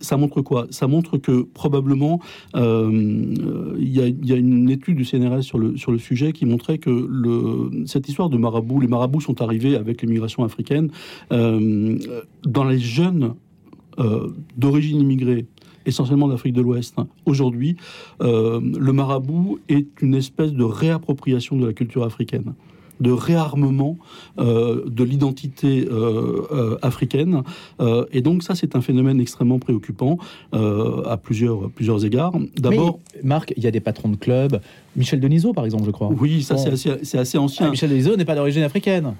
Ça 0.00 0.16
montre 0.16 0.40
quoi? 0.40 0.66
Ça 0.70 0.86
montre 0.86 1.18
que 1.18 1.42
probablement 1.42 2.20
il 2.54 3.88
y, 3.88 4.28
y 4.28 4.32
a 4.32 4.36
une 4.36 4.70
étude 4.70 4.96
du 4.96 5.04
CNRS 5.04 5.42
sur 5.42 5.58
le, 5.58 5.76
sur 5.76 5.92
le 5.92 5.98
sujet 5.98 6.32
qui 6.32 6.46
montrait 6.46 6.78
que 6.78 6.90
le, 6.90 7.84
cette 7.86 8.08
histoire 8.08 8.30
de 8.30 8.38
marabouts, 8.38 8.80
les 8.80 8.88
marabouts 8.88 9.09
sont 9.18 9.42
arrivés 9.42 9.74
avec 9.74 10.02
l'immigration 10.02 10.44
africaine 10.44 10.90
euh, 11.32 11.98
dans 12.44 12.64
les 12.64 12.78
jeunes 12.78 13.34
euh, 13.98 14.28
d'origine 14.56 15.00
immigrée 15.00 15.46
essentiellement 15.86 16.28
d'Afrique 16.28 16.52
de 16.52 16.60
l'Ouest. 16.60 16.94
Aujourd'hui, 17.26 17.76
euh, 18.22 18.60
le 18.60 18.92
marabout 18.92 19.58
est 19.68 19.88
une 20.00 20.14
espèce 20.14 20.52
de 20.52 20.62
réappropriation 20.62 21.56
de 21.56 21.66
la 21.66 21.72
culture 21.72 22.04
africaine 22.04 22.54
de 23.00 23.10
réarmement 23.10 23.96
euh, 24.38 24.84
de 24.86 25.04
l'identité 25.04 25.88
euh, 25.90 26.42
euh, 26.52 26.78
africaine. 26.82 27.42
Et 28.12 28.20
donc 28.20 28.42
ça, 28.42 28.54
c'est 28.54 28.76
un 28.76 28.80
phénomène 28.80 29.20
extrêmement 29.20 29.58
préoccupant 29.58 30.18
à 30.52 31.16
plusieurs, 31.16 31.70
plusieurs 31.70 32.04
égards. 32.04 32.32
D'abord... 32.56 32.98
Marc, 33.22 33.52
il 33.56 33.62
y 33.62 33.66
a 33.66 33.70
des 33.70 33.80
patrons 33.80 34.08
de 34.08 34.16
clubs. 34.16 34.60
Michel 34.96 35.20
Denisot, 35.20 35.52
par 35.52 35.64
exemple, 35.64 35.84
je 35.86 35.90
crois. 35.90 36.10
Oui, 36.20 36.42
ça, 36.42 36.54
Bon. 36.54 36.62
c'est 36.62 36.70
assez, 36.70 36.90
c'est 37.02 37.18
assez 37.18 37.38
ancien. 37.38 37.66
Ah, 37.66 37.70
Michel 37.70 37.90
Denisot 37.90 38.16
n'est 38.16 38.24
pas 38.24 38.34
d'origine 38.34 38.62
africaine. 38.62 39.14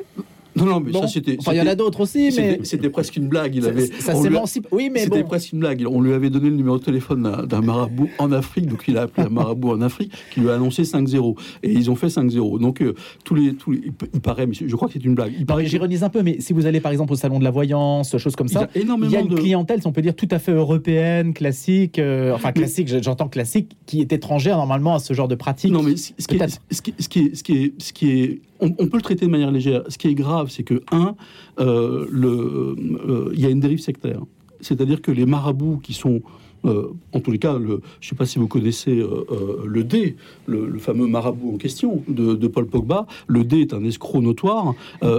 Non, 0.60 0.66
non, 0.66 0.80
mais 0.80 0.92
Bon. 0.92 1.02
ça, 1.02 1.08
c'était... 1.08 1.36
Enfin, 1.38 1.52
il 1.52 1.58
y 1.58 1.60
en 1.60 1.66
a 1.66 1.74
d'autres 1.74 2.00
aussi, 2.00 2.30
mais 2.36 2.60
C'était 2.62 2.90
presque 2.90 3.16
une 3.16 3.28
blague. 3.28 3.54
Il 3.56 3.62
ça, 3.62 3.68
avait, 3.70 3.86
ça 3.86 4.12
on 4.16 4.20
lui 4.20 4.28
a- 4.28 4.30
s'émancipe. 4.32 4.68
Oui, 4.72 4.90
mais 4.92 5.00
C'était 5.00 5.22
bon. 5.22 5.28
presque 5.28 5.52
une 5.52 5.60
blague. 5.60 5.84
On 5.90 6.00
lui 6.00 6.12
avait 6.12 6.30
donné 6.30 6.50
le 6.50 6.56
numéro 6.56 6.78
de 6.78 6.84
téléphone 6.84 7.46
d'un- 7.48 7.60
marabout 7.60 8.08
en 8.18 8.32
Afrique, 8.32 8.66
donc 8.66 8.84
il 8.88 8.96
a 8.98 9.02
appelé 9.02 9.26
un 9.26 9.30
marabout 9.30 9.70
en 9.70 9.80
Afrique, 9.82 10.12
qui 10.32 10.40
lui 10.40 10.50
a 10.50 10.54
annoncé 10.54 10.84
5-0. 10.84 11.36
Et 11.62 11.72
ils 11.72 11.90
ont 11.90 11.94
fait 11.96 12.08
5-0. 12.08 12.58
Donc 12.60 12.80
euh, 12.82 12.94
tous 13.24 13.34
les, 13.34 13.54
tous 13.54 13.70
les- 13.72 13.82
il, 14.14 14.20
paraît, 14.20 14.46
mais 14.46 14.54
je 14.54 14.74
crois 14.76 14.88
que 14.88 14.94
c'est 14.94 15.04
une 15.04 15.14
blague. 15.14 15.32
Il 15.38 15.46
paraît 15.46 15.66
J'ironise 15.66 16.02
un 16.04 16.08
peu, 16.08 16.22
mais 16.22 16.36
si 16.40 16.52
vous 16.52 16.66
allez 16.66 16.80
par 16.80 16.90
exemple 16.92 17.12
au 17.12 17.16
salon 17.16 17.38
de 17.38 17.44
la 17.44 17.50
voyance, 17.50 18.16
choses 18.18 18.34
comme 18.36 18.46
il 18.48 18.50
y 18.50 18.54
ça, 18.54 18.62
a 18.74 18.78
énormément 18.78 19.10
il 19.10 19.14
y 19.14 19.16
a 19.16 19.20
une 19.20 19.28
de 19.28 19.36
clientèle, 19.36 19.80
si 19.80 19.86
on 19.86 19.92
peut 19.92 20.02
dire, 20.02 20.14
tout 20.16 20.28
à 20.30 20.38
fait 20.38 20.52
européenne, 20.52 21.32
classique, 21.34 21.98
euh, 21.98 22.34
enfin 22.34 22.52
classique, 22.52 22.88
j'entends 23.02 23.28
classique, 23.28 23.76
qui 23.86 24.00
est 24.00 24.12
étrangère 24.12 24.56
normalement 24.56 24.94
à 24.94 24.98
ce 24.98 25.12
genre 25.14 25.28
de 25.28 25.34
pratique. 25.34 25.70
Non, 25.72 25.82
mais 25.82 25.96
ce 25.96 26.12
ce 26.18 26.26
qui 26.26 26.34
est, 26.34 26.38
Peut-être. 26.38 26.58
ce 26.70 26.82
qui, 26.82 26.94
ce 26.98 27.08
qui 27.08 27.18
est, 27.20 27.34
ce 27.36 27.42
qui 27.42 27.52
est, 27.56 27.72
ce 27.78 27.92
qui 27.92 28.10
est, 28.10 28.40
on, 28.60 28.70
peut 28.70 28.96
le 28.96 29.02
traiter 29.02 29.26
de 29.26 29.30
manière 29.30 29.50
légère. 29.50 29.82
Ce 29.88 29.98
qui 29.98 30.08
est 30.08 30.14
grave, 30.14 30.50
c'est 30.50 30.62
que 30.62 30.82
un, 30.92 31.14
euh, 31.58 32.06
euh, 32.12 33.30
il 33.34 33.40
y 33.40 33.46
a 33.46 33.48
une 33.48 33.60
dérive 33.60 33.80
sectaire. 33.80 34.20
C'est-à-dire 34.60 35.00
que 35.00 35.10
les 35.10 35.26
marabouts 35.26 35.78
qui 35.78 35.94
sont 35.94 36.22
euh, 36.64 36.88
en 37.12 37.20
tous 37.20 37.30
les 37.30 37.38
cas, 37.38 37.58
le, 37.58 37.80
je 38.00 38.06
ne 38.06 38.08
sais 38.10 38.14
pas 38.16 38.26
si 38.26 38.38
vous 38.38 38.48
connaissez 38.48 38.98
euh, 38.98 39.24
euh, 39.30 39.64
le 39.66 39.84
D, 39.84 40.16
le, 40.46 40.66
le 40.66 40.78
fameux 40.78 41.06
marabout 41.06 41.54
en 41.54 41.56
question 41.56 42.02
de, 42.08 42.34
de 42.34 42.48
Paul 42.48 42.66
Pogba. 42.66 43.06
Le 43.26 43.44
D 43.44 43.60
est 43.60 43.74
un 43.74 43.84
escroc 43.84 44.20
notoire, 44.20 44.74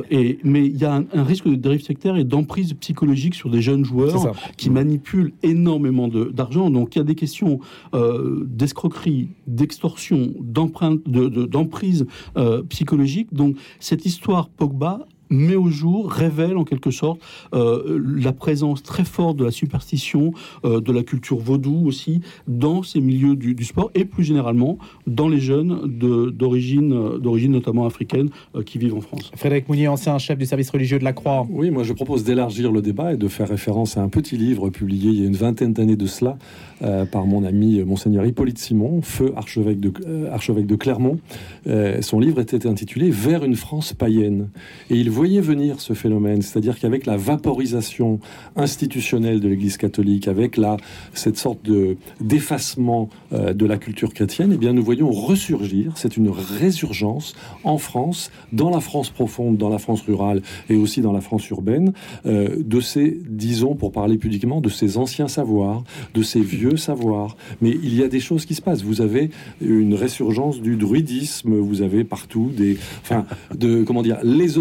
et, 0.10 0.38
mais 0.44 0.66
il 0.66 0.78
y 0.78 0.86
a 0.86 0.96
un, 0.96 1.06
un 1.14 1.24
risque 1.24 1.48
de 1.48 1.56
dérive 1.56 1.82
sectaire 1.84 2.16
et 2.18 2.24
d'emprise 2.24 2.74
psychologique 2.74 3.36
sur 3.36 3.50
des 3.50 3.62
jeunes 3.62 3.86
joueurs 3.86 4.34
qui 4.58 4.70
manipulent 4.70 5.34
énormément 5.44 6.08
d'argent. 6.08 6.70
Donc 6.70 6.96
il 6.96 7.00
y 7.00 7.02
a 7.02 7.06
des 7.06 7.16
questions 7.16 7.60
d'escroquerie, 8.46 9.30
d'extorsion, 9.48 10.34
d'empreinte, 10.40 11.02
de- 11.08 11.28
de- 11.30 11.46
d'emprise 11.46 12.06
psychologique. 12.70 13.34
Donc 13.34 13.56
cette 13.80 14.06
histoire 14.06 14.50
Pogba 14.50 15.08
met 15.32 15.56
au 15.56 15.70
jour, 15.70 16.12
révèle 16.12 16.58
en 16.58 16.64
quelque 16.64 16.92
sorte 16.92 17.20
euh, 17.54 18.00
la 18.06 18.34
présence 18.34 18.84
très 18.84 19.06
forte 19.06 19.38
de 19.38 19.46
la 19.46 19.52
superstition, 19.52 20.34
euh, 20.66 20.80
de 20.82 20.92
la 20.92 21.04
culture 21.04 21.38
vaudou 21.38 21.84
aussi, 21.86 22.22
dans 22.48 22.84
ces 22.84 23.02
milieux 23.02 23.36
du, 23.36 23.56
du 23.56 23.64
sport 23.64 23.90
et 23.96 24.06
plus 24.06 24.24
généralement 24.24 24.78
dans 25.08 25.28
les 25.28 25.40
jeunes 25.40 25.88
d'origine 25.88 27.18
d'origine 27.20 27.52
notamment 27.52 27.86
africaine 27.86 28.30
euh, 28.56 28.64
qui 28.64 28.78
vivent 28.78 28.96
en 28.96 29.02
France. 29.02 29.32
Frédéric 29.36 29.70
Mounier, 29.70 29.88
ancien 29.88 30.18
chef 30.18 30.38
du 30.38 30.46
service 30.46 30.70
religieux 30.70 31.00
de 31.00 31.04
la 31.04 31.14
Croix. 31.14 31.48
Oui, 31.50 31.72
moi 31.72 31.84
je 31.84 31.94
propose 31.94 32.24
d'élargir 32.24 32.72
le 32.72 32.82
débat 32.82 33.14
et 33.14 33.18
de 33.18 33.28
faire 33.28 33.48
référence 33.48 33.98
à 33.98 34.02
un 34.02 34.10
petit 34.10 34.38
livre 34.38 34.70
publié 34.70 35.12
il 35.12 35.20
y 35.22 35.24
a 35.24 35.28
une 35.28 35.36
vingtaine 35.36 35.74
d'années 35.74 35.96
de 35.96 36.06
cela 36.06 36.38
euh, 36.84 37.06
par 37.06 37.26
mon 37.26 37.44
ami 37.44 37.80
monseigneur 37.84 38.26
Hippolyte 38.26 38.58
Simon, 38.58 39.02
feu 39.02 39.34
archevêque 39.36 39.80
de, 39.80 39.94
euh, 40.08 40.32
archevêque 40.32 40.66
de 40.66 40.76
Clermont. 40.76 41.20
Euh, 41.68 42.02
son 42.02 42.20
livre 42.20 42.40
était 42.40 42.66
intitulé 42.66 43.12
Vers 43.12 43.44
une 43.44 43.56
France 43.56 43.94
païenne. 43.94 44.50
Et 44.90 44.96
il 44.96 45.12
voyait 45.22 45.40
venir 45.40 45.80
ce 45.80 45.94
phénomène, 45.94 46.42
c'est-à-dire 46.42 46.80
qu'avec 46.80 47.06
la 47.06 47.16
vaporisation 47.16 48.20
institutionnelle 48.56 49.40
de 49.40 49.48
l'Église 49.48 49.78
catholique, 49.78 50.28
avec 50.28 50.58
la, 50.58 50.78
cette 51.14 51.38
sorte 51.38 51.64
de 51.64 51.98
d'effacement 52.20 53.08
euh, 53.32 53.54
de 53.54 53.68
la 53.68 53.78
culture 53.78 54.16
chrétienne, 54.16 54.50
eh 54.56 54.58
bien 54.58 54.74
nous 54.74 54.84
voyons 54.84 55.12
ressurgir, 55.12 55.94
c'est 55.96 56.18
une 56.18 56.30
résurgence 56.30 57.36
en 57.64 57.78
France, 57.78 58.32
dans 58.52 58.72
la 58.72 58.80
France 58.80 59.12
profonde, 59.12 59.58
dans 59.58 59.70
la 59.70 59.78
France 59.78 60.02
rurale 60.02 60.42
et 60.72 60.76
aussi 60.76 61.02
dans 61.02 61.14
la 61.14 61.22
France 61.22 61.48
urbaine, 61.52 61.94
euh, 62.26 62.56
de 62.58 62.80
ces, 62.80 63.20
disons, 63.30 63.76
pour 63.76 63.92
parler 63.92 64.18
pudiquement, 64.18 64.60
de 64.60 64.70
ces 64.70 64.98
anciens 64.98 65.28
savoirs, 65.28 65.84
de 66.16 66.24
ces 66.24 66.42
vieux 66.42 66.78
savoirs. 66.78 67.38
Mais 67.62 67.70
il 67.70 67.94
y 67.94 68.02
a 68.02 68.08
des 68.08 68.22
choses 68.22 68.48
qui 68.48 68.56
se 68.56 68.62
passent. 68.64 68.82
Vous 68.82 69.02
avez 69.02 69.30
une 69.62 69.94
résurgence 69.94 70.62
du 70.62 70.78
druidisme, 70.78 71.54
vous 71.60 71.84
avez 71.84 72.04
partout 72.04 72.50
des, 72.58 72.80
enfin, 73.04 73.28
de, 73.54 73.84
comment 73.84 74.02
dire, 74.02 74.18
les 74.24 74.58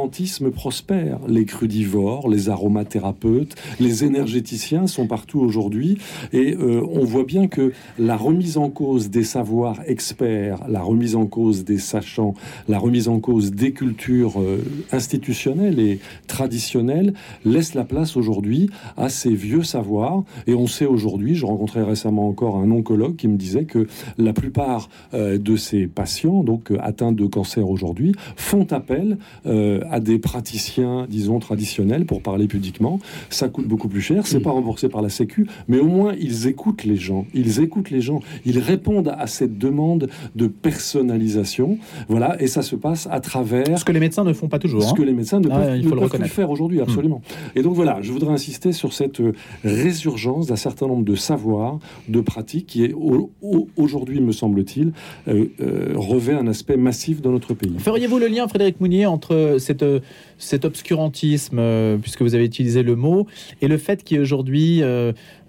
obscurantismes 0.00 0.50
prospèrent, 0.50 1.20
les 1.28 1.44
crudivores, 1.44 2.28
les 2.28 2.48
aromathérapeutes, 2.48 3.54
les 3.80 4.04
énergéticiens 4.04 4.86
sont 4.86 5.06
partout 5.06 5.40
aujourd'hui, 5.40 5.98
et 6.32 6.54
euh, 6.54 6.82
on 6.90 7.04
voit 7.04 7.24
bien 7.24 7.48
que 7.48 7.72
la 7.98 8.16
remise 8.16 8.56
en 8.56 8.70
cause 8.70 9.10
des 9.10 9.24
savoirs 9.24 9.80
experts, 9.86 10.60
la 10.68 10.80
remise 10.80 11.16
en 11.16 11.26
cause 11.26 11.64
des 11.64 11.78
sachants, 11.78 12.34
la 12.68 12.78
remise 12.78 13.08
en 13.08 13.20
cause 13.20 13.52
des 13.52 13.72
cultures 13.72 14.40
euh, 14.40 14.64
institutionnelles 14.90 15.78
et 15.78 16.00
traditionnelles 16.26 17.12
laisse 17.44 17.74
la 17.74 17.84
place 17.84 18.16
aujourd'hui 18.16 18.70
à 18.96 19.10
ces 19.10 19.34
vieux 19.34 19.62
savoirs. 19.62 20.24
Et 20.46 20.54
on 20.54 20.66
sait 20.66 20.86
aujourd'hui, 20.86 21.34
je 21.34 21.44
rencontrais 21.44 21.82
récemment 21.82 22.26
encore 22.26 22.56
un 22.56 22.70
oncologue 22.70 23.16
qui 23.16 23.28
me 23.28 23.36
disait 23.36 23.64
que 23.64 23.86
la 24.16 24.32
plupart 24.32 24.88
euh, 25.12 25.36
de 25.36 25.56
ces 25.56 25.86
patients, 25.86 26.42
donc 26.42 26.72
atteints 26.80 27.12
de 27.12 27.26
cancer 27.26 27.68
aujourd'hui, 27.68 28.14
font 28.36 28.66
appel 28.70 29.18
euh, 29.46 29.80
à 29.90 30.00
des 30.00 30.18
praticiens, 30.18 31.06
disons, 31.08 31.38
traditionnels, 31.38 32.06
pour 32.06 32.22
parler 32.22 32.46
pudiquement. 32.46 32.98
Ça 33.28 33.48
coûte 33.48 33.66
beaucoup 33.66 33.88
plus 33.88 34.00
cher, 34.00 34.26
c'est 34.26 34.40
pas 34.40 34.50
remboursé 34.50 34.88
par 34.88 35.02
la 35.02 35.08
Sécu, 35.08 35.46
mais 35.68 35.78
au 35.78 35.86
moins 35.86 36.14
ils 36.20 36.46
écoutent 36.46 36.84
les 36.84 36.96
gens. 36.96 37.26
Ils 37.34 37.60
écoutent 37.60 37.90
les 37.90 38.00
gens. 38.00 38.20
Ils 38.44 38.58
répondent 38.58 39.14
à 39.16 39.26
cette 39.26 39.58
demande 39.58 40.08
de 40.36 40.46
personnalisation. 40.46 41.78
Voilà, 42.08 42.40
et 42.42 42.46
ça 42.46 42.62
se 42.62 42.76
passe 42.76 43.08
à 43.10 43.20
travers 43.20 43.78
Ce 43.78 43.84
que 43.84 43.92
les 43.92 44.00
médecins 44.00 44.24
ne 44.24 44.32
font 44.32 44.48
pas 44.48 44.58
toujours. 44.58 44.82
ce 44.82 44.90
hein. 44.90 44.94
que 44.96 45.02
les 45.02 45.12
médecins 45.12 45.40
ne 45.40 45.48
Ah, 45.50 45.58
peuvent, 45.58 45.76
il 45.76 45.84
ne 45.84 45.88
faut 45.88 45.94
le 45.94 46.00
peuvent 46.02 46.20
plus 46.20 46.28
faire 46.28 46.50
aujourd'hui, 46.50 46.80
absolument. 46.80 47.22
Et 47.56 47.62
donc 47.62 47.74
voilà, 47.74 47.98
je 48.02 48.12
voudrais 48.12 48.32
insister 48.32 48.72
sur 48.72 48.92
cette 48.92 49.20
euh, 49.20 49.32
résurgence 49.64 50.46
d'un 50.46 50.56
certain 50.56 50.86
nombre 50.86 51.04
de 51.04 51.14
savoirs, 51.14 51.78
de 52.08 52.20
pratiques 52.20 52.66
qui, 52.66 52.84
est, 52.84 52.92
au- 52.92 53.30
au- 53.42 53.68
aujourd'hui, 53.76 54.20
me 54.20 54.32
semble-t-il, 54.32 54.92
euh, 55.28 55.46
euh, 55.60 55.92
revêt 55.96 56.34
un 56.34 56.46
aspect 56.46 56.76
massif 56.76 57.20
dans 57.20 57.30
notre 57.30 57.54
pays. 57.54 57.72
Feriez-vous 57.78 58.18
le 58.18 58.26
lien, 58.26 58.46
Frédéric 58.48 58.80
Mounier, 58.80 59.06
entre 59.06 59.56
cette, 59.58 59.79
euh, 59.82 60.00
cet 60.38 60.64
obscurantisme, 60.64 61.58
euh, 61.58 61.96
puisque 61.98 62.22
vous 62.22 62.34
avez 62.34 62.44
utilisé 62.44 62.82
le 62.82 62.96
mot, 62.96 63.26
et 63.60 63.68
le 63.68 63.78
fait 63.78 64.02
qu'il 64.02 64.16
y 64.16 64.18
ait 64.18 64.22
aujourd'hui, 64.22 64.82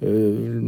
euh, 0.04 0.62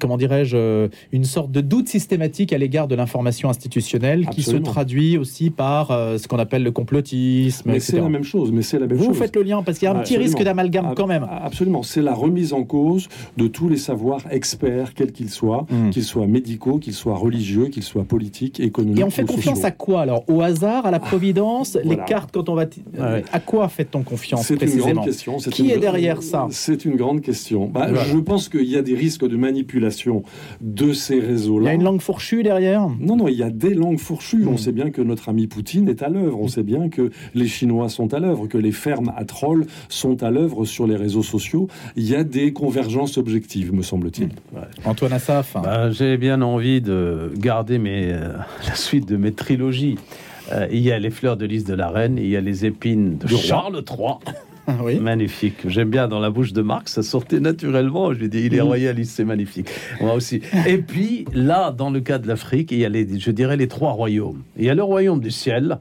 comment 0.00 0.16
dirais-je, 0.16 0.56
euh, 0.56 0.88
une 1.12 1.24
sorte 1.24 1.50
de 1.50 1.60
doute 1.60 1.88
systématique 1.88 2.52
à 2.52 2.58
l'égard 2.58 2.88
de 2.88 2.94
l'information 2.94 3.48
institutionnelle 3.48 4.26
qui 4.28 4.42
se 4.42 4.56
traduit 4.56 5.18
aussi 5.18 5.50
par 5.50 5.90
euh, 5.90 6.18
ce 6.18 6.28
qu'on 6.28 6.38
appelle 6.38 6.62
le 6.62 6.70
complotisme, 6.70 7.70
Mais 7.70 7.80
c'est 7.80 8.00
la 8.00 8.08
même 8.08 8.24
chose, 8.24 8.52
mais 8.52 8.62
c'est 8.62 8.78
la 8.78 8.86
même 8.86 8.96
Vous 8.96 9.06
chose. 9.06 9.16
faites 9.18 9.36
le 9.36 9.42
lien, 9.42 9.62
parce 9.62 9.78
qu'il 9.78 9.86
y 9.86 9.88
a 9.88 9.94
un 9.94 9.98
Ah, 9.98 10.02
petit 10.02 10.16
risque 10.16 10.42
d'amalgame 10.42 10.86
Ah, 10.90 10.94
quand 10.96 11.06
même. 11.06 11.26
Absolument, 11.42 11.82
c'est 11.82 12.02
la 12.02 12.14
remise 12.14 12.52
en 12.52 12.64
cause 12.64 13.08
de 13.36 13.46
tous 13.46 13.68
les 13.68 13.76
savoirs 13.76 14.22
experts, 14.30 14.94
quels 14.94 15.12
qu'ils 15.12 15.30
soient, 15.30 15.66
Mm. 15.70 15.90
qu'ils 15.90 16.04
soient 16.04 16.26
médicaux, 16.26 16.78
qu'ils 16.78 16.94
soient 16.94 17.16
religieux, 17.16 17.66
qu'ils 17.66 17.82
soient 17.82 18.04
politiques, 18.04 18.60
économiques 18.60 19.00
Et 19.00 19.04
on 19.04 19.10
fait 19.10 19.24
confiance 19.24 19.56
sociaux. 19.56 19.66
à 19.66 19.70
quoi 19.70 20.00
alors? 20.02 20.24
Au 20.28 20.40
hasard, 20.42 20.86
à 20.86 20.90
la 20.90 20.98
providence, 21.00 21.76
les 21.76 21.82
voilà. 21.88 22.04
cartes 22.04 22.30
quand 22.32 22.48
on 22.48 22.54
va. 22.54 22.64
Ah 22.98 23.12
ouais. 23.14 23.24
À 23.32 23.40
quoi 23.40 23.68
fait-on 23.68 24.02
confiance 24.02 24.46
C'est 24.46 24.54
une 24.54 24.58
précisément? 24.58 24.92
grande 24.94 25.04
question. 25.06 25.36
Qui 25.38 25.64
une- 25.64 25.70
est 25.70 25.78
derrière 25.78 26.22
ça? 26.22 26.46
C'est 26.50 26.84
une 26.84 26.96
grande 26.96 27.20
question. 27.20 27.66
Bah, 27.66 27.86
Voilà. 27.88 28.04
Je 28.04 28.18
pense 28.18 28.48
qu'il 28.48 28.67
y 28.70 28.76
a 28.76 28.82
des 28.82 28.94
risques 28.94 29.26
de 29.26 29.36
manipulation 29.36 30.22
de 30.60 30.92
ces 30.92 31.16
Il 31.16 31.22
y 31.24 31.26
réseaux-là. 31.26 31.70
a 31.70 31.74
une 31.74 31.82
langue 31.84 32.00
fourchue 32.00 32.42
derrière? 32.42 32.88
Non, 33.00 33.16
non, 33.16 33.28
il 33.28 33.36
y 33.36 33.42
a 33.42 33.50
des 33.50 33.74
langues 33.74 33.98
fourchues. 33.98 34.46
On 34.46 34.56
sait 34.56 34.72
bien 34.72 34.90
que 34.90 35.02
notre 35.02 35.28
ami 35.28 35.46
Poutine 35.46 35.88
est 35.88 36.02
à 36.02 36.08
l'œuvre. 36.08 36.38
On 36.40 36.48
sait 36.48 36.62
bien 36.62 36.88
que 36.88 37.10
les 37.34 37.46
Chinois 37.46 37.88
sont 37.88 38.12
à 38.14 38.18
l'œuvre, 38.20 38.46
que 38.46 38.58
les 38.58 38.72
fermes 38.72 39.12
à 39.16 39.24
trolls 39.24 39.66
sont 39.88 40.22
à 40.22 40.30
l'œuvre 40.30 40.64
sur 40.64 40.86
les 40.86 40.96
réseaux 40.96 41.22
sociaux. 41.22 41.68
Il 41.96 42.08
y 42.08 42.14
a 42.14 42.24
des 42.24 42.52
convergences 42.52 43.18
objectives, 43.18 43.72
me 43.72 43.82
semble-t-il. 43.82 44.30
Antoine 44.84 45.12
Assaf 45.12 45.54
Bah, 45.62 45.90
J'ai 45.90 46.16
bien 46.16 46.42
envie 46.42 46.80
de 46.80 47.32
garder 47.36 47.78
mes, 47.78 48.12
euh, 48.12 48.32
la 48.68 48.74
suite 48.74 49.08
de 49.08 49.16
mes 49.16 49.32
trilogies. 49.32 49.96
Euh, 50.52 50.66
il 50.72 50.78
y 50.80 50.90
a 50.92 50.98
les 50.98 51.10
fleurs 51.10 51.36
de 51.36 51.44
lys 51.44 51.64
de 51.64 51.74
la 51.74 51.88
reine, 51.90 52.16
il 52.16 52.28
y 52.28 52.36
a 52.36 52.40
les 52.40 52.64
épines 52.64 53.18
de. 53.18 53.26
Charles 53.28 53.82
III. 53.86 54.14
Oui. 54.82 54.98
Magnifique. 54.98 55.66
J'aime 55.66 55.90
bien 55.90 56.08
dans 56.08 56.20
la 56.20 56.30
bouche 56.30 56.52
de 56.52 56.62
Marc, 56.62 56.88
ça 56.88 57.02
sortait 57.02 57.40
naturellement. 57.40 58.12
Je 58.12 58.18
lui 58.20 58.28
dis, 58.28 58.42
il 58.44 58.54
est 58.54 58.60
royaliste, 58.60 59.12
c'est 59.16 59.24
magnifique. 59.24 59.68
Moi 60.00 60.14
aussi. 60.14 60.42
Et 60.66 60.78
puis, 60.78 61.24
là, 61.32 61.72
dans 61.72 61.90
le 61.90 62.00
cas 62.00 62.18
de 62.18 62.28
l'Afrique, 62.28 62.70
il 62.72 62.78
y 62.78 62.84
a 62.84 62.88
les, 62.88 63.18
je 63.18 63.30
dirais, 63.30 63.56
les 63.56 63.68
trois 63.68 63.92
royaumes. 63.92 64.42
Il 64.56 64.64
y 64.64 64.70
a 64.70 64.74
le 64.74 64.82
royaume 64.82 65.20
du 65.20 65.30
ciel, 65.30 65.78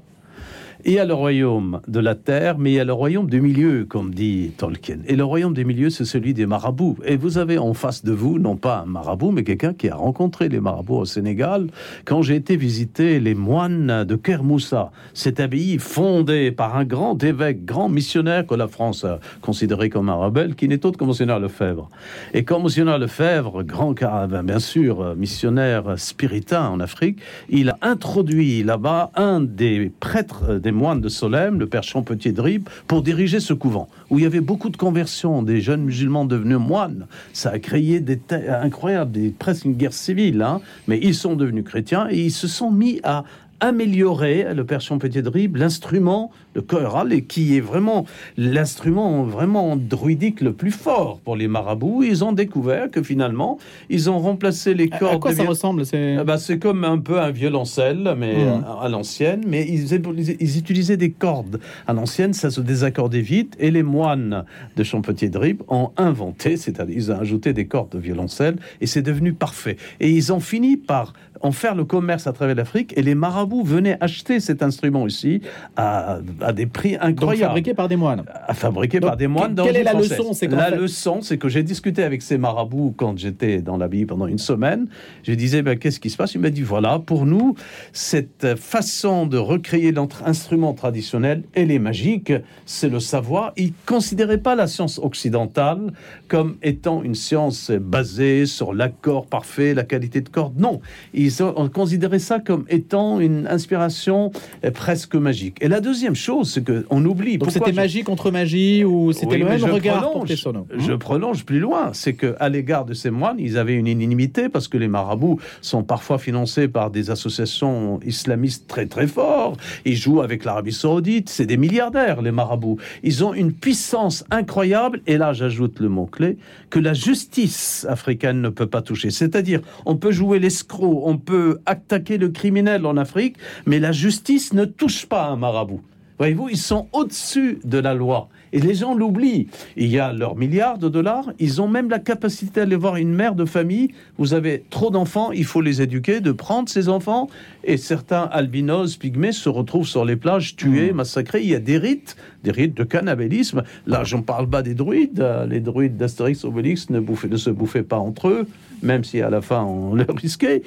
y 0.86 1.00
a 1.00 1.06
le 1.06 1.14
royaume 1.14 1.82
de 1.88 2.00
la 2.00 2.16
terre, 2.16 2.58
mais 2.58 2.72
il 2.72 2.76
y 2.76 2.80
a 2.80 2.86
le 2.86 2.94
royaume 2.94 3.30
du 3.30 3.42
milieu, 3.42 3.86
comme 3.86 4.14
dit 4.14 4.52
Tolkien. 4.58 5.00
Et 5.08 5.16
le 5.16 5.24
royaume 5.24 5.54
des 5.54 5.64
milieux, 5.64 5.90
c'est 5.90 6.06
celui 6.06 6.34
des 6.34 6.46
marabouts. 6.46 6.98
Et 7.06 7.18
vous 7.18 7.38
avez 7.38 7.58
en 7.58 7.74
face 7.74 8.04
de 8.04 8.12
vous, 8.12 8.40
non 8.40 8.56
pas 8.56 8.80
un 8.80 8.86
marabout, 8.86 9.32
mais 9.32 9.44
quelqu'un 9.44 9.74
qui 9.74 9.90
a 9.90 9.96
rencontré 9.96 10.50
les 10.50 10.60
marabouts 10.60 10.98
au 10.98 11.06
Sénégal. 11.06 11.68
Quand 12.06 12.22
j'ai 12.22 12.36
été 12.36 12.58
visiter 12.58 13.20
les 13.20 13.36
moines 13.36 14.04
de 14.04 14.16
Kermoussa, 14.16 14.92
cette 15.14 15.40
abbaye 15.40 15.78
fondée 15.80 16.52
par 16.52 16.78
un 16.78 16.86
grand 16.86 17.22
évêque, 17.24 17.66
grand 17.66 17.90
missionnaire 17.90 18.46
que 18.46 18.56
la 18.56 18.68
France 18.68 19.04
a 19.04 19.20
considéré 19.42 19.90
comme 19.90 20.10
un 20.10 20.16
rebelle, 20.16 20.56
qui 20.56 20.68
n'est 20.68 20.86
autre 20.86 20.98
que 20.98 21.04
Monseigneur 21.04 21.40
Lefebvre. 21.40 21.90
Et 22.34 22.44
quand 22.44 22.60
Monseigneur 22.60 23.00
Lefebvre, 23.00 23.64
grand 23.64 23.94
caravane, 23.94 24.46
bien 24.46 24.60
sûr, 24.60 25.16
missionnaire 25.16 25.98
spiritain 25.98 26.70
en 26.70 26.80
Afrique, 26.80 27.20
il 27.50 27.70
a 27.70 27.78
introduit 27.82 28.64
là-bas 28.64 29.12
un 29.16 29.42
des 29.42 29.92
prêtres 30.00 30.44
euh, 30.50 30.60
des 30.68 30.74
moines 30.74 31.00
de 31.00 31.08
Solesmes, 31.08 31.60
le 31.60 31.68
père 31.68 31.84
Champetier 31.84 32.34
de 32.34 32.42
Ribes, 32.42 32.68
pour 32.88 33.02
diriger 33.02 33.40
ce 33.40 33.54
couvent, 33.54 33.88
où 34.10 34.20
il 34.20 34.24
y 34.24 34.26
avait 34.26 34.42
beaucoup 34.42 34.70
de 34.70 34.76
conversions, 34.76 35.42
des 35.42 35.62
jeunes 35.62 35.84
musulmans 35.86 36.26
devenus 36.26 36.58
moines. 36.58 37.08
Ça 37.32 37.52
a 37.52 37.60
créé 37.60 38.02
des 38.02 38.20
incroyables, 38.62 39.12
des, 39.12 39.30
presque 39.30 39.64
une 39.64 39.76
guerre 39.76 39.94
civile, 39.94 40.42
hein. 40.42 40.60
mais 40.90 41.00
ils 41.02 41.16
sont 41.16 41.38
devenus 41.38 41.64
chrétiens 41.64 42.10
et 42.12 42.20
ils 42.20 42.34
se 42.34 42.50
sont 42.50 42.70
mis 42.70 43.00
à 43.04 43.24
améliorer, 43.62 44.54
le 44.54 44.66
père 44.66 44.82
Champetier 44.82 45.22
de 45.22 45.30
Ribes, 45.30 45.56
l'instrument, 45.56 46.32
le 46.58 46.64
choral, 46.64 47.14
et 47.14 47.22
qui 47.24 47.56
est 47.56 47.62
vraiment 47.62 48.06
l'instrument 48.36 49.24
vraiment 49.24 49.76
druidique 49.78 50.42
le 50.42 50.54
plus 50.54 50.72
fort 50.72 51.20
pour 51.24 51.36
les 51.36 51.48
marabouts. 51.48 52.02
Ils 52.04 52.24
ont 52.24 52.32
découvert 52.34 52.90
que 52.90 53.02
finalement, 53.04 53.60
ils 53.90 54.10
ont 54.10 54.20
remplacé 54.20 54.74
les 54.74 54.90
cordes. 54.90 55.16
À 55.16 55.20
quoi 55.20 55.34
ça 55.36 55.44
ressemble 55.44 55.86
C'est 55.86 56.16
ah 56.18 56.24
bah, 56.24 56.38
comme 56.60 56.84
un 56.84 56.98
peu 56.98 57.20
un 57.20 57.32
violoncelle, 57.32 58.16
mais 58.18 58.36
Mhm. 58.38 58.64
à, 58.68 58.84
à 58.86 58.90
l'ancienne. 58.90 59.42
Mais 59.48 59.66
ils, 59.68 59.94
ils 60.40 60.58
utilisaient 60.58 60.98
des 60.98 61.12
cordes. 61.12 61.60
À 61.86 61.94
l'ancienne, 61.94 62.34
ça 62.34 62.50
se 62.50 62.62
désaccordait 62.62 63.22
vite. 63.22 63.56
Et 63.60 63.70
les 63.72 63.84
moines 63.84 64.44
de 64.76 64.84
Champetier 64.84 65.30
de 65.30 65.38
Ribes 65.38 65.62
ont 65.68 65.92
inventé, 65.98 66.58
c'est-à-dire 66.58 66.96
ils 66.98 67.12
ont 67.12 67.20
ajouté 67.20 67.54
des 67.54 67.66
cordes 67.68 67.92
de 67.92 68.00
violoncelle, 68.00 68.56
et 68.82 68.88
c'est 68.88 69.02
devenu 69.04 69.34
parfait. 69.34 69.78
Et 70.00 70.10
ils 70.10 70.34
ont 70.34 70.40
fini 70.40 70.76
par 70.78 71.14
en 71.42 71.52
faire 71.52 71.76
le 71.76 71.86
commerce 71.86 72.26
à 72.26 72.34
travers 72.34 72.56
l'Afrique. 72.56 72.94
Et 72.98 73.04
les 73.04 73.14
marabouts 73.14 73.64
venaient 73.64 73.98
acheter 74.02 74.40
cet 74.40 74.64
instrument 74.64 75.06
ici 75.06 75.42
à, 75.76 76.18
à 76.42 76.47
des 76.54 76.66
prix 76.66 76.94
donc 76.94 77.02
incroyables 77.04 77.44
fabriqué 77.48 77.74
par 77.74 77.88
des 77.88 77.96
moines. 77.96 78.24
à 78.48 78.54
fabriquer 78.54 79.00
Donc, 79.00 79.10
par 79.10 79.18
des 79.18 79.28
moines 79.28 79.56
d'origine 79.56 79.74
quelle 79.74 79.82
est 79.82 79.84
la 79.86 79.92
française. 79.92 80.18
leçon 80.18 80.34
C'est 80.34 80.48
La 80.52 80.70
fait- 80.72 80.76
leçon, 80.78 81.22
c'est 81.22 81.38
que 81.38 81.50
j'ai 81.50 81.64
discuté 81.64 82.04
avec 82.04 82.22
ces 82.22 82.38
marabouts 82.38 82.94
quand 82.98 83.18
j'étais 83.18 83.62
dans 83.62 83.78
l'abbaye 83.78 84.06
pendant 84.06 84.28
une 84.28 84.38
semaine. 84.38 84.88
Je 85.24 85.34
disais, 85.34 85.62
ben, 85.62 85.78
qu'est-ce 85.78 86.00
qui 86.00 86.10
se 86.10 86.18
passe? 86.18 86.36
Il 86.36 86.42
m'a 86.42 86.50
dit, 86.50 86.62
voilà, 86.62 87.00
pour 87.00 87.26
nous, 87.26 87.56
cette 87.94 88.56
façon 88.56 89.26
de 89.28 89.38
recréer 89.38 89.92
notre 89.92 90.26
instrument 90.28 90.74
traditionnel, 90.74 91.44
elle 91.54 91.72
est 91.72 91.80
magique, 91.80 92.32
c'est 92.66 92.90
le 92.90 93.00
savoir. 93.00 93.54
Ils 93.58 93.68
ne 93.68 93.72
considéraient 93.86 94.38
pas 94.38 94.56
la 94.56 94.68
science 94.68 95.00
occidentale 95.00 95.94
comme 96.28 96.58
étant 96.64 97.02
une 97.04 97.16
science 97.16 97.72
basée 97.72 98.46
sur 98.46 98.74
l'accord 98.74 99.26
parfait, 99.28 99.74
la 99.74 99.84
qualité 99.84 100.22
de 100.22 100.30
corde. 100.30 100.58
Non, 100.60 100.82
ils 101.14 101.42
ont 101.44 101.48
ont 101.58 101.70
considéré 101.70 102.20
ça 102.20 102.40
comme 102.40 102.66
étant 102.70 103.20
une 103.20 103.48
inspiration 103.48 104.32
euh, 104.64 104.70
presque 104.72 105.16
magique. 105.16 105.58
Et 105.62 105.68
la 105.68 105.80
deuxième 105.80 106.14
chose, 106.14 106.37
c'est 106.44 106.64
qu'on 106.64 107.04
oublie... 107.06 107.38
Donc 107.38 107.52
c'était 107.52 107.72
je- 107.72 107.76
magie 107.76 108.04
contre 108.04 108.32
magie 108.32 108.84
ou 108.84 109.12
c'était 109.14 109.34
oui, 109.36 109.40
le 109.40 109.46
même 109.46 109.64
regard 109.64 109.98
prolonge, 109.98 110.14
porté 110.14 110.36
sur 110.36 110.54
nous 110.54 110.66
Je 110.78 110.94
prolonge 110.94 111.46
plus 111.46 111.60
loin. 111.60 111.92
C'est 111.94 112.14
que 112.14 112.36
à 112.40 112.50
l'égard 112.50 112.86
de 112.86 112.94
ces 112.94 113.10
moines, 113.10 113.38
ils 113.40 113.58
avaient 113.58 113.74
une 113.76 113.88
inimité 113.88 114.50
parce 114.50 114.68
que 114.68 114.78
les 114.78 114.88
marabouts 114.88 115.40
sont 115.62 115.84
parfois 115.84 116.18
financés 116.18 116.68
par 116.68 116.92
des 116.92 117.10
associations 117.10 118.00
islamistes 118.06 118.68
très 118.68 118.86
très 118.86 119.08
forts. 119.08 119.58
Ils 119.86 119.96
jouent 119.96 120.22
avec 120.22 120.44
l'Arabie 120.46 120.74
Saoudite. 120.74 121.30
C'est 121.30 121.46
des 121.46 121.58
milliardaires, 121.58 122.22
les 122.22 122.32
marabouts. 122.32 122.78
Ils 123.04 123.24
ont 123.24 123.34
une 123.34 123.54
puissance 123.54 124.24
incroyable. 124.32 125.02
Et 125.08 125.18
là, 125.18 125.34
j'ajoute 125.34 125.80
le 125.80 125.90
mot-clé 125.90 126.38
que 126.70 126.80
la 126.80 126.94
justice 126.94 127.86
africaine 127.90 128.42
ne 128.42 128.50
peut 128.50 128.68
pas 128.68 128.82
toucher. 128.82 129.10
C'est-à-dire, 129.10 129.62
on 129.86 129.96
peut 129.96 130.12
jouer 130.12 130.40
l'escroc, 130.40 131.04
on 131.06 131.18
peut 131.18 131.60
attaquer 131.66 132.18
le 132.18 132.30
criminel 132.30 132.86
en 132.86 132.98
Afrique, 132.98 133.36
mais 133.66 133.80
la 133.80 133.92
justice 133.92 134.54
ne 134.54 134.66
touche 134.66 135.06
pas 135.06 135.28
un 135.28 135.36
marabout. 135.36 135.82
Voyez-vous, 136.18 136.50
ils 136.50 136.58
sont 136.58 136.88
au-dessus 136.94 137.60
de 137.64 137.78
la 137.78 137.94
loi. 137.94 138.30
Et 138.54 138.60
les 138.60 138.74
gens 138.76 138.96
l'oublient. 138.96 139.48
Il 139.76 139.88
y 139.88 140.00
a 140.00 140.14
leurs 140.14 140.36
milliards 140.38 140.78
de 140.78 140.88
dollars. 140.88 141.32
Ils 141.38 141.62
ont 141.62 141.68
même 141.68 141.90
la 141.90 142.00
capacité 142.00 142.62
d'aller 142.62 142.78
voir 142.78 142.96
une 142.96 143.14
mère 143.14 143.36
de 143.36 143.44
famille. 143.46 143.90
Vous 144.18 144.34
avez 144.34 144.64
trop 144.70 144.90
d'enfants, 144.90 145.32
il 145.34 145.44
faut 145.44 145.62
les 145.62 145.82
éduquer, 145.82 146.22
de 146.22 146.32
prendre 146.32 146.70
ces 146.70 146.88
enfants. 146.90 147.30
Et 147.66 147.76
certains 147.78 148.24
albinos, 148.24 148.96
pygmées, 148.96 149.34
se 149.34 149.50
retrouvent 149.50 149.88
sur 149.88 150.06
les 150.06 150.16
plages, 150.16 150.56
tués, 150.56 150.94
massacrés. 150.94 151.42
Il 151.44 151.50
y 151.50 151.56
a 151.56 151.60
des 151.60 151.78
rites, 151.78 152.16
des 152.44 152.52
rites 152.52 152.76
de 152.76 152.84
cannibalisme. 152.86 153.64
Là, 153.86 154.04
j'en 154.06 154.22
parle 154.22 154.50
pas 154.50 154.64
des 154.64 154.74
druides. 154.76 155.20
Euh, 155.20 155.46
Les 155.46 155.60
druides 155.60 155.98
d'Astérix 155.98 156.44
Obélix 156.46 156.90
ne, 156.90 157.00
bouffaient- 157.00 157.30
ne 157.30 157.38
se 157.38 157.50
bouffaient 157.50 157.84
pas 157.84 157.98
entre 157.98 158.30
eux, 158.30 158.48
même 158.82 159.04
si 159.04 159.22
à 159.22 159.30
la 159.30 159.42
fin 159.42 159.62
on 159.64 159.94
le 159.94 160.06
risquait. 160.10 160.64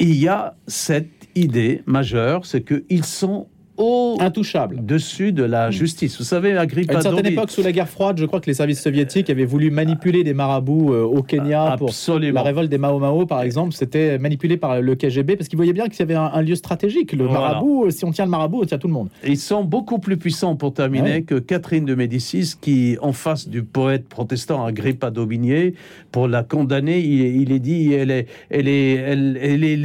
Il 0.00 0.14
y 0.16 0.26
a 0.28 0.54
cette 0.66 1.08
idée 1.36 1.82
majeure, 1.86 2.44
c'est 2.46 2.62
qu'ils 2.62 3.04
sont 3.04 3.46
au 3.76 4.16
Intouchable. 4.20 4.84
dessus 4.84 5.32
de 5.32 5.42
la 5.44 5.70
justice. 5.70 6.18
Vous 6.18 6.24
savez, 6.24 6.52
À 6.56 6.60
Agrippa 6.62 6.94
une 6.94 7.00
certaine 7.00 7.22
Doris- 7.22 7.32
époque, 7.32 7.50
sous 7.50 7.62
la 7.62 7.72
guerre 7.72 7.88
froide, 7.88 8.18
je 8.18 8.26
crois 8.26 8.40
que 8.40 8.46
les 8.46 8.54
services 8.54 8.80
soviétiques 8.82 9.30
avaient 9.30 9.44
voulu 9.44 9.70
manipuler 9.70 10.24
des 10.24 10.34
marabouts 10.34 10.92
euh, 10.92 11.02
au 11.02 11.22
Kenya 11.22 11.76
pour 11.78 11.88
Absolument. 11.88 12.34
la 12.34 12.42
révolte 12.42 12.70
des 12.70 12.78
Mao 12.78 12.98
Mao, 12.98 13.26
par 13.26 13.42
exemple. 13.42 13.72
C'était 13.72 14.18
manipulé 14.18 14.56
par 14.56 14.80
le 14.80 14.94
KGB 14.94 15.36
parce 15.36 15.48
qu'ils 15.48 15.56
voyaient 15.56 15.72
bien 15.72 15.88
qu'il 15.88 16.00
y 16.00 16.02
avait 16.02 16.14
un, 16.14 16.30
un 16.32 16.42
lieu 16.42 16.54
stratégique. 16.54 17.12
Le 17.12 17.24
Voilà. 17.24 17.40
marabout, 17.40 17.86
euh, 17.86 17.90
si 17.90 18.04
on 18.04 18.10
tient 18.12 18.24
le 18.24 18.30
marabout, 18.30 18.62
on 18.62 18.66
tient 18.66 18.78
tout 18.78 18.88
le 18.88 18.92
monde. 18.94 19.08
Ils 19.26 19.38
sont 19.38 19.64
beaucoup 19.64 19.98
plus 19.98 20.16
puissants, 20.16 20.56
pour 20.56 20.74
terminer, 20.74 21.02
Ouais. 21.12 21.22
que 21.22 21.36
Catherine 21.38 21.84
de 21.84 21.94
Médicis, 21.94 22.54
qui, 22.60 22.96
en 23.00 23.12
face 23.12 23.48
du 23.48 23.62
poète 23.62 24.08
protestant 24.08 24.64
Agrippa 24.64 25.10
d'Aubigné, 25.10 25.74
pour 26.10 26.28
la 26.28 26.42
condamner, 26.42 27.00
il, 27.00 27.42
il 27.42 27.52
est 27.52 27.58
dit 27.58 27.92
elle 27.92 28.10
est, 28.10 28.26
elle 28.50 28.68
est, 28.68 28.92
elle, 28.94 29.38
elle 29.40 29.64
est 29.64 29.76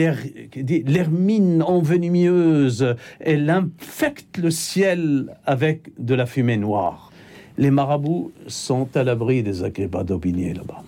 l'hermine 0.86 1.64
envenimeuse, 1.64 2.96
elle 3.20 3.46
infecte 3.82 4.38
le 4.38 4.52
ciel 4.52 5.36
avec 5.46 5.92
de 5.98 6.16
la 6.16 6.26
fumée 6.26 6.58
noire. 6.58 7.12
Les 7.58 7.72
marabouts 7.72 8.32
sont 8.48 8.88
à 8.96 9.04
l'abri 9.04 9.44
des 9.44 9.64
Agrippa 9.64 10.04
d'Aubigné 10.04 10.54
là-bas. 10.54 10.84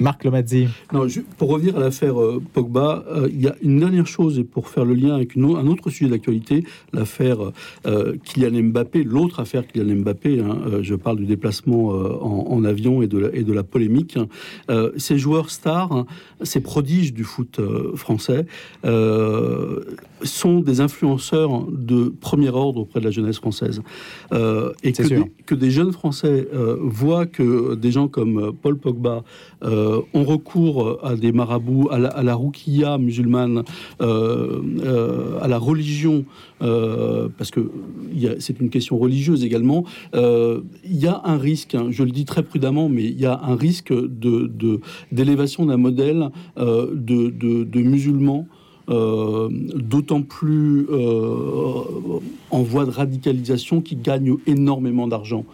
Marc 0.00 0.24
Lomazzi. 0.24 0.66
Non, 0.92 1.06
pour 1.36 1.50
revenir 1.50 1.76
à 1.76 1.80
l'affaire 1.80 2.20
euh, 2.20 2.42
Pogba, 2.52 3.04
euh, 3.08 3.28
il 3.30 3.40
y 3.40 3.46
a 3.46 3.54
une 3.62 3.78
dernière 3.78 4.06
chose, 4.06 4.38
et 4.38 4.44
pour 4.44 4.68
faire 4.68 4.84
le 4.84 4.94
lien 4.94 5.14
avec 5.14 5.34
une 5.34 5.44
un 5.44 5.66
autre 5.66 5.90
sujet 5.90 6.10
d'actualité, 6.10 6.64
l'affaire 6.92 7.38
euh, 7.86 8.14
Kylian 8.24 8.62
Mbappé, 8.64 9.04
l'autre 9.04 9.40
affaire 9.40 9.66
Kylian 9.66 9.96
Mbappé, 9.96 10.40
hein, 10.40 10.58
je 10.82 10.94
parle 10.94 11.16
du 11.16 11.26
déplacement 11.26 11.88
en, 11.88 12.46
en 12.50 12.64
avion 12.64 13.02
et 13.02 13.06
de 13.06 13.18
la, 13.18 13.34
et 13.34 13.42
de 13.42 13.52
la 13.52 13.62
polémique. 13.62 14.18
Euh, 14.70 14.92
ces 14.96 15.18
joueurs 15.18 15.50
stars, 15.50 15.92
hein, 15.92 16.06
ces 16.42 16.60
prodiges 16.60 17.12
du 17.12 17.24
foot 17.24 17.60
français, 17.94 18.46
sont 20.22 20.60
des 20.60 20.80
influenceurs 20.80 21.66
de 21.70 22.12
premier 22.20 22.50
ordre 22.50 22.80
auprès 22.80 23.00
de 23.00 23.04
la 23.06 23.10
jeunesse 23.10 23.38
française. 23.38 23.82
Et 24.82 24.92
que 24.92 25.02
des, 25.02 25.22
que 25.46 25.54
des 25.54 25.70
jeunes 25.70 25.92
Français 25.92 26.46
voient 26.80 27.26
que 27.26 27.74
des 27.74 27.90
gens 27.90 28.08
comme 28.08 28.52
Paul 28.60 28.76
Pogba 28.76 29.24
euh, 29.90 30.18
ont 30.18 30.24
recours 30.24 30.98
à 31.02 31.14
des 31.16 31.32
marabouts, 31.32 31.88
à 31.90 31.98
la, 31.98 32.08
à 32.08 32.98
musulmane, 32.98 33.62
euh, 34.00 34.60
euh, 34.84 35.44
à 35.44 35.48
la 35.48 35.58
religion, 35.58 36.24
euh, 36.62 37.28
parce 37.36 37.50
que 37.50 37.62
c'est 38.38 38.60
une 38.60 38.70
question 38.70 38.98
religieuse 38.98 39.44
également. 39.44 39.84
euh, 40.14 40.60
Il 40.84 40.98
y 40.98 41.06
a 41.06 41.20
un 41.24 41.38
risque, 41.38 41.74
hein, 41.74 41.86
je 41.90 42.02
le 42.02 42.10
dis 42.10 42.24
très 42.24 42.42
prudemment, 42.42 42.88
mais 42.88 43.04
il 43.04 43.20
y 43.20 43.26
a 43.26 43.40
un 43.42 43.56
risque 43.56 43.92
de 43.92 44.50
d'élévation 45.12 45.66
d'un 45.66 45.76
modèle 45.76 46.30
euh, 46.58 46.86
de, 46.94 47.80
musulmans. 47.82 48.46
euh, 48.90 49.48
d'autant 49.74 50.22
plus 50.22 50.86
euh, 50.90 52.18
en 52.50 52.62
voie 52.62 52.84
de 52.84 52.90
radicalisation 52.90 53.80
qui 53.80 53.96
gagnent 53.96 54.36
énormément 54.46 55.06
d'argent. 55.06 55.44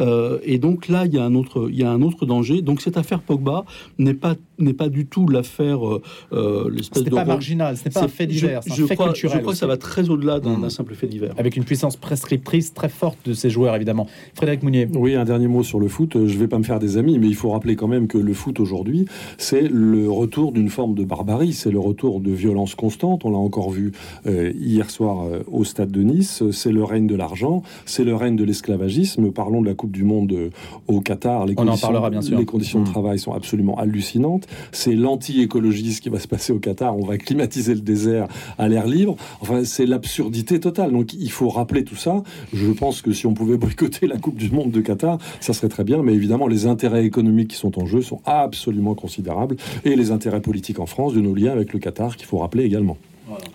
Euh, 0.00 0.38
et 0.42 0.58
donc 0.58 0.88
là, 0.88 1.06
il 1.06 1.14
y, 1.14 1.18
a 1.18 1.24
un 1.24 1.34
autre, 1.34 1.68
il 1.70 1.78
y 1.78 1.84
a 1.84 1.90
un 1.90 2.02
autre 2.02 2.26
danger. 2.26 2.62
Donc 2.62 2.80
cette 2.80 2.96
affaire 2.96 3.20
Pogba 3.20 3.64
n'est 3.98 4.14
pas, 4.14 4.34
n'est 4.62 4.72
pas 4.74 4.88
du 4.88 5.06
tout 5.06 5.26
l'affaire, 5.28 5.86
euh, 5.86 6.02
euh, 6.32 6.70
l'espèce 6.70 7.00
Ce 7.00 7.04
de 7.04 7.10
n'est 7.10 7.16
pas 7.16 7.24
marginal, 7.24 7.76
ce 7.76 7.84
n'est 7.84 7.90
pas 7.90 8.04
un 8.04 8.08
fait 8.08 8.24
je- 8.24 8.28
divers, 8.40 8.60
c'est 8.62 8.72
un 8.72 8.74
je 8.74 8.84
fait 8.86 8.94
crois- 8.94 9.06
culturel 9.08 9.36
Je 9.36 9.40
crois 9.42 9.52
que 9.52 9.58
ça 9.58 9.66
va 9.66 9.76
très 9.76 10.08
au-delà 10.10 10.40
d'un 10.40 10.56
Mm. 10.56 10.62
d'un 10.62 10.70
simple 10.70 10.94
fait 10.94 11.06
divers. 11.06 11.34
Avec 11.38 11.56
une 11.56 11.64
puissance 11.64 11.96
prescriptrice 11.96 12.74
très 12.74 12.88
forte 12.88 13.18
de 13.26 13.32
ces 13.32 13.50
joueurs, 13.50 13.74
évidemment. 13.76 14.06
Frédéric 14.34 14.62
Mounier. 14.62 14.88
Oui, 14.94 15.14
un 15.14 15.24
dernier 15.24 15.48
mot 15.48 15.62
sur 15.62 15.80
le 15.80 15.88
foot. 15.88 16.26
Je 16.26 16.38
vais 16.38 16.48
pas 16.48 16.58
me 16.58 16.64
faire 16.64 16.78
des 16.78 16.96
amis, 16.96 17.18
mais 17.18 17.26
il 17.28 17.34
faut 17.34 17.50
rappeler 17.50 17.76
quand 17.76 17.88
même 17.88 18.06
que 18.08 18.18
le 18.18 18.32
foot 18.34 18.60
aujourd'hui, 18.60 19.06
c'est 19.38 19.68
le 19.68 20.10
retour 20.10 20.52
d'une 20.52 20.68
forme 20.68 20.94
de 20.94 21.04
barbarie, 21.04 21.52
c'est 21.52 21.70
le 21.70 21.78
retour 21.78 22.20
de 22.20 22.30
violence 22.30 22.74
constante. 22.74 23.24
On 23.24 23.30
l'a 23.30 23.38
encore 23.38 23.70
vu 23.70 23.92
euh, 24.26 24.52
hier 24.58 24.90
soir 24.90 25.24
euh, 25.26 25.40
au 25.50 25.64
stade 25.64 25.90
de 25.90 26.02
Nice. 26.02 26.42
C'est 26.52 26.72
le 26.72 26.84
règne 26.84 27.06
de 27.06 27.14
l'argent, 27.16 27.62
c'est 27.86 28.04
le 28.04 28.14
règne 28.14 28.36
de 28.36 28.44
l'esclavagisme. 28.44 29.30
Parlons 29.30 29.60
de 29.62 29.66
la 29.66 29.74
Coupe 29.74 29.92
du 29.92 30.04
Monde 30.04 30.32
euh, 30.32 30.50
au 30.88 31.00
Qatar. 31.00 31.46
Les 31.46 31.54
On 31.56 31.62
en 31.62 31.66
conditions- 31.66 31.86
parlera, 31.88 32.10
bien 32.10 32.22
sûr. 32.22 32.38
Les 32.38 32.44
conditions 32.44 32.80
de 32.82 32.88
Mm. 32.88 32.92
travail 32.92 33.18
sont 33.18 33.32
absolument 33.32 33.78
hallucinantes. 33.78 34.46
C'est 34.72 34.94
l'anti-écologie 34.94 35.92
ce 35.92 36.00
qui 36.00 36.08
va 36.08 36.18
se 36.18 36.28
passer 36.28 36.52
au 36.52 36.58
Qatar. 36.58 36.96
On 36.96 37.04
va 37.04 37.18
climatiser 37.18 37.74
le 37.74 37.80
désert 37.80 38.26
à 38.58 38.68
l'air 38.68 38.86
libre. 38.86 39.16
Enfin, 39.40 39.64
c'est 39.64 39.86
l'absurdité 39.86 40.60
totale. 40.60 40.92
Donc, 40.92 41.12
il 41.14 41.30
faut 41.30 41.48
rappeler 41.48 41.84
tout 41.84 41.96
ça. 41.96 42.22
Je 42.52 42.70
pense 42.72 43.02
que 43.02 43.12
si 43.12 43.26
on 43.26 43.34
pouvait 43.34 43.56
boycotter 43.56 44.06
la 44.06 44.16
Coupe 44.18 44.36
du 44.36 44.50
Monde 44.50 44.70
de 44.70 44.80
Qatar, 44.80 45.18
ça 45.40 45.52
serait 45.52 45.68
très 45.68 45.84
bien. 45.84 46.02
Mais 46.02 46.14
évidemment, 46.14 46.46
les 46.46 46.66
intérêts 46.66 47.04
économiques 47.04 47.48
qui 47.48 47.56
sont 47.56 47.80
en 47.80 47.86
jeu 47.86 48.02
sont 48.02 48.20
absolument 48.26 48.94
considérables. 48.94 49.56
Et 49.84 49.96
les 49.96 50.10
intérêts 50.10 50.40
politiques 50.40 50.78
en 50.80 50.86
France 50.86 51.14
de 51.14 51.20
nos 51.20 51.34
liens 51.34 51.52
avec 51.52 51.72
le 51.72 51.78
Qatar, 51.78 52.16
qu'il 52.16 52.26
faut 52.26 52.38
rappeler 52.38 52.64
également. 52.64 52.96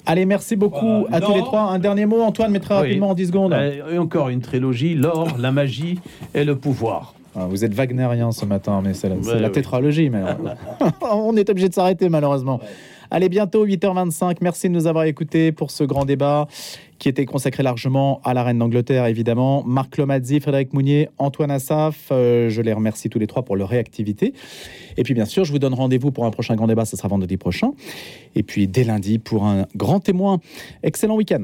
Allez, 0.05 0.25
merci 0.25 0.55
beaucoup 0.55 1.05
à 1.11 1.19
tous 1.19 1.33
les 1.33 1.41
trois. 1.41 1.63
Un 1.63 1.79
dernier 1.79 2.05
mot, 2.05 2.21
Antoine, 2.21 2.51
mais 2.51 2.59
très 2.61 2.75
Oui. 2.75 2.81
rapidement 2.81 3.09
en 3.09 3.13
10 3.13 3.27
secondes. 3.27 3.53
Euh, 3.53 3.93
Et 3.93 3.97
encore 3.97 4.29
une 4.29 4.39
trilogie, 4.39 4.95
l'or, 4.95 5.35
la 5.37 5.51
magie 5.51 5.99
et 6.33 6.45
le 6.45 6.55
pouvoir. 6.55 7.13
Ah, 7.35 7.47
Vous 7.49 7.65
êtes 7.65 7.73
wagnérien 7.73 8.31
ce 8.31 8.45
matin, 8.45 8.81
mais 8.83 8.93
c'est 8.93 9.09
la, 9.09 9.15
c'est 9.21 9.29
Ouais, 9.33 9.39
la 9.39 9.47
oui. 9.47 9.53
tétralogie. 9.53 10.09
Mais 10.09 10.21
on 11.11 11.35
est 11.35 11.49
obligé 11.49 11.69
de 11.69 11.73
s'arrêter 11.73 12.09
malheureusement. 12.09 12.59
Allez, 13.11 13.29
bientôt 13.29 13.65
8h25. 13.67 14.37
Merci 14.41 14.67
de 14.67 14.73
nous 14.73 14.87
avoir 14.87 15.03
écoutés 15.03 15.51
pour 15.51 15.69
ce 15.69 15.83
grand 15.83 16.05
débat 16.05 16.47
qui 16.97 17.07
était 17.09 17.25
consacré 17.25 17.61
largement 17.61 18.19
à 18.23 18.33
la 18.33 18.41
reine 18.43 18.57
d'Angleterre, 18.57 19.05
évidemment. 19.05 19.63
Marc 19.65 19.97
Lomazzi, 19.97 20.39
Frédéric 20.39 20.73
Mounier, 20.73 21.09
Antoine 21.17 21.51
Assaf. 21.51 22.07
euh, 22.11 22.49
je 22.49 22.61
les 22.61 22.73
remercie 22.73 23.09
tous 23.09 23.19
les 23.19 23.27
trois 23.27 23.43
pour 23.43 23.57
leur 23.57 23.69
réactivité. 23.69 24.33
Et 24.97 25.03
puis, 25.03 25.13
bien 25.13 25.25
sûr, 25.25 25.43
je 25.45 25.51
vous 25.51 25.59
donne 25.59 25.73
rendez-vous 25.73 26.11
pour 26.11 26.25
un 26.25 26.31
prochain 26.31 26.55
grand 26.55 26.67
débat. 26.67 26.85
Ce 26.85 26.95
sera 26.97 27.07
vendredi 27.09 27.37
prochain. 27.37 27.73
Et 28.33 28.43
puis, 28.43 28.67
dès 28.67 28.83
lundi, 28.85 29.19
pour 29.19 29.45
un 29.45 29.65
grand 29.75 29.99
témoin. 29.99 30.39
Excellent 30.83 31.15
week-end. 31.15 31.43